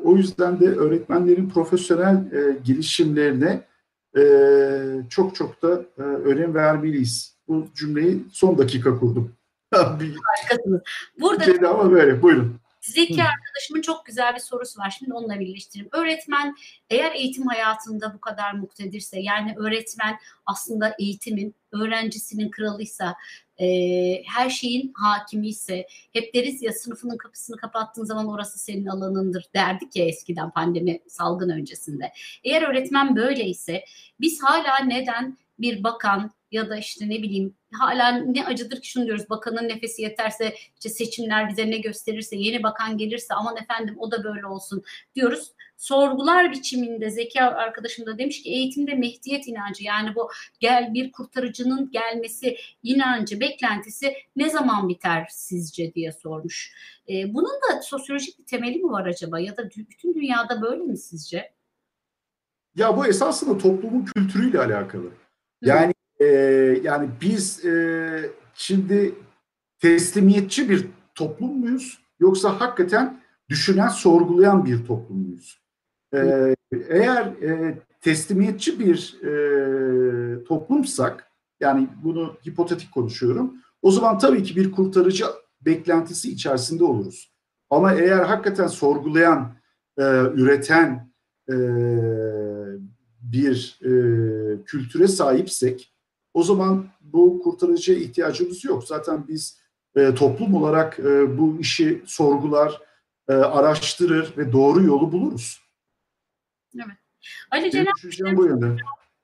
o 0.04 0.16
yüzden 0.16 0.60
de 0.60 0.68
öğretmenlerin 0.68 1.48
profesyonel 1.48 2.32
e, 2.32 2.58
gelişimlerine 2.64 3.64
e, 4.18 4.22
çok 5.10 5.34
çok 5.34 5.62
da 5.62 5.84
e, 5.98 6.02
önem 6.02 6.54
vermeliyiz. 6.54 7.37
Bu 7.48 7.68
cümleyi 7.74 8.24
son 8.32 8.58
dakika 8.58 8.98
kurdum. 8.98 9.34
Harikasınız. 9.74 10.82
Burada 11.20 11.44
şeydi 11.44 11.66
ama 11.66 11.90
böyle 11.90 12.22
buyurun. 12.22 12.60
Zeki 12.80 13.22
arkadaşımın 13.22 13.82
çok 13.82 14.06
güzel 14.06 14.34
bir 14.34 14.40
sorusu 14.40 14.80
var. 14.80 14.96
Şimdi 14.98 15.12
onunla 15.12 15.40
birleştireyim. 15.40 15.88
Öğretmen 15.92 16.56
eğer 16.90 17.12
eğitim 17.12 17.46
hayatında 17.46 18.14
bu 18.14 18.20
kadar 18.20 18.52
muktedirse 18.52 19.20
yani 19.20 19.54
öğretmen 19.56 20.18
aslında 20.46 20.94
eğitimin 20.98 21.54
öğrencisinin 21.72 22.50
kralıysa 22.50 23.16
e, 23.60 23.66
her 24.26 24.50
şeyin 24.50 24.92
hakimi 24.94 25.48
ise 25.48 25.86
hep 26.12 26.34
deriz 26.34 26.62
ya 26.62 26.72
sınıfının 26.72 27.16
kapısını 27.16 27.56
kapattığın 27.56 28.04
zaman 28.04 28.28
orası 28.28 28.58
senin 28.58 28.86
alanındır 28.86 29.44
derdik 29.54 29.96
ya 29.96 30.04
eskiden 30.04 30.50
pandemi 30.50 31.00
salgın 31.08 31.48
öncesinde. 31.48 32.12
Eğer 32.44 32.62
öğretmen 32.62 33.16
böyleyse 33.16 33.84
biz 34.20 34.42
hala 34.42 34.78
neden 34.78 35.38
bir 35.58 35.84
bakan 35.84 36.30
ya 36.52 36.70
da 36.70 36.76
işte 36.76 37.08
ne 37.08 37.22
bileyim 37.22 37.54
hala 37.72 38.10
ne 38.12 38.44
acıdır 38.46 38.80
ki 38.80 38.88
şunu 38.88 39.06
diyoruz 39.06 39.30
bakanın 39.30 39.68
nefesi 39.68 40.02
yeterse 40.02 40.54
işte 40.74 40.88
seçimler 40.88 41.48
bize 41.48 41.70
ne 41.70 41.78
gösterirse 41.78 42.36
yeni 42.36 42.62
bakan 42.62 42.98
gelirse 42.98 43.34
aman 43.34 43.56
efendim 43.56 43.94
o 43.98 44.10
da 44.10 44.24
böyle 44.24 44.46
olsun 44.46 44.82
diyoruz. 45.14 45.52
Sorgular 45.76 46.52
biçiminde 46.52 47.10
Zeki 47.10 47.42
arkadaşım 47.42 48.06
da 48.06 48.18
demiş 48.18 48.42
ki 48.42 48.50
eğitimde 48.50 48.94
mehdiyet 48.94 49.48
inancı 49.48 49.84
yani 49.84 50.14
bu 50.14 50.30
gel 50.60 50.94
bir 50.94 51.12
kurtarıcının 51.12 51.90
gelmesi 51.90 52.56
inancı 52.82 53.40
beklentisi 53.40 54.14
ne 54.36 54.50
zaman 54.50 54.88
biter 54.88 55.26
sizce 55.30 55.94
diye 55.94 56.12
sormuş. 56.12 56.72
Ee, 57.08 57.34
bunun 57.34 57.48
da 57.48 57.82
sosyolojik 57.82 58.38
bir 58.38 58.44
temeli 58.44 58.78
mi 58.78 58.90
var 58.90 59.06
acaba 59.06 59.40
ya 59.40 59.56
da 59.56 59.70
bütün 59.70 60.14
dünyada 60.14 60.62
böyle 60.62 60.82
mi 60.82 60.96
sizce? 60.96 61.52
Ya 62.76 62.96
bu 62.96 63.06
esasında 63.06 63.58
toplumun 63.58 64.04
kültürüyle 64.04 64.58
alakalı. 64.58 65.10
Yani 65.62 65.94
e, 66.20 66.26
yani 66.82 67.08
biz 67.20 67.64
e, 67.64 68.30
şimdi 68.54 69.14
teslimiyetçi 69.78 70.70
bir 70.70 70.86
toplum 71.14 71.58
muyuz 71.58 71.98
yoksa 72.20 72.60
hakikaten 72.60 73.20
düşünen, 73.48 73.88
sorgulayan 73.88 74.64
bir 74.64 74.86
toplum 74.86 75.18
muyuz? 75.18 75.60
E, 76.14 76.54
eğer 76.88 77.26
e, 77.26 77.78
teslimiyetçi 78.00 78.80
bir 78.80 79.22
e, 79.22 80.44
toplumsak, 80.44 81.30
yani 81.60 81.88
bunu 82.04 82.36
hipotetik 82.48 82.92
konuşuyorum, 82.92 83.54
o 83.82 83.90
zaman 83.90 84.18
tabii 84.18 84.42
ki 84.42 84.56
bir 84.56 84.72
kurtarıcı 84.72 85.24
beklentisi 85.60 86.32
içerisinde 86.32 86.84
oluruz. 86.84 87.32
Ama 87.70 87.92
eğer 87.92 88.24
hakikaten 88.24 88.66
sorgulayan, 88.66 89.54
e, 89.98 90.02
üreten 90.34 91.12
e, 91.50 91.56
bir 93.22 93.80
e, 93.82 93.90
kültüre 94.64 95.08
sahipsek, 95.08 95.94
o 96.34 96.42
zaman 96.42 96.88
bu 97.00 97.40
kurtarıcıya 97.42 97.98
ihtiyacımız 97.98 98.64
yok. 98.64 98.84
Zaten 98.84 99.28
biz 99.28 99.58
e, 99.96 100.14
toplum 100.14 100.54
olarak 100.54 100.98
e, 100.98 101.38
bu 101.38 101.60
işi 101.60 102.02
sorgular, 102.06 102.80
e, 103.28 103.32
araştırır 103.32 104.36
ve 104.36 104.52
doğru 104.52 104.82
yolu 104.82 105.12
buluruz. 105.12 105.60
Evet. 106.76 106.96
Ali 107.50 107.70
Cenab 107.70 108.36
bu 108.36 108.46
yönde. 108.46 108.76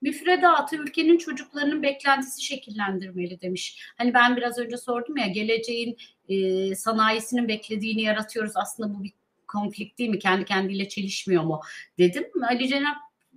Müfredatı 0.03 0.77
ülkenin 0.77 1.19
çocuklarının 1.19 1.83
beklentisi 1.83 2.45
şekillendirmeli 2.45 3.41
demiş. 3.41 3.93
Hani 3.99 4.15
ben 4.15 4.37
biraz 4.37 4.59
önce 4.59 4.77
sordum 4.77 5.17
ya 5.17 5.27
geleceğin 5.27 5.97
e, 6.29 6.75
sanayisinin 6.75 7.49
beklediğini 7.49 8.03
yaratıyoruz. 8.03 8.53
Aslında 8.55 8.95
bu 8.95 9.05
bir 9.05 9.13
konflikt 9.49 9.99
değil 9.99 10.11
mi? 10.11 10.19
Kendi 10.19 10.45
kendiyle 10.45 10.89
çelişmiyor 10.89 11.43
mu? 11.43 11.61
Dedim. 11.99 12.25
Ali 12.49 12.69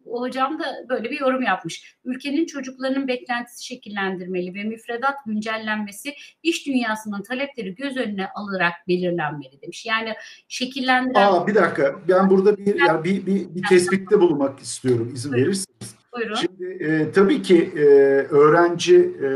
Cenap 0.07 0.21
hocam 0.21 0.59
da 0.59 0.65
böyle 0.89 1.11
bir 1.11 1.19
yorum 1.19 1.41
yapmış. 1.41 1.97
Ülkenin 2.05 2.45
çocuklarının 2.45 3.07
beklentisi 3.07 3.65
şekillendirmeli 3.65 4.53
ve 4.53 4.63
müfredat 4.63 5.15
güncellenmesi 5.25 6.13
iş 6.43 6.67
dünyasının 6.67 7.23
talepleri 7.23 7.75
göz 7.75 7.97
önüne 7.97 8.27
alarak 8.35 8.73
belirlenmeli 8.87 9.61
demiş. 9.61 9.85
Yani 9.85 10.13
şekillendiren... 10.47 11.31
Aa, 11.31 11.47
bir 11.47 11.55
dakika 11.55 11.95
ben 12.07 12.29
burada 12.29 12.57
bir, 12.57 12.79
yani 12.87 13.03
bir, 13.03 13.25
bir, 13.25 13.55
bir 13.55 13.63
tespitte 13.69 14.19
bulunmak 14.19 14.59
istiyorum 14.59 15.11
izin 15.13 15.31
Buyurun. 15.31 15.47
verirseniz. 15.47 15.95
Buyurun. 16.13 16.35
Şimdi 16.35 16.83
e, 16.83 17.11
tabii 17.11 17.41
ki 17.41 17.71
e, 17.75 17.81
öğrenci 18.29 18.95
e, 19.23 19.27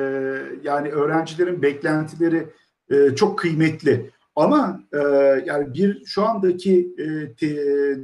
yani 0.63 0.89
öğrencilerin 0.89 1.61
beklentileri 1.61 2.47
e, 2.91 3.15
çok 3.15 3.39
kıymetli. 3.39 4.11
Ama 4.35 4.83
e, 4.93 4.97
yani 5.45 5.73
bir 5.73 6.05
şu 6.05 6.25
andaki 6.25 6.95
e, 6.97 7.33
te, 7.33 7.55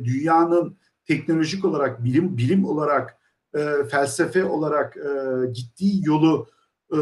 dünyanın 0.04 0.78
teknolojik 1.08 1.66
olarak, 1.66 2.04
bilim 2.04 2.38
bilim 2.38 2.66
olarak, 2.66 3.18
e, 3.56 3.84
felsefe 3.92 4.46
olarak 4.46 4.98
e, 4.98 5.12
gittiği 5.54 6.02
yolu 6.06 6.48
e, 6.92 7.00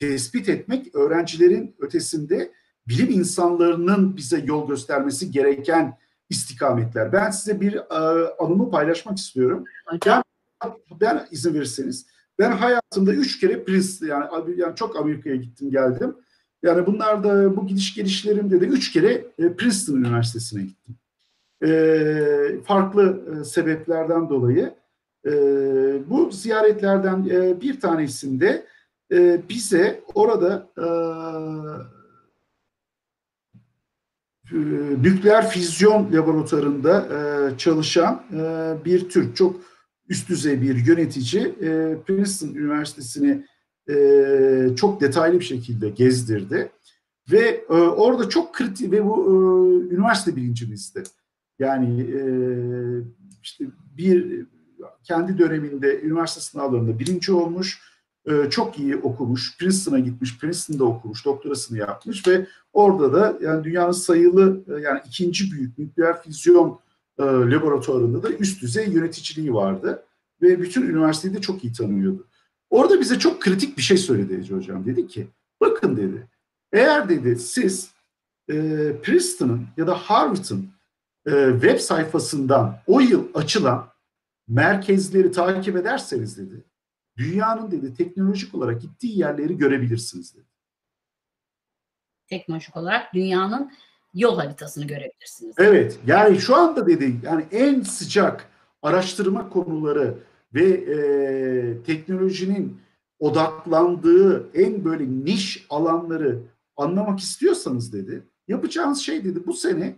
tespit 0.00 0.48
etmek 0.48 0.94
öğrencilerin 0.94 1.76
ötesinde 1.78 2.52
bilim 2.88 3.10
insanlarının 3.10 4.16
bize 4.16 4.44
yol 4.46 4.68
göstermesi 4.68 5.30
gereken 5.30 5.98
istikametler. 6.30 7.12
Ben 7.12 7.30
size 7.30 7.60
bir 7.60 7.74
e, 7.74 8.28
anımı 8.38 8.70
paylaşmak 8.70 9.18
istiyorum. 9.18 9.64
Ben, 10.06 10.22
ben 11.00 11.26
izin 11.30 11.54
verirseniz. 11.54 12.06
Ben 12.38 12.52
hayatımda 12.52 13.12
üç 13.12 13.40
kere 13.40 13.64
Princeton 13.64 14.06
yani, 14.06 14.60
yani 14.60 14.76
çok 14.76 14.96
Amerika'ya 14.96 15.36
gittim 15.36 15.70
geldim. 15.70 16.16
Yani 16.62 16.86
bunlar 16.86 17.24
da 17.24 17.56
bu 17.56 17.66
gidiş 17.66 17.94
gelişlerimde 17.94 18.60
de 18.60 18.66
üç 18.66 18.92
kere 18.92 19.26
e, 19.38 19.56
Princeton 19.56 19.96
Üniversitesi'ne 19.96 20.62
gittim 20.62 20.96
farklı 22.64 23.22
e, 23.40 23.44
sebeplerden 23.44 24.28
dolayı 24.28 24.74
e, 25.26 25.32
bu 26.10 26.30
ziyaretlerden 26.30 27.28
e, 27.30 27.60
bir 27.60 27.80
tanesinde 27.80 28.66
bize 29.48 30.00
orada 30.14 30.68
nükleer 35.02 35.48
füzyon 35.48 36.12
laboratuvarında 36.12 37.08
çalışan 37.58 38.22
bir 38.84 39.08
Türk, 39.08 39.36
çok 39.36 39.56
üst 40.08 40.28
düzey 40.28 40.62
bir 40.62 40.86
yönetici 40.86 41.54
Princeton 42.06 42.54
Üniversitesi'ni 42.54 43.46
çok 44.76 45.00
detaylı 45.00 45.40
bir 45.40 45.44
şekilde 45.44 45.88
gezdirdi. 45.88 46.72
Ve 47.32 47.64
orada 47.68 48.28
çok 48.28 48.54
kritik 48.54 48.92
ve 48.92 49.04
bu 49.04 49.28
üniversite 49.90 50.36
bilincimizdi. 50.36 51.02
Yani 51.58 52.00
e, 52.00 52.22
işte 53.42 53.64
bir 53.96 54.46
kendi 55.02 55.38
döneminde 55.38 56.00
üniversite 56.00 56.40
sınavlarında 56.40 56.98
birinci 56.98 57.32
olmuş, 57.32 57.80
e, 58.26 58.50
çok 58.50 58.78
iyi 58.78 58.96
okumuş, 58.96 59.58
Princeton'a 59.58 59.98
gitmiş, 59.98 60.38
Princeton'da 60.38 60.84
okumuş, 60.84 61.24
doktorasını 61.24 61.78
yapmış 61.78 62.28
ve 62.28 62.46
orada 62.72 63.12
da 63.12 63.38
yani 63.40 63.64
dünyanın 63.64 63.92
sayılı 63.92 64.64
e, 64.68 64.80
yani 64.80 65.00
ikinci 65.06 65.52
büyük 65.52 65.78
nükleer 65.78 66.22
füzyon 66.22 66.78
e, 67.18 67.22
laboratuvarında 67.24 68.22
da 68.22 68.30
üst 68.30 68.62
düzey 68.62 68.88
yöneticiliği 68.88 69.54
vardı 69.54 70.04
ve 70.42 70.60
bütün 70.60 70.82
üniversiteyi 70.82 71.34
de 71.34 71.40
çok 71.40 71.64
iyi 71.64 71.72
tanıyordu. 71.72 72.26
Orada 72.70 73.00
bize 73.00 73.18
çok 73.18 73.42
kritik 73.42 73.76
bir 73.76 73.82
şey 73.82 73.96
söyledi 73.96 74.34
Ece 74.34 74.54
Hocam. 74.54 74.86
Dedi 74.86 75.06
ki, 75.06 75.28
bakın 75.60 75.96
dedi, 75.96 76.28
eğer 76.72 77.08
dedi 77.08 77.36
siz 77.36 77.90
e, 78.50 78.54
Princeton'ın 79.02 79.66
ya 79.76 79.86
da 79.86 79.94
Harvard'ın 79.94 80.73
e, 81.26 81.50
web 81.52 81.78
sayfasından 81.78 82.78
o 82.86 83.00
yıl 83.00 83.28
açılan 83.34 83.88
merkezleri 84.48 85.32
takip 85.32 85.76
ederseniz 85.76 86.38
dedi, 86.38 86.64
dünyanın 87.16 87.70
dedi 87.70 87.94
teknolojik 87.94 88.54
olarak 88.54 88.82
gittiği 88.82 89.18
yerleri 89.18 89.56
görebilirsiniz 89.56 90.34
dedi. 90.34 90.46
Teknolojik 92.26 92.76
olarak 92.76 93.14
dünyanın 93.14 93.72
yol 94.14 94.36
haritasını 94.36 94.86
görebilirsiniz. 94.86 95.54
Evet, 95.58 95.98
yani 96.06 96.38
şu 96.38 96.56
anda 96.56 96.86
dedi 96.86 97.16
yani 97.22 97.46
en 97.52 97.82
sıcak 97.82 98.48
araştırma 98.82 99.48
konuları 99.48 100.18
ve 100.54 100.64
e, 100.64 101.82
teknolojinin 101.82 102.80
odaklandığı 103.18 104.50
en 104.54 104.84
böyle 104.84 105.04
niş 105.24 105.66
alanları 105.70 106.42
anlamak 106.76 107.20
istiyorsanız 107.20 107.92
dedi, 107.92 108.22
yapacağınız 108.48 108.98
şey 108.98 109.24
dedi 109.24 109.46
bu 109.46 109.52
sene 109.52 109.96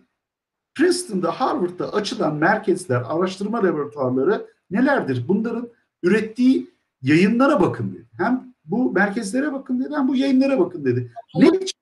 Princeton'da, 0.77 1.41
Harvard'da 1.41 1.93
açılan 1.93 2.35
merkezler, 2.35 3.03
araştırma 3.09 3.59
laboratuvarları 3.59 4.47
nelerdir? 4.71 5.25
Bunların 5.29 5.69
ürettiği 6.03 6.71
yayınlara 7.03 7.61
bakın 7.61 7.93
dedi. 7.93 8.07
Hem 8.19 8.55
bu 8.65 8.93
merkezlere 8.93 9.53
bakın 9.53 9.81
dedi 9.81 9.95
hem 9.95 10.09
bu 10.09 10.17
yayınlara 10.17 10.59
bakın 10.59 10.85
dedi. 10.85 11.13
Ne 11.35 11.53
biçim 11.53 11.81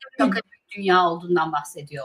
dünya 0.76 1.08
olduğundan 1.08 1.52
bahsediyor. 1.52 2.04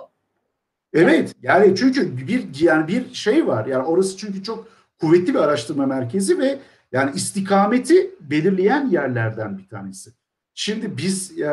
Evet 0.93 1.35
yani 1.41 1.75
çünkü 1.75 2.27
bir 2.27 2.59
yani 2.59 2.87
bir 2.87 3.13
şey 3.13 3.47
var 3.47 3.65
yani 3.65 3.83
orası 3.83 4.17
çünkü 4.17 4.43
çok 4.43 4.67
kuvvetli 5.01 5.33
bir 5.33 5.39
araştırma 5.39 5.85
merkezi 5.85 6.39
ve 6.39 6.59
yani 6.91 7.11
istikameti 7.15 8.11
belirleyen 8.21 8.89
yerlerden 8.89 9.57
bir 9.57 9.67
tanesi. 9.67 10.11
Şimdi 10.53 10.97
biz 10.97 11.39
e, 11.39 11.45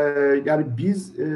yani 0.45 0.66
biz 0.78 1.18
e, 1.18 1.26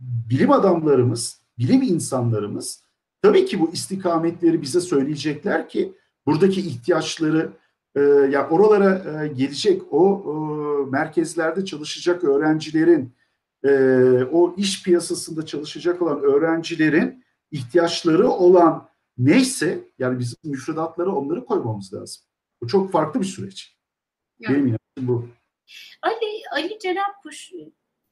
bilim 0.00 0.50
adamlarımız, 0.50 1.40
bilim 1.58 1.82
insanlarımız 1.82 2.85
Tabii 3.26 3.44
ki 3.44 3.60
bu 3.60 3.72
istikametleri 3.72 4.62
bize 4.62 4.80
söyleyecekler 4.80 5.68
ki 5.68 5.92
buradaki 6.26 6.60
ihtiyaçları 6.60 7.52
e, 7.94 8.00
ya 8.00 8.48
oralara 8.48 9.24
e, 9.24 9.28
gelecek 9.28 9.82
o 9.90 10.24
e, 10.26 10.90
merkezlerde 10.90 11.64
çalışacak 11.64 12.24
öğrencilerin 12.24 13.14
e, 13.64 13.70
o 14.32 14.54
iş 14.56 14.82
piyasasında 14.82 15.46
çalışacak 15.46 16.02
olan 16.02 16.20
öğrencilerin 16.20 17.24
ihtiyaçları 17.50 18.28
olan 18.28 18.88
neyse 19.18 19.80
yani 19.98 20.18
bizim 20.18 20.38
müfredatları 20.44 21.12
onları 21.12 21.44
koymamız 21.44 21.94
lazım. 21.94 22.22
Bu 22.62 22.66
çok 22.66 22.92
farklı 22.92 23.20
bir 23.20 23.26
süreç. 23.26 23.76
Yani. 24.38 24.54
Benim 24.54 24.66
inancım 24.66 25.14
bu. 25.14 25.28
Ali, 26.02 26.42
Ali 26.52 26.78
Cenab 26.78 27.22
Kuş 27.22 27.52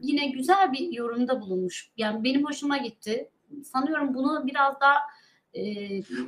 yine 0.00 0.28
güzel 0.28 0.72
bir 0.72 0.92
yorumda 0.92 1.40
bulunmuş. 1.40 1.90
Yani 1.96 2.24
benim 2.24 2.44
hoşuma 2.44 2.76
gitti 2.76 3.30
sanıyorum 3.72 4.14
bunu 4.14 4.46
biraz 4.46 4.80
daha 4.80 4.96
e, 5.56 5.62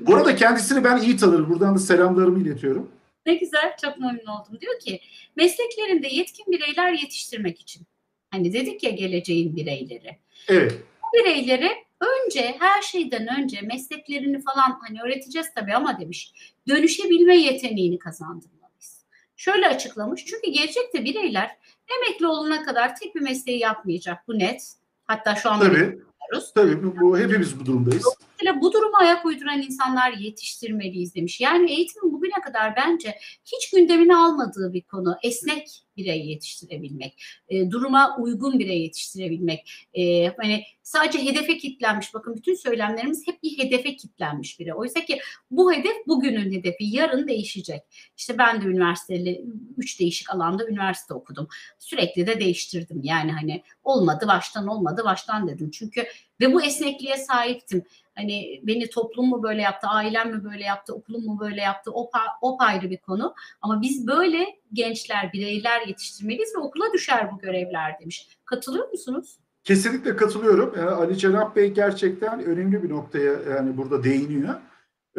Bu 0.00 0.16
arada 0.16 0.36
kendisini 0.36 0.84
ben 0.84 0.96
iyi 0.96 1.16
tanırım. 1.16 1.50
Buradan 1.50 1.74
da 1.74 1.78
selamlarımı 1.78 2.40
iletiyorum. 2.40 2.90
Ne 3.26 3.34
güzel, 3.34 3.76
çok 3.82 3.98
memnun 3.98 4.26
oldum. 4.26 4.60
Diyor 4.60 4.80
ki 4.80 5.00
mesleklerinde 5.36 6.08
yetkin 6.08 6.46
bireyler 6.52 6.92
yetiştirmek 6.92 7.60
için. 7.60 7.82
Hani 8.30 8.52
dedik 8.52 8.82
ya 8.82 8.90
geleceğin 8.90 9.56
bireyleri. 9.56 10.16
Evet. 10.48 10.74
Bu 11.02 11.18
bireyleri 11.18 11.70
önce 12.00 12.56
her 12.58 12.82
şeyden 12.82 13.40
önce 13.40 13.60
mesleklerini 13.60 14.42
falan 14.42 14.78
hani 14.86 15.02
öğreteceğiz 15.02 15.46
tabii 15.54 15.74
ama 15.74 16.00
demiş 16.00 16.32
dönüşebilme 16.68 17.36
yeteneğini 17.36 17.98
kazandırmalıyız. 17.98 19.04
Şöyle 19.36 19.68
açıklamış 19.68 20.24
çünkü 20.24 20.50
gelecekte 20.50 21.04
bireyler 21.04 21.56
emekli 21.98 22.26
olana 22.26 22.64
kadar 22.64 22.96
tek 22.96 23.14
bir 23.14 23.20
mesleği 23.20 23.58
yapmayacak 23.58 24.28
bu 24.28 24.38
net. 24.38 24.72
Hatta 25.04 25.34
şu 25.34 25.50
anda 25.50 25.74
Yapıyoruz. 26.22 26.52
Tabii 26.54 26.84
bu, 26.84 27.00
bu 27.00 27.18
hepimiz 27.18 27.60
bu 27.60 27.66
durumdayız. 27.66 28.04
Dolayısıyla 28.04 28.60
bu 28.60 28.72
duruma 28.72 28.98
ayak 28.98 29.26
uyduran 29.26 29.62
insanlar 29.62 30.12
yetiştirmeliyiz 30.12 31.14
demiş. 31.14 31.40
Yani 31.40 31.70
eğitimin 31.70 32.12
bugüne 32.12 32.40
kadar 32.44 32.76
bence 32.76 33.18
hiç 33.44 33.70
gündemine 33.70 34.16
almadığı 34.16 34.72
bir 34.72 34.82
konu. 34.82 35.16
Esnek 35.22 35.86
birey 35.96 36.26
yetiştirebilmek, 36.26 37.22
e, 37.48 37.70
duruma 37.70 38.16
uygun 38.18 38.58
birey 38.58 38.82
yetiştirebilmek. 38.82 39.70
E, 39.94 40.26
hani 40.26 40.62
sadece 40.82 41.24
hedefe 41.24 41.58
kitlenmiş. 41.58 42.14
Bakın 42.14 42.36
bütün 42.36 42.54
söylemlerimiz 42.54 43.26
hep 43.26 43.42
bir 43.42 43.58
hedefe 43.58 43.96
kitlenmiş 43.96 44.60
biri. 44.60 44.74
Oysa 44.74 45.04
ki 45.04 45.18
bu 45.50 45.72
hedef 45.72 45.96
bugünün 46.06 46.52
hedefi, 46.52 46.84
yarın 46.84 47.28
değişecek. 47.28 47.82
İşte 48.16 48.38
ben 48.38 48.62
de 48.62 48.66
üniversiteli 48.66 49.44
üç 49.76 50.00
değişik 50.00 50.34
alanda 50.34 50.68
üniversite 50.68 51.14
okudum. 51.14 51.48
Sürekli 51.78 52.26
de 52.26 52.40
değiştirdim. 52.40 53.00
Yani 53.02 53.32
hani 53.32 53.62
olmadı 53.84 54.26
baştan 54.28 54.66
olmadı 54.66 55.02
baştan 55.04 55.48
dedim. 55.48 55.70
Çünkü 55.70 56.05
ve 56.40 56.52
bu 56.52 56.62
esnekliğe 56.62 57.16
sahiptim. 57.16 57.82
Hani 58.14 58.60
beni 58.62 58.90
toplum 58.90 59.28
mu 59.28 59.42
böyle 59.42 59.62
yaptı, 59.62 59.86
ailem 59.86 60.30
mi 60.30 60.44
böyle 60.44 60.64
yaptı, 60.64 60.94
okulum 60.94 61.24
mu 61.24 61.40
böyle 61.40 61.60
yaptı 61.60 61.90
o, 61.94 62.10
o 62.40 62.56
ayrı 62.62 62.90
bir 62.90 62.98
konu. 62.98 63.34
Ama 63.60 63.82
biz 63.82 64.06
böyle 64.06 64.46
gençler, 64.72 65.30
bireyler 65.32 65.86
yetiştirmeliyiz 65.86 66.54
ve 66.56 66.60
okula 66.60 66.92
düşer 66.92 67.32
bu 67.32 67.38
görevler 67.38 68.00
demiş. 68.00 68.28
Katılıyor 68.44 68.90
musunuz? 68.90 69.38
Kesinlikle 69.64 70.16
katılıyorum. 70.16 70.74
Yani 70.78 70.90
Ali 70.90 71.18
Cenap 71.18 71.56
Bey 71.56 71.70
gerçekten 71.70 72.44
önemli 72.44 72.82
bir 72.82 72.90
noktaya 72.90 73.32
yani 73.50 73.76
burada 73.76 74.04
değiniyor. 74.04 74.54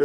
e, 0.00 0.04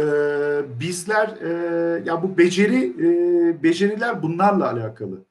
bizler 0.80 1.28
e, 1.28 2.02
ya 2.04 2.22
bu 2.22 2.38
beceri 2.38 2.84
e, 2.98 3.62
beceriler 3.62 4.22
bunlarla 4.22 4.70
alakalı. 4.72 5.24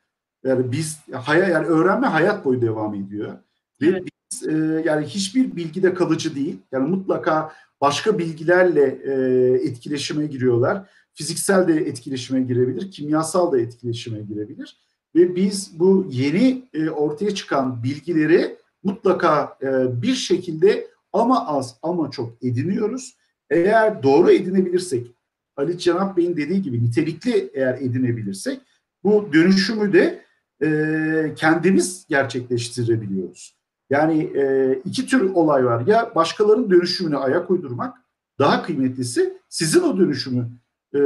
Yani 0.44 0.72
biz 0.72 1.00
hayal 1.14 1.50
yani 1.50 1.68
öğrenme 1.68 2.08
hayat 2.08 2.46
boyu 2.46 2.62
devam 2.62 2.96
ediyor. 2.96 3.34
Ve 3.82 3.88
evet. 3.88 4.13
E, 4.48 4.82
yani 4.86 5.06
hiçbir 5.06 5.56
bilgide 5.56 5.94
kalıcı 5.94 6.36
değil. 6.36 6.58
Yani 6.72 6.90
mutlaka 6.90 7.54
başka 7.82 8.20
bilgilerle 8.20 9.00
e, 9.04 9.14
etkileşime 9.68 10.26
giriyorlar. 10.26 10.90
Fiziksel 11.14 11.68
de 11.68 11.74
etkileşime 11.74 12.42
girebilir, 12.42 12.92
kimyasal 12.92 13.52
da 13.52 13.60
etkileşime 13.60 14.22
girebilir. 14.22 14.78
Ve 15.16 15.36
biz 15.36 15.80
bu 15.80 16.08
yeni 16.12 16.64
e, 16.74 16.90
ortaya 16.90 17.36
çıkan 17.36 17.84
bilgileri 17.84 18.58
mutlaka 18.84 19.58
e, 19.62 20.02
bir 20.02 20.14
şekilde 20.14 20.88
ama 21.14 21.48
az 21.48 21.76
ama 21.82 22.12
çok 22.12 22.44
ediniyoruz. 22.44 23.18
Eğer 23.50 24.04
doğru 24.04 24.32
edinebilirsek, 24.32 25.08
Ali 25.58 25.78
Cenap 25.78 26.18
Bey'in 26.18 26.38
dediği 26.38 26.62
gibi 26.62 26.84
nitelikli 26.84 27.52
eğer 27.54 27.74
edinebilirsek 27.74 28.62
bu 29.04 29.30
dönüşümü 29.34 29.94
de 29.94 30.24
e, 30.64 31.34
kendimiz 31.36 32.06
gerçekleştirebiliyoruz. 32.10 33.56
Yani 33.94 34.24
e, 34.24 34.74
iki 34.86 35.06
tür 35.06 35.34
olay 35.34 35.66
var. 35.66 35.88
Ya 35.88 36.16
başkalarının 36.16 36.70
dönüşümüne 36.70 37.18
ayak 37.18 37.52
uydurmak, 37.52 37.98
daha 38.40 38.64
kıymetlisi 38.64 39.38
sizin 39.50 39.82
o 39.82 39.98
dönüşümü 39.98 40.50
e, 40.94 41.00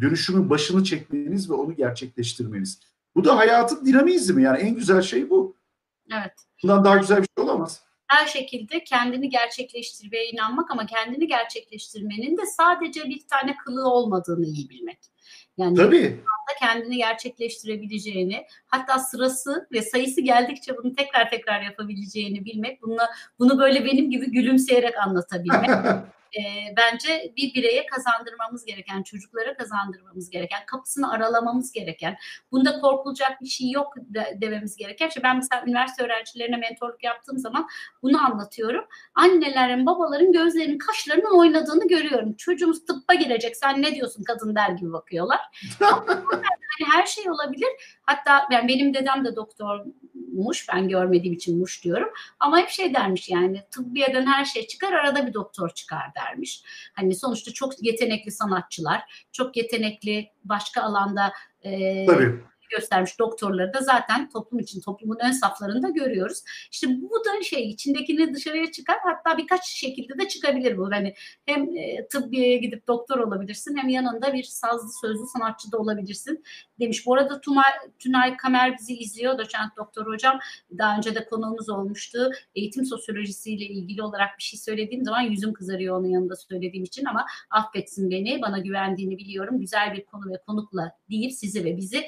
dönüşümün 0.00 0.50
başını 0.50 0.84
çekmeniz 0.84 1.50
ve 1.50 1.54
onu 1.54 1.76
gerçekleştirmeniz. 1.76 2.80
Bu 3.14 3.24
da 3.24 3.36
hayatın 3.36 3.86
dinamizmi 3.86 4.42
yani 4.42 4.58
en 4.58 4.74
güzel 4.74 5.02
şey 5.02 5.30
bu. 5.30 5.56
Evet. 6.12 6.32
Bundan 6.62 6.84
daha 6.84 6.96
güzel 6.96 7.18
bir 7.22 7.28
şey 7.36 7.44
olamaz. 7.44 7.82
Her 8.06 8.26
şekilde 8.26 8.84
kendini 8.84 9.30
gerçekleştirmeye 9.30 10.30
inanmak 10.30 10.70
ama 10.70 10.86
kendini 10.86 11.26
gerçekleştirmenin 11.26 12.36
de 12.36 12.46
sadece 12.46 13.04
bir 13.04 13.26
tane 13.30 13.56
kılığı 13.56 13.88
olmadığını 13.88 14.46
iyi 14.46 14.70
bilmek. 14.70 14.98
Yani 15.56 15.76
Tabii. 15.76 16.20
Kendini 16.60 16.96
gerçekleştirebileceğini, 16.96 18.46
hatta 18.66 18.98
sırası 18.98 19.68
ve 19.72 19.82
sayısı 19.82 20.20
geldikçe 20.20 20.76
bunu 20.76 20.94
tekrar 20.94 21.30
tekrar 21.30 21.62
yapabileceğini 21.62 22.44
bilmek, 22.44 22.82
bunu, 22.82 22.98
bunu 23.38 23.58
böyle 23.58 23.84
benim 23.84 24.10
gibi 24.10 24.30
gülümseyerek 24.30 24.98
anlatabilmek. 24.98 25.70
e, 26.36 26.42
bence 26.76 27.32
bir 27.36 27.54
bireye 27.54 27.86
kazandırmamız 27.86 28.64
gereken, 28.64 29.02
çocuklara 29.02 29.56
kazandırmamız 29.56 30.30
gereken, 30.30 30.66
kapısını 30.66 31.12
aralamamız 31.12 31.72
gereken, 31.72 32.16
bunda 32.52 32.80
korkulacak 32.80 33.42
bir 33.42 33.48
şey 33.48 33.70
yok 33.70 33.94
de, 33.96 34.38
dememiz 34.40 34.76
gereken. 34.76 35.08
İşte 35.08 35.22
ben 35.22 35.36
mesela 35.36 35.62
üniversite 35.66 36.04
öğrencilerine 36.04 36.56
mentorluk 36.56 37.04
yaptığım 37.04 37.38
zaman 37.38 37.66
bunu 38.02 38.24
anlatıyorum. 38.24 38.84
Annelerin, 39.14 39.86
babaların 39.86 40.32
gözlerinin, 40.32 40.78
kaşlarının 40.78 41.38
oynadığını 41.38 41.88
görüyorum. 41.88 42.34
Çocuğumuz 42.34 42.86
tıbba 42.86 43.14
girecek, 43.14 43.56
sen 43.56 43.82
ne 43.82 43.94
diyorsun 43.94 44.24
kadın 44.24 44.54
der 44.54 44.70
gibi 44.70 44.92
bakıyorlar. 44.92 45.40
yani 46.36 46.92
her 46.92 47.06
şey 47.06 47.30
olabilir. 47.30 47.68
Hatta 48.02 48.48
ben 48.50 48.68
benim 48.68 48.94
dedem 48.94 49.24
de 49.24 49.36
doktormuş. 49.36 50.66
Ben 50.74 50.88
görmediğim 50.88 51.34
için 51.34 51.58
muş 51.58 51.84
diyorum. 51.84 52.08
Ama 52.40 52.58
hep 52.58 52.68
şey 52.68 52.94
dermiş 52.94 53.28
yani 53.28 53.62
tıbbiyeden 53.70 54.26
her 54.26 54.44
şey 54.44 54.66
çıkar 54.66 54.92
arada 54.92 55.26
bir 55.26 55.34
doktor 55.34 55.70
çıkar 55.70 56.14
dermiş. 56.14 56.62
Hani 56.92 57.14
sonuçta 57.14 57.52
çok 57.52 57.82
yetenekli 57.82 58.30
sanatçılar, 58.30 59.26
çok 59.32 59.56
yetenekli 59.56 60.30
başka 60.44 60.82
alanda 60.82 61.32
e, 61.62 62.06
Tabii 62.06 62.40
göstermiş 62.70 63.18
doktorları 63.18 63.74
da 63.74 63.80
zaten 63.80 64.30
toplum 64.30 64.60
için 64.60 64.80
toplumun 64.80 65.18
ön 65.24 65.30
saflarında 65.30 65.88
görüyoruz. 65.88 66.42
İşte 66.72 66.86
bu 66.88 67.24
da 67.24 67.42
şey 67.42 67.70
içindekini 67.70 68.34
dışarıya 68.34 68.72
çıkar 68.72 68.96
hatta 69.04 69.38
birkaç 69.38 69.66
şekilde 69.66 70.18
de 70.18 70.28
çıkabilir 70.28 70.78
bu. 70.78 70.90
Hani 70.90 71.14
hem 71.46 71.76
e, 71.76 72.08
tıbbiyeye 72.08 72.56
gidip 72.56 72.88
doktor 72.88 73.18
olabilirsin 73.18 73.76
hem 73.76 73.88
yanında 73.88 74.32
bir 74.32 74.42
sazlı 74.42 74.88
sözlü 75.00 75.26
sanatçı 75.32 75.72
da 75.72 75.78
olabilirsin 75.78 76.44
demiş. 76.80 77.06
Bu 77.06 77.14
arada 77.14 77.40
Tunay, 77.40 77.72
Tunay 77.98 78.36
Kamer 78.36 78.78
bizi 78.78 78.96
izliyor. 78.96 79.38
Doçent 79.38 79.76
doktor 79.76 80.06
hocam 80.06 80.38
daha 80.78 80.96
önce 80.96 81.14
de 81.14 81.24
konuğumuz 81.24 81.68
olmuştu. 81.68 82.30
Eğitim 82.54 82.84
sosyolojisiyle 82.84 83.64
ilgili 83.64 84.02
olarak 84.02 84.38
bir 84.38 84.42
şey 84.42 84.58
söylediğim 84.60 85.04
zaman 85.04 85.20
yüzüm 85.20 85.52
kızarıyor 85.52 85.98
onun 85.98 86.08
yanında 86.08 86.36
söylediğim 86.36 86.84
için 86.84 87.04
ama 87.04 87.26
affetsin 87.50 88.10
beni. 88.10 88.42
Bana 88.42 88.58
güvendiğini 88.58 89.18
biliyorum. 89.18 89.60
Güzel 89.60 89.92
bir 89.92 90.04
konu 90.04 90.32
ve 90.32 90.42
konukla 90.46 90.92
değil 91.10 91.30
sizi 91.30 91.64
ve 91.64 91.76
bizi 91.76 92.06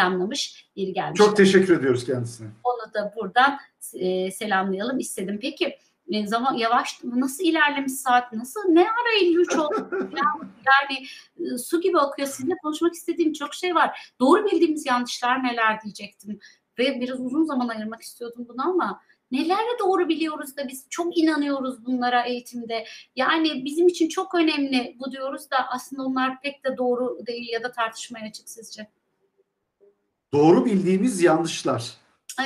selamlamış. 0.00 0.70
Yeri 0.76 0.92
gelmiş. 0.92 1.18
Çok 1.18 1.36
teşekkür 1.36 1.78
ediyoruz 1.78 2.06
kendisine. 2.06 2.48
Onu 2.64 2.94
da 2.94 3.12
buradan 3.16 3.58
e, 3.94 4.30
selamlayalım 4.30 4.98
istedim. 4.98 5.38
Peki 5.42 5.76
e, 6.10 6.26
zaman 6.26 6.54
yavaş 6.54 7.00
nasıl 7.04 7.44
ilerlemiş 7.44 7.92
saat 7.92 8.32
nasıl 8.32 8.60
ne 8.68 8.80
ara 8.80 9.18
53 9.22 9.56
oldu 9.56 9.88
yani 10.42 11.06
e, 11.38 11.58
su 11.58 11.80
gibi 11.80 11.98
akıyor 11.98 12.28
sizinle 12.28 12.54
konuşmak 12.62 12.94
istediğim 12.94 13.32
çok 13.32 13.54
şey 13.54 13.74
var 13.74 14.12
doğru 14.20 14.46
bildiğimiz 14.46 14.86
yanlışlar 14.86 15.44
neler 15.44 15.82
diyecektim 15.82 16.38
ve 16.78 17.00
biraz 17.00 17.20
uzun 17.20 17.44
zaman 17.44 17.68
ayırmak 17.68 18.02
istiyordum 18.02 18.46
bunu 18.48 18.68
ama 18.68 19.00
nelerle 19.30 19.78
doğru 19.78 20.08
biliyoruz 20.08 20.56
da 20.56 20.68
biz 20.68 20.86
çok 20.90 21.18
inanıyoruz 21.18 21.86
bunlara 21.86 22.22
eğitimde. 22.22 22.84
Yani 23.16 23.64
bizim 23.64 23.88
için 23.88 24.08
çok 24.08 24.34
önemli 24.34 24.96
bu 24.98 25.12
diyoruz 25.12 25.50
da 25.50 25.68
aslında 25.68 26.02
onlar 26.02 26.40
pek 26.40 26.64
de 26.64 26.76
doğru 26.76 27.26
değil 27.26 27.48
ya 27.52 27.62
da 27.62 27.72
tartışmaya 27.72 28.28
açık 28.28 28.48
sizce. 28.48 28.86
Doğru 30.32 30.64
bildiğimiz 30.64 31.22
yanlışlar. 31.22 31.90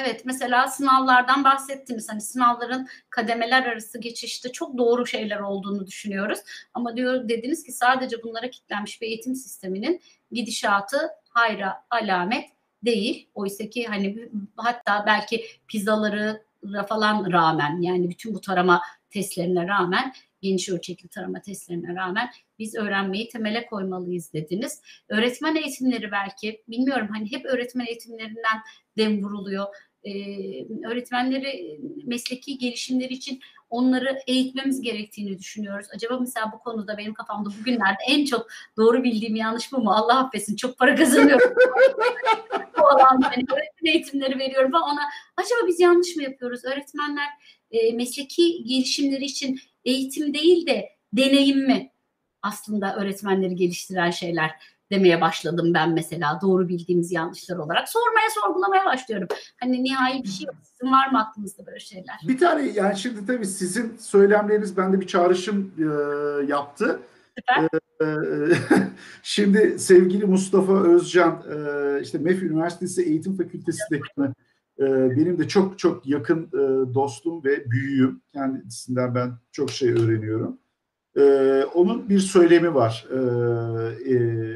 Evet 0.00 0.22
mesela 0.24 0.68
sınavlardan 0.68 1.44
bahsettiniz. 1.44 2.08
Hani 2.08 2.20
sınavların 2.20 2.88
kademeler 3.10 3.66
arası 3.66 4.00
geçişte 4.00 4.52
çok 4.52 4.78
doğru 4.78 5.06
şeyler 5.06 5.40
olduğunu 5.40 5.86
düşünüyoruz. 5.86 6.38
Ama 6.74 6.96
diyor 6.96 7.28
dediniz 7.28 7.64
ki 7.64 7.72
sadece 7.72 8.22
bunlara 8.22 8.50
kitlenmiş 8.50 9.02
bir 9.02 9.06
eğitim 9.06 9.34
sisteminin 9.34 10.00
gidişatı 10.30 10.96
hayra 11.28 11.84
alamet 11.90 12.50
değil. 12.84 13.28
Oysa 13.34 13.68
ki 13.68 13.86
hani 13.86 14.28
hatta 14.56 15.04
belki 15.06 15.44
pizzaları 15.68 16.44
falan 16.88 17.32
rağmen 17.32 17.80
yani 17.80 18.10
bütün 18.10 18.34
bu 18.34 18.40
tarama 18.40 18.82
testlerine 19.10 19.68
rağmen 19.68 20.12
geniş 20.44 20.68
ölçekli 20.68 21.08
tarama 21.08 21.40
testlerine 21.40 21.94
rağmen 21.94 22.30
biz 22.58 22.74
öğrenmeyi 22.74 23.28
temele 23.28 23.66
koymalıyız 23.66 24.32
dediniz. 24.32 24.82
Öğretmen 25.08 25.56
eğitimleri 25.56 26.12
belki 26.12 26.62
bilmiyorum 26.68 27.08
hani 27.10 27.32
hep 27.32 27.44
öğretmen 27.46 27.86
eğitimlerinden 27.86 28.58
dem 28.98 29.24
vuruluyor. 29.24 29.66
Ee, 30.04 30.64
öğretmenleri 30.88 31.80
mesleki 32.04 32.58
gelişimleri 32.58 33.12
için 33.12 33.40
onları 33.70 34.18
eğitmemiz 34.26 34.80
gerektiğini 34.80 35.38
düşünüyoruz. 35.38 35.86
Acaba 35.94 36.18
mesela 36.20 36.52
bu 36.52 36.58
konuda 36.58 36.98
benim 36.98 37.14
kafamda 37.14 37.50
bugünlerde 37.60 37.98
en 38.08 38.24
çok 38.24 38.46
doğru 38.76 39.04
bildiğim 39.04 39.36
yanlış 39.36 39.72
bu 39.72 39.78
mu? 39.78 39.90
Allah 39.90 40.18
affetsin 40.18 40.56
çok 40.56 40.78
para 40.78 40.94
kazanıyorum. 40.94 41.54
bu 42.84 42.88
alanda 42.88 43.26
hani 43.26 43.44
öğretmen 43.52 43.92
eğitimleri 43.92 44.38
veriyorum 44.38 44.72
falan 44.72 44.84
ona 44.84 45.00
acaba 45.36 45.60
biz 45.66 45.80
yanlış 45.80 46.16
mı 46.16 46.22
yapıyoruz? 46.22 46.64
Öğretmenler 46.64 47.28
e, 47.70 47.92
mesleki 47.92 48.64
gelişimleri 48.64 49.24
için 49.24 49.60
eğitim 49.84 50.34
değil 50.34 50.66
de 50.66 50.88
deneyim 51.12 51.66
mi 51.66 51.90
aslında 52.42 52.96
öğretmenleri 52.96 53.56
geliştiren 53.56 54.10
şeyler 54.10 54.50
demeye 54.90 55.20
başladım 55.20 55.74
ben 55.74 55.90
mesela 55.90 56.38
doğru 56.42 56.68
bildiğimiz 56.68 57.12
yanlışlar 57.12 57.56
olarak. 57.56 57.88
Sormaya 57.88 58.30
sorgulamaya 58.30 58.84
başlıyorum. 58.84 59.28
Hani 59.60 59.84
nihai 59.84 60.22
bir 60.22 60.28
şey. 60.28 60.46
Sizin 60.62 60.92
var 60.92 61.10
mı 61.10 61.20
aklınızda 61.20 61.66
böyle 61.66 61.80
şeyler? 61.80 62.16
Bir 62.28 62.38
tane 62.38 62.70
yani 62.74 62.96
şimdi 62.96 63.26
tabii 63.26 63.46
sizin 63.46 63.96
söylemleriniz 63.96 64.76
bende 64.76 65.00
bir 65.00 65.06
çağrışım 65.06 65.74
e, 65.78 65.84
yaptı. 66.46 67.00
Şimdi 69.22 69.78
sevgili 69.78 70.26
Mustafa 70.26 70.82
Özcan 70.82 71.42
işte 72.02 72.18
MEF 72.18 72.42
Üniversitesi 72.42 73.02
Eğitim 73.02 73.36
Fakültesi'nde 73.36 74.00
e, 74.78 75.16
benim 75.16 75.38
de 75.38 75.48
çok 75.48 75.78
çok 75.78 76.06
yakın 76.06 76.50
dostum 76.94 77.44
ve 77.44 77.70
büyüğüm. 77.70 78.20
Kendisinden 78.32 79.14
ben 79.14 79.32
çok 79.52 79.70
şey 79.70 79.92
öğreniyorum. 79.92 80.58
Onun 81.74 82.08
bir 82.08 82.18
söylemi 82.18 82.74
var 82.74 83.06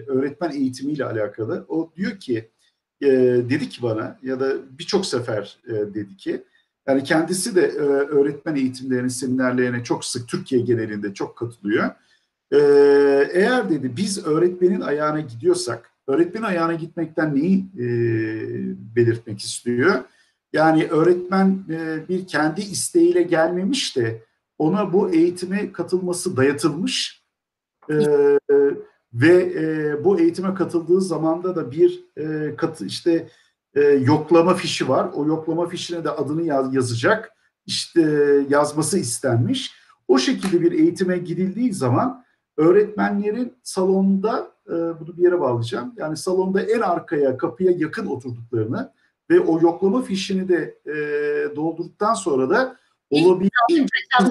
öğretmen 0.08 0.50
eğitimiyle 0.50 1.04
alakalı. 1.04 1.64
O 1.68 1.92
diyor 1.96 2.18
ki 2.18 2.50
dedi 3.50 3.68
ki 3.68 3.82
bana 3.82 4.18
ya 4.22 4.40
da 4.40 4.52
birçok 4.78 5.06
sefer 5.06 5.58
dedi 5.66 6.16
ki 6.16 6.44
yani 6.86 7.04
kendisi 7.04 7.56
de 7.56 7.66
öğretmen 7.88 8.56
eğitimlerinin 8.56 9.08
seminerlerine 9.08 9.84
çok 9.84 10.04
sık 10.04 10.28
Türkiye 10.28 10.60
genelinde 10.60 11.14
çok 11.14 11.36
katılıyor. 11.36 11.90
E, 12.52 12.58
eğer 13.32 13.70
dedi 13.70 13.96
biz 13.96 14.26
öğretmenin 14.26 14.80
ayağına 14.80 15.20
gidiyorsak 15.20 15.90
öğretmenin 16.06 16.46
ayağına 16.46 16.74
gitmekten 16.74 17.34
neyi 17.34 17.66
e, 17.78 17.86
belirtmek 18.96 19.40
istiyor? 19.40 19.94
Yani 20.52 20.86
öğretmen 20.86 21.64
e, 21.70 22.08
bir 22.08 22.26
kendi 22.26 22.60
isteğiyle 22.60 23.22
gelmemiş 23.22 23.96
de 23.96 24.22
ona 24.58 24.92
bu 24.92 25.10
eğitime 25.10 25.72
katılması 25.72 26.36
dayatılmış 26.36 27.24
e, 27.90 27.96
ve 29.14 29.34
e, 29.42 30.04
bu 30.04 30.20
eğitime 30.20 30.54
katıldığı 30.54 31.00
zamanda 31.00 31.56
da 31.56 31.70
bir 31.70 32.04
e, 32.16 32.56
katı 32.56 32.86
işte 32.86 33.28
e, 33.74 33.80
yoklama 33.82 34.54
fişi 34.54 34.88
var. 34.88 35.10
O 35.14 35.26
yoklama 35.26 35.68
fişine 35.68 36.04
de 36.04 36.10
adını 36.10 36.42
yaz, 36.42 36.74
yazacak. 36.74 37.32
İşte 37.66 38.02
yazması 38.48 38.98
istenmiş. 38.98 39.72
O 40.08 40.18
şekilde 40.18 40.60
bir 40.60 40.72
eğitime 40.72 41.18
gidildiği 41.18 41.72
zaman 41.72 42.24
öğretmenlerin 42.58 43.54
salonda 43.62 44.52
e, 44.66 44.72
bunu 44.72 45.16
bir 45.16 45.22
yere 45.22 45.40
bağlayacağım. 45.40 45.94
Yani 45.96 46.16
salonda 46.16 46.62
en 46.62 46.80
arkaya 46.80 47.36
kapıya 47.36 47.72
yakın 47.72 48.06
oturduklarını 48.06 48.92
ve 49.30 49.40
o 49.40 49.60
yoklama 49.60 50.02
fişini 50.02 50.48
de 50.48 50.78
e, 50.86 50.96
doldurduktan 51.56 52.14
sonra 52.14 52.50
da 52.50 52.76
olabildiğince 53.10 53.92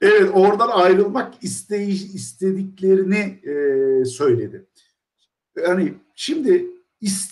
evet 0.00 0.30
oradan 0.34 0.68
ayrılmak 0.68 1.44
isteyi, 1.44 2.14
istediklerini 2.14 3.40
e, 3.50 4.04
söyledi. 4.04 4.66
Yani 5.66 5.94
şimdi 6.14 6.66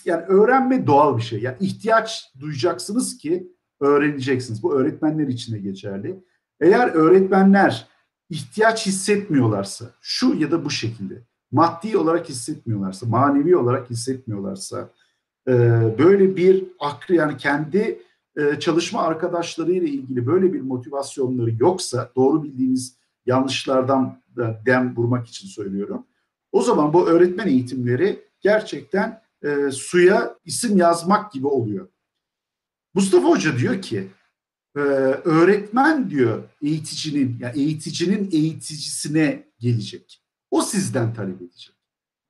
yani 0.05 0.23
öğrenme 0.27 0.87
doğal 0.87 1.17
bir 1.17 1.21
şey. 1.21 1.39
Yani 1.39 1.57
ihtiyaç 1.59 2.31
duyacaksınız 2.39 3.17
ki 3.17 3.51
öğreneceksiniz. 3.79 4.63
Bu 4.63 4.75
öğretmenler 4.75 5.27
için 5.27 5.55
de 5.55 5.59
geçerli. 5.59 6.23
Eğer 6.59 6.87
öğretmenler 6.87 7.87
ihtiyaç 8.31 8.85
hissetmiyorlarsa, 8.85 9.85
şu 10.01 10.33
ya 10.33 10.51
da 10.51 10.65
bu 10.65 10.69
şekilde, 10.69 11.21
maddi 11.51 11.97
olarak 11.97 12.29
hissetmiyorlarsa, 12.29 13.05
manevi 13.05 13.57
olarak 13.57 13.89
hissetmiyorlarsa, 13.89 14.89
e, 15.47 15.53
böyle 15.97 16.35
bir 16.35 16.63
aklı 16.79 17.15
yani 17.15 17.37
kendi 17.37 18.01
e, 18.37 18.59
çalışma 18.59 19.01
arkadaşlarıyla 19.01 19.87
ilgili 19.87 20.27
böyle 20.27 20.53
bir 20.53 20.61
motivasyonları 20.61 21.55
yoksa, 21.59 22.11
doğru 22.15 22.43
bildiğiniz 22.43 22.95
yanlışlardan 23.25 24.21
da 24.35 24.61
dem 24.65 24.95
vurmak 24.95 25.27
için 25.27 25.47
söylüyorum. 25.47 26.05
O 26.51 26.61
zaman 26.61 26.93
bu 26.93 27.07
öğretmen 27.07 27.47
eğitimleri 27.47 28.19
gerçekten 28.41 29.21
e, 29.43 29.71
suya 29.71 30.35
isim 30.45 30.77
yazmak 30.77 31.31
gibi 31.31 31.47
oluyor. 31.47 31.87
Mustafa 32.93 33.27
Hoca 33.27 33.57
diyor 33.57 33.81
ki 33.81 34.07
e, 34.75 34.79
öğretmen 34.79 36.09
diyor 36.09 36.43
eğiticinin 36.61 37.39
ya 37.39 37.47
yani 37.47 37.59
eğiticinin 37.59 38.29
eğiticisine 38.31 39.47
gelecek. 39.59 40.23
O 40.51 40.61
sizden 40.61 41.13
talep 41.13 41.41
edecek. 41.41 41.75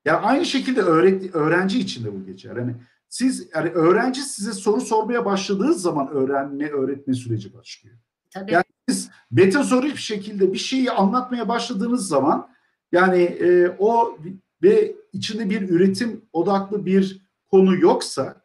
Ya 0.06 0.14
yani 0.14 0.26
aynı 0.26 0.46
şekilde 0.46 0.82
öğret, 0.82 1.36
öğrenci 1.36 1.80
için 1.80 2.06
de 2.06 2.14
bu 2.14 2.26
geçer. 2.26 2.56
Yani 2.56 2.76
siz 3.10 3.48
yani 3.56 3.70
öğrenci 3.70 4.22
size 4.22 4.54
soru 4.54 4.82
sormaya 4.82 5.26
başladığı 5.26 5.74
zaman 5.74 6.08
öğrenme 6.08 6.70
öğretme 6.70 7.14
süreci 7.14 7.54
başlıyor. 7.54 7.98
Tabii. 8.30 8.52
Yani 8.52 8.64
siz 8.90 9.10
metazorik 9.32 9.94
bir 9.94 10.02
şekilde 10.02 10.54
bir 10.54 10.58
şeyi 10.58 10.92
anlatmaya 10.92 11.50
başladığınız 11.50 12.08
zaman 12.08 12.50
yani 12.92 13.22
e, 13.22 13.76
o 13.80 14.18
ve 14.64 14.96
içinde 15.14 15.50
bir 15.50 15.70
üretim 15.70 16.22
odaklı 16.34 16.86
bir 16.86 17.22
konu 17.52 17.76
yoksa 17.76 18.41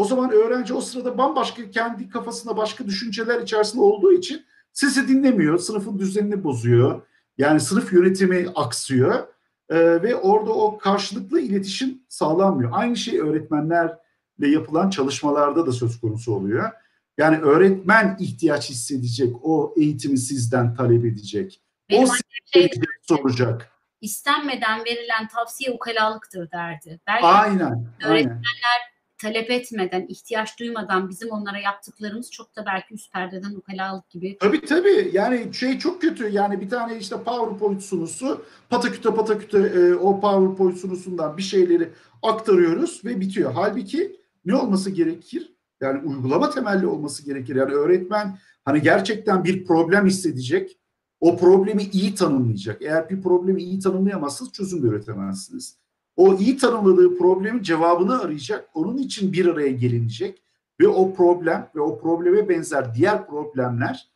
o 0.00 0.04
zaman 0.04 0.30
öğrenci 0.30 0.74
o 0.74 0.80
sırada 0.80 1.18
bambaşka 1.18 1.70
kendi 1.70 2.08
kafasında 2.08 2.56
başka 2.56 2.86
düşünceler 2.86 3.40
içerisinde 3.40 3.82
olduğu 3.82 4.12
için 4.12 4.44
sizi 4.72 5.08
dinlemiyor, 5.08 5.58
sınıfın 5.58 5.98
düzenini 5.98 6.44
bozuyor. 6.44 7.02
Yani 7.38 7.60
sınıf 7.60 7.92
yönetimi 7.92 8.46
aksıyor 8.54 9.26
ee, 9.68 9.76
ve 9.78 10.16
orada 10.16 10.50
o 10.50 10.78
karşılıklı 10.78 11.40
iletişim 11.40 12.02
sağlanmıyor. 12.08 12.70
Aynı 12.74 12.96
şey 12.96 13.20
öğretmenlerle 13.20 13.96
yapılan 14.38 14.90
çalışmalarda 14.90 15.66
da 15.66 15.72
söz 15.72 16.00
konusu 16.00 16.34
oluyor. 16.34 16.70
Yani 17.18 17.36
öğretmen 17.36 18.16
ihtiyaç 18.20 18.70
hissedecek, 18.70 19.36
o 19.42 19.74
eğitimi 19.76 20.18
sizden 20.18 20.74
talep 20.74 21.04
edecek. 21.04 21.60
Benim 21.90 22.08
o 22.08 22.12
şey, 22.52 22.70
soracak 23.02 23.72
istenmeden 24.00 24.84
verilen 24.84 25.28
tavsiye 25.28 25.70
ukalalıktır 25.70 26.50
derdi. 26.50 27.00
Belki 27.06 27.26
aynen. 27.26 27.86
Öğretmenler 28.04 28.10
aynen. 28.10 28.99
Talep 29.20 29.50
etmeden, 29.50 30.06
ihtiyaç 30.08 30.58
duymadan 30.60 31.08
bizim 31.08 31.30
onlara 31.30 31.58
yaptıklarımız 31.58 32.30
çok 32.30 32.56
da 32.56 32.64
belki 32.66 32.94
üst 32.94 33.12
perdeden 33.12 33.54
ukalalık 33.54 34.10
gibi. 34.10 34.38
Tabii 34.40 34.64
tabii. 34.64 35.10
Yani 35.12 35.54
şey 35.54 35.78
çok 35.78 36.00
kötü. 36.02 36.28
Yani 36.28 36.60
bir 36.60 36.68
tane 36.68 36.98
işte 36.98 37.16
PowerPoint 37.16 37.82
sunusu 37.82 38.44
pataküte 38.68 39.14
pataküte 39.14 39.58
e, 39.58 39.94
o 39.94 40.20
PowerPoint 40.20 40.78
sunusundan 40.78 41.36
bir 41.36 41.42
şeyleri 41.42 41.88
aktarıyoruz 42.22 43.04
ve 43.04 43.20
bitiyor. 43.20 43.52
Halbuki 43.52 44.16
ne 44.44 44.54
olması 44.54 44.90
gerekir? 44.90 45.54
Yani 45.80 46.08
uygulama 46.08 46.50
temelli 46.50 46.86
olması 46.86 47.24
gerekir. 47.24 47.56
Yani 47.56 47.72
öğretmen 47.72 48.38
hani 48.64 48.82
gerçekten 48.82 49.44
bir 49.44 49.64
problem 49.64 50.06
hissedecek 50.06 50.78
o 51.20 51.36
problemi 51.36 51.82
iyi 51.82 52.14
tanımlayacak. 52.14 52.82
Eğer 52.82 53.10
bir 53.10 53.22
problemi 53.22 53.62
iyi 53.62 53.78
tanımlayamazsınız 53.78 54.52
çözüm 54.52 54.86
üretemezsiniz. 54.86 55.76
O 56.16 56.34
iyi 56.34 56.56
tanımladığı 56.56 57.18
problemin 57.18 57.62
cevabını 57.62 58.20
arayacak. 58.20 58.68
Onun 58.74 58.98
için 58.98 59.32
bir 59.32 59.46
araya 59.46 59.70
gelinecek 59.70 60.42
ve 60.80 60.88
o 60.88 61.14
problem 61.14 61.70
ve 61.74 61.80
o 61.80 62.00
probleme 62.00 62.48
benzer 62.48 62.94
diğer 62.94 63.26
problemler 63.26 64.10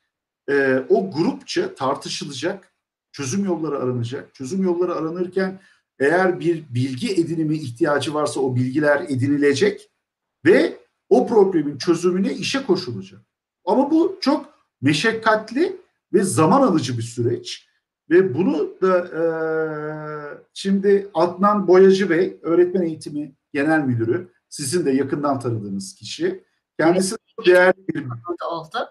e, 0.48 0.84
o 0.88 1.10
grupça 1.10 1.74
tartışılacak. 1.74 2.70
Çözüm 3.12 3.44
yolları 3.44 3.78
aranacak. 3.78 4.34
Çözüm 4.34 4.62
yolları 4.62 4.94
aranırken 4.94 5.60
eğer 5.98 6.40
bir 6.40 6.64
bilgi 6.74 7.12
edinimi 7.12 7.56
ihtiyacı 7.56 8.14
varsa 8.14 8.40
o 8.40 8.56
bilgiler 8.56 9.00
edinilecek 9.08 9.90
ve 10.44 10.78
o 11.08 11.26
problemin 11.26 11.78
çözümüne 11.78 12.32
işe 12.32 12.66
koşulacak. 12.66 13.20
Ama 13.64 13.90
bu 13.90 14.18
çok 14.20 14.54
meşakkatli 14.82 15.76
ve 16.12 16.22
zaman 16.22 16.62
alıcı 16.62 16.98
bir 16.98 17.02
süreç. 17.02 17.68
Ve 18.10 18.34
bunu 18.34 18.74
da 18.82 18.98
e, 18.98 19.22
şimdi 20.54 21.08
Adnan 21.14 21.68
Boyacı 21.68 22.10
Bey, 22.10 22.38
öğretmen 22.42 22.82
eğitimi 22.82 23.32
genel 23.52 23.80
müdürü, 23.80 24.28
sizin 24.48 24.86
de 24.86 24.90
yakından 24.90 25.40
tanıdığınız 25.40 25.94
kişi. 25.94 26.44
Kendisi 26.78 27.16
evet. 27.38 27.46
değerli 27.46 27.88
bir... 27.88 28.06
oldu. 28.50 28.90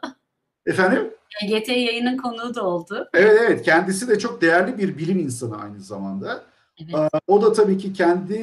Efendim? 0.65 1.13
YT 1.41 1.67
yayının 1.67 2.17
konuğu 2.17 2.55
da 2.55 2.63
oldu. 2.63 3.09
Evet 3.13 3.41
evet 3.41 3.63
kendisi 3.63 4.07
de 4.07 4.19
çok 4.19 4.41
değerli 4.41 4.77
bir 4.77 4.97
bilim 4.97 5.19
insanı 5.19 5.57
aynı 5.57 5.79
zamanda. 5.79 6.43
Evet. 6.79 7.11
O 7.27 7.41
da 7.41 7.53
tabii 7.53 7.77
ki 7.77 7.93
kendi 7.93 8.33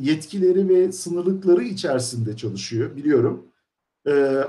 yetkileri 0.00 0.68
ve 0.68 0.92
sınırlıkları 0.92 1.62
içerisinde 1.62 2.36
çalışıyor 2.36 2.96
biliyorum. 2.96 3.46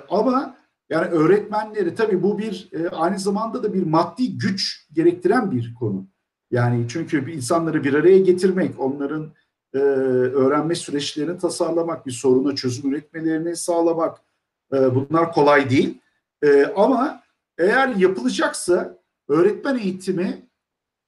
Ama 0.09 0.55
yani 0.93 1.07
öğretmenleri 1.07 1.95
tabii 1.95 2.23
bu 2.23 2.39
bir 2.39 2.69
e, 2.71 2.89
aynı 2.89 3.19
zamanda 3.19 3.63
da 3.63 3.73
bir 3.73 3.83
maddi 3.83 4.37
güç 4.37 4.87
gerektiren 4.93 5.51
bir 5.51 5.73
konu. 5.73 6.07
Yani 6.51 6.85
çünkü 6.89 7.31
insanları 7.31 7.83
bir 7.83 7.93
araya 7.93 8.19
getirmek, 8.19 8.79
onların 8.79 9.31
e, 9.73 9.77
öğrenme 9.77 10.75
süreçlerini 10.75 11.37
tasarlamak, 11.37 12.05
bir 12.05 12.11
soruna 12.11 12.55
çözüm 12.55 12.91
üretmelerini 12.91 13.55
sağlamak 13.55 14.17
e, 14.73 14.95
bunlar 14.95 15.31
kolay 15.31 15.69
değil. 15.69 15.99
Ama 16.75 17.23
eğer 17.57 17.87
yapılacaksa 17.95 18.97
öğretmen 19.27 19.77
eğitimi 19.77 20.47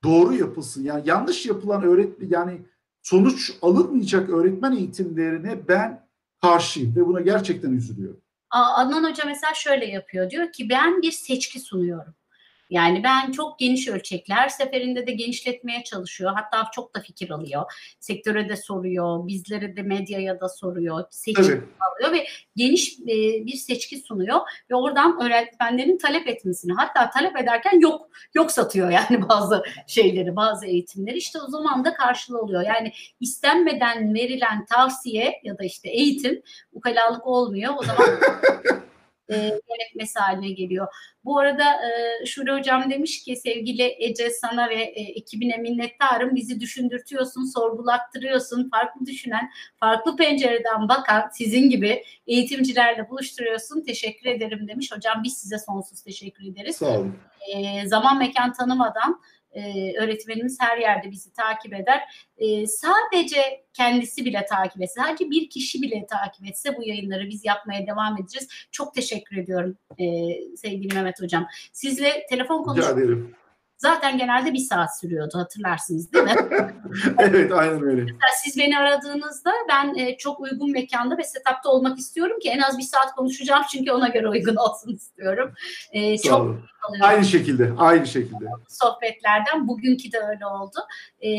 doğru 0.04 0.34
yapılsın. 0.34 0.84
Yani 0.84 1.02
yanlış 1.06 1.46
yapılan 1.46 1.84
öğretmen 1.84 2.28
yani 2.30 2.62
sonuç 3.02 3.54
alınmayacak 3.62 4.30
öğretmen 4.30 4.72
eğitimlerine 4.72 5.68
ben 5.68 6.08
karşıyım 6.42 6.96
ve 6.96 7.06
buna 7.06 7.22
gerçekten 7.22 7.72
üzülüyorum. 7.72 8.25
Adnan 8.58 9.04
Hoca 9.10 9.24
mesela 9.26 9.54
şöyle 9.54 9.86
yapıyor. 9.86 10.30
Diyor 10.30 10.52
ki 10.52 10.70
ben 10.70 11.02
bir 11.02 11.12
seçki 11.12 11.60
sunuyorum. 11.60 12.16
Yani 12.70 13.04
ben 13.04 13.32
çok 13.32 13.60
geniş 13.60 13.88
ölçekli 13.88 14.34
her 14.34 14.50
seferinde 14.50 15.08
de 15.08 15.12
genişletmeye 15.12 15.84
çalışıyor. 15.84 16.32
Hatta 16.36 16.72
çok 16.72 16.96
da 16.96 17.00
fikir 17.00 17.30
alıyor. 17.30 17.64
Sektöre 18.00 18.50
de 18.50 18.56
soruyor, 18.56 19.28
bizlere 19.28 19.76
de 19.76 19.82
medyaya 19.82 20.40
da 20.40 20.50
soruyor. 20.50 21.04
Seçki 21.10 21.42
alıyor 21.42 22.12
ve 22.12 22.28
geniş 22.56 23.00
e, 23.00 23.46
bir 23.46 23.56
seçki 23.56 23.98
sunuyor 23.98 24.40
ve 24.72 24.76
oradan 24.76 25.22
öğretmenlerin 25.22 25.98
talep 25.98 26.28
etmesini 26.28 26.74
hatta 26.74 27.10
talep 27.10 27.38
ederken 27.38 27.80
yok 27.80 28.10
yok 28.34 28.52
satıyor 28.52 28.90
yani 28.90 29.30
bazı 29.30 29.64
şeyleri, 29.88 30.36
bazı 30.36 30.66
eğitimleri. 30.66 31.18
İşte 31.18 31.40
o 31.40 31.48
zaman 31.48 31.86
da 31.86 31.94
karşılığı 31.94 32.42
oluyor. 32.42 32.62
Yani 32.62 32.92
istenmeden 33.20 34.14
verilen 34.14 34.66
tavsiye 34.66 35.42
ya 35.44 35.58
da 35.58 35.64
işte 35.64 35.90
eğitim 35.90 36.42
ukalalık 36.74 37.28
olmuyor. 37.28 37.74
O 37.78 37.84
zaman 37.84 38.08
e, 39.30 39.36
yönetmesi 39.36 40.20
haline 40.20 40.52
geliyor. 40.52 40.88
Bu 41.26 41.40
arada 41.40 41.64
e, 41.64 42.26
Şule 42.26 42.54
Hocam 42.54 42.90
demiş 42.92 43.24
ki 43.24 43.36
sevgili 43.36 43.96
Ece 44.00 44.30
sana 44.30 44.70
ve 44.70 44.76
e, 44.76 45.02
ekibine 45.02 45.58
minnettarım. 45.58 46.36
Bizi 46.36 46.60
düşündürtüyorsun, 46.60 47.46
sorgulattırıyorsun. 47.54 48.70
Farklı 48.70 49.06
düşünen, 49.06 49.52
farklı 49.80 50.16
pencereden 50.16 50.90
bakan 50.90 51.30
sizin 51.34 51.70
gibi 51.70 52.04
eğitimcilerle 52.28 53.10
buluşturuyorsun. 53.10 53.82
Teşekkür 53.82 54.30
ederim 54.30 54.68
demiş. 54.68 54.92
Hocam 54.96 55.24
biz 55.24 55.38
size 55.38 55.58
sonsuz 55.60 56.02
teşekkür 56.02 56.48
ederiz. 56.52 56.76
Sağ 56.76 57.00
olun. 57.00 57.16
E, 57.56 57.88
zaman 57.88 58.18
mekan 58.18 58.54
tanımadan 58.54 59.22
e, 59.56 59.94
öğretmenimiz 59.98 60.58
her 60.62 60.78
yerde 60.78 61.12
bizi 61.12 61.34
takip 61.34 61.74
eder. 61.74 62.02
E, 62.38 62.68
sadece 62.68 63.66
kendisi 63.74 64.26
bile 64.26 64.46
takip 64.50 64.82
etse, 64.82 65.02
sadece 65.02 65.30
bir 65.30 65.50
kişi 65.50 65.82
bile 65.82 66.06
takip 66.10 66.48
etse 66.48 66.78
bu 66.78 66.84
yayınları 66.84 67.30
biz 67.30 67.46
yapmaya 67.46 67.88
devam 67.88 68.18
edeceğiz. 68.22 68.48
Çok 68.72 68.94
teşekkür 68.94 69.38
ediyorum 69.38 69.78
e, 70.00 70.06
sevgili 70.56 70.96
Mehmet 70.96 71.22
Hocam. 71.22 71.48
Sizle 71.74 72.26
telefon 72.30 72.64
konuşmak 72.64 72.98
zaten 73.78 74.18
genelde 74.18 74.54
bir 74.54 74.60
saat 74.60 75.00
sürüyordu 75.00 75.38
hatırlarsınız 75.38 76.14
değil 76.14 76.26
mi? 76.26 76.36
evet 77.20 77.52
aynen 77.52 77.84
öyle. 77.84 78.02
Mesela 78.02 78.32
siz 78.44 78.58
beni 78.58 78.78
aradığınızda 78.78 79.52
ben 79.70 79.96
e, 79.96 80.18
çok 80.18 80.40
uygun 80.40 80.72
mekanda 80.72 81.18
ve 81.18 81.24
setupta 81.24 81.70
olmak 81.70 82.00
istiyorum 82.00 82.40
ki 82.40 82.50
en 82.50 82.60
az 82.60 82.78
bir 82.78 82.84
saat 82.84 83.16
konuşacağım 83.16 83.64
çünkü 83.72 83.92
ona 83.92 84.08
göre 84.08 84.30
uygun 84.30 84.56
olsun 84.56 84.94
istiyorum. 84.94 85.54
E, 85.92 86.18
çok. 86.18 86.58
Aynı 87.02 87.26
şekilde, 87.26 87.72
aynı 87.78 88.08
şekilde. 88.08 88.46
sohbetlerden 88.68 89.68
bugünkü 89.68 90.12
de 90.12 90.20
öyle 90.20 90.46
oldu. 90.46 90.78
E, 91.22 91.30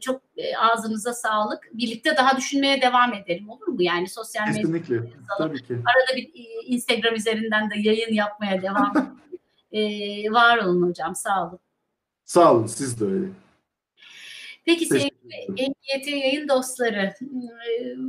çok 0.00 0.22
e, 0.36 0.56
ağzınıza 0.56 1.12
sağlık. 1.12 1.68
Birlikte 1.72 2.16
daha 2.16 2.36
düşünmeye 2.36 2.82
devam 2.82 3.14
edelim 3.14 3.50
olur 3.50 3.66
mu? 3.66 3.82
Yani 3.82 4.08
sosyal 4.08 4.46
medya 4.46 4.62
Kesinlikle. 4.62 4.96
Tabii 5.38 5.62
ki. 5.62 5.74
arada 5.74 6.16
bir 6.16 6.24
e, 6.24 6.66
Instagram 6.66 7.14
üzerinden 7.14 7.70
de 7.70 7.74
yayın 7.78 8.14
yapmaya 8.14 8.62
devam 8.62 8.90
edelim. 8.90 9.06
E, 9.72 9.82
var 10.32 10.58
olun 10.58 10.88
hocam 10.88 11.14
sağ 11.14 11.48
olun. 11.48 11.58
Sağ 12.24 12.54
olun, 12.54 12.66
siz 12.66 13.00
de 13.00 13.04
öyle. 13.04 13.28
Peki 14.64 14.86
sevgili 14.86 15.10
EGT 15.56 16.06
yayın 16.06 16.48
dostları, 16.48 17.14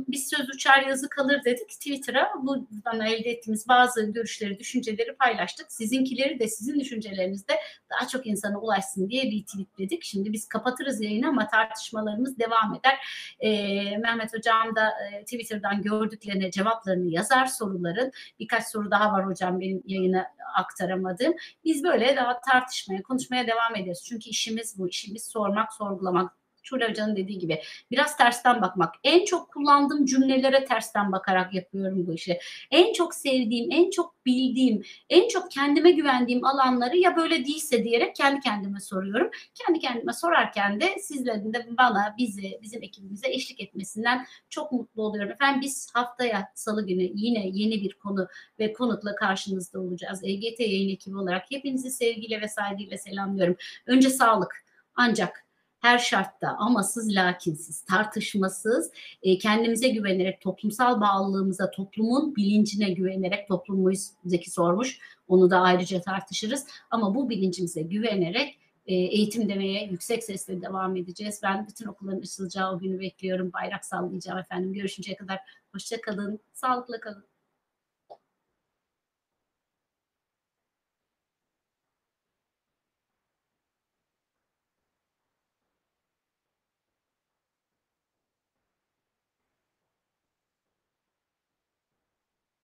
biz 0.08 0.28
söz 0.28 0.48
uçar 0.48 0.82
yazı 0.82 1.08
kalır 1.08 1.44
dedik 1.44 1.68
Twitter'a. 1.68 2.30
Buradan 2.42 3.06
elde 3.06 3.30
ettiğimiz 3.30 3.68
bazı 3.68 4.02
görüşleri, 4.12 4.58
düşünceleri 4.58 5.16
paylaştık. 5.16 5.72
Sizinkileri 5.72 6.38
de 6.38 6.48
sizin 6.48 6.80
düşünceleriniz 6.80 7.48
de 7.48 7.52
daha 7.90 8.08
çok 8.08 8.26
insana 8.26 8.58
ulaşsın 8.58 9.08
diye 9.08 9.24
retweetledik. 9.24 10.04
Şimdi 10.04 10.32
biz 10.32 10.48
kapatırız 10.48 11.00
yayını 11.00 11.28
ama 11.28 11.48
tartışmalarımız 11.48 12.38
devam 12.38 12.74
eder. 12.74 12.98
Ee, 13.40 13.96
Mehmet 13.96 14.34
Hocam 14.34 14.76
da 14.76 14.90
e, 15.12 15.24
Twitter'dan 15.24 15.82
gördüklerine 15.82 16.50
cevaplarını 16.50 17.10
yazar 17.10 17.46
soruların. 17.46 18.12
Birkaç 18.40 18.66
soru 18.66 18.90
daha 18.90 19.12
var 19.12 19.26
hocam 19.26 19.60
benim 19.60 19.82
yayına 19.86 20.26
aktaramadığım. 20.54 21.34
Biz 21.64 21.84
böyle 21.84 22.16
daha 22.16 22.40
tartışmaya, 22.40 23.02
konuşmaya 23.02 23.46
devam 23.46 23.76
ederiz. 23.76 24.04
Çünkü 24.08 24.30
işimiz 24.30 24.78
bu. 24.78 24.88
işimiz 24.88 25.24
sormak, 25.24 25.72
sorgulamak, 25.72 26.38
Şule 26.68 26.88
Hoca'nın 26.88 27.16
dediği 27.16 27.38
gibi 27.38 27.62
biraz 27.90 28.16
tersten 28.16 28.62
bakmak. 28.62 28.94
En 29.04 29.24
çok 29.24 29.52
kullandığım 29.52 30.04
cümlelere 30.04 30.64
tersten 30.64 31.12
bakarak 31.12 31.54
yapıyorum 31.54 32.06
bu 32.06 32.14
işi. 32.14 32.38
En 32.70 32.92
çok 32.92 33.14
sevdiğim, 33.14 33.70
en 33.70 33.90
çok 33.90 34.26
bildiğim, 34.26 34.82
en 35.10 35.28
çok 35.28 35.50
kendime 35.50 35.90
güvendiğim 35.90 36.44
alanları 36.44 36.96
ya 36.96 37.16
böyle 37.16 37.44
değilse 37.44 37.84
diyerek 37.84 38.14
kendi 38.16 38.40
kendime 38.40 38.80
soruyorum. 38.80 39.30
Kendi 39.54 39.78
kendime 39.78 40.12
sorarken 40.12 40.80
de 40.80 40.98
sizlerin 40.98 41.52
de 41.54 41.66
bana, 41.78 42.14
bizi, 42.18 42.58
bizim 42.62 42.82
ekibimize 42.82 43.28
eşlik 43.28 43.60
etmesinden 43.60 44.26
çok 44.50 44.72
mutlu 44.72 45.02
oluyorum. 45.02 45.32
Efendim 45.32 45.60
biz 45.60 45.90
haftaya 45.94 46.52
salı 46.54 46.86
günü 46.86 47.10
yine 47.14 47.48
yeni 47.48 47.82
bir 47.82 47.92
konu 47.92 48.28
ve 48.58 48.72
konukla 48.72 49.14
karşınızda 49.14 49.80
olacağız. 49.80 50.24
EGT 50.24 50.60
yayın 50.60 50.88
ekibi 50.88 51.16
olarak 51.16 51.50
hepinizi 51.50 51.90
sevgiyle 51.90 52.40
ve 52.40 52.48
saygıyla 52.48 52.98
selamlıyorum. 52.98 53.56
Önce 53.86 54.10
sağlık 54.10 54.64
ancak 54.94 55.47
her 55.80 55.98
şartta 55.98 56.48
amasız 56.48 57.14
lakinsiz, 57.14 57.80
tartışmasız, 57.80 58.90
e, 59.22 59.38
kendimize 59.38 59.88
güvenerek, 59.88 60.40
toplumsal 60.40 61.00
bağlılığımıza, 61.00 61.70
toplumun 61.70 62.36
bilincine 62.36 62.90
güvenerek, 62.90 63.48
toplumumuz 63.48 64.10
Zeki 64.24 64.50
sormuş, 64.50 64.98
onu 65.28 65.50
da 65.50 65.60
ayrıca 65.60 66.00
tartışırız. 66.00 66.66
Ama 66.90 67.14
bu 67.14 67.30
bilincimize 67.30 67.82
güvenerek 67.82 68.58
e, 68.86 68.94
eğitim 68.94 69.48
demeye 69.48 69.84
yüksek 69.84 70.24
sesle 70.24 70.62
devam 70.62 70.96
edeceğiz. 70.96 71.40
Ben 71.42 71.66
bütün 71.66 71.86
okulların 71.86 72.20
açılacağı 72.20 72.74
o 72.74 72.78
günü 72.78 73.00
bekliyorum. 73.00 73.52
Bayrak 73.52 73.84
sallayacağım 73.84 74.38
efendim. 74.38 74.72
Görüşünceye 74.72 75.16
kadar 75.16 75.38
hoşça 75.72 76.00
kalın, 76.00 76.40
sağlıkla 76.52 77.00
kalın. 77.00 77.27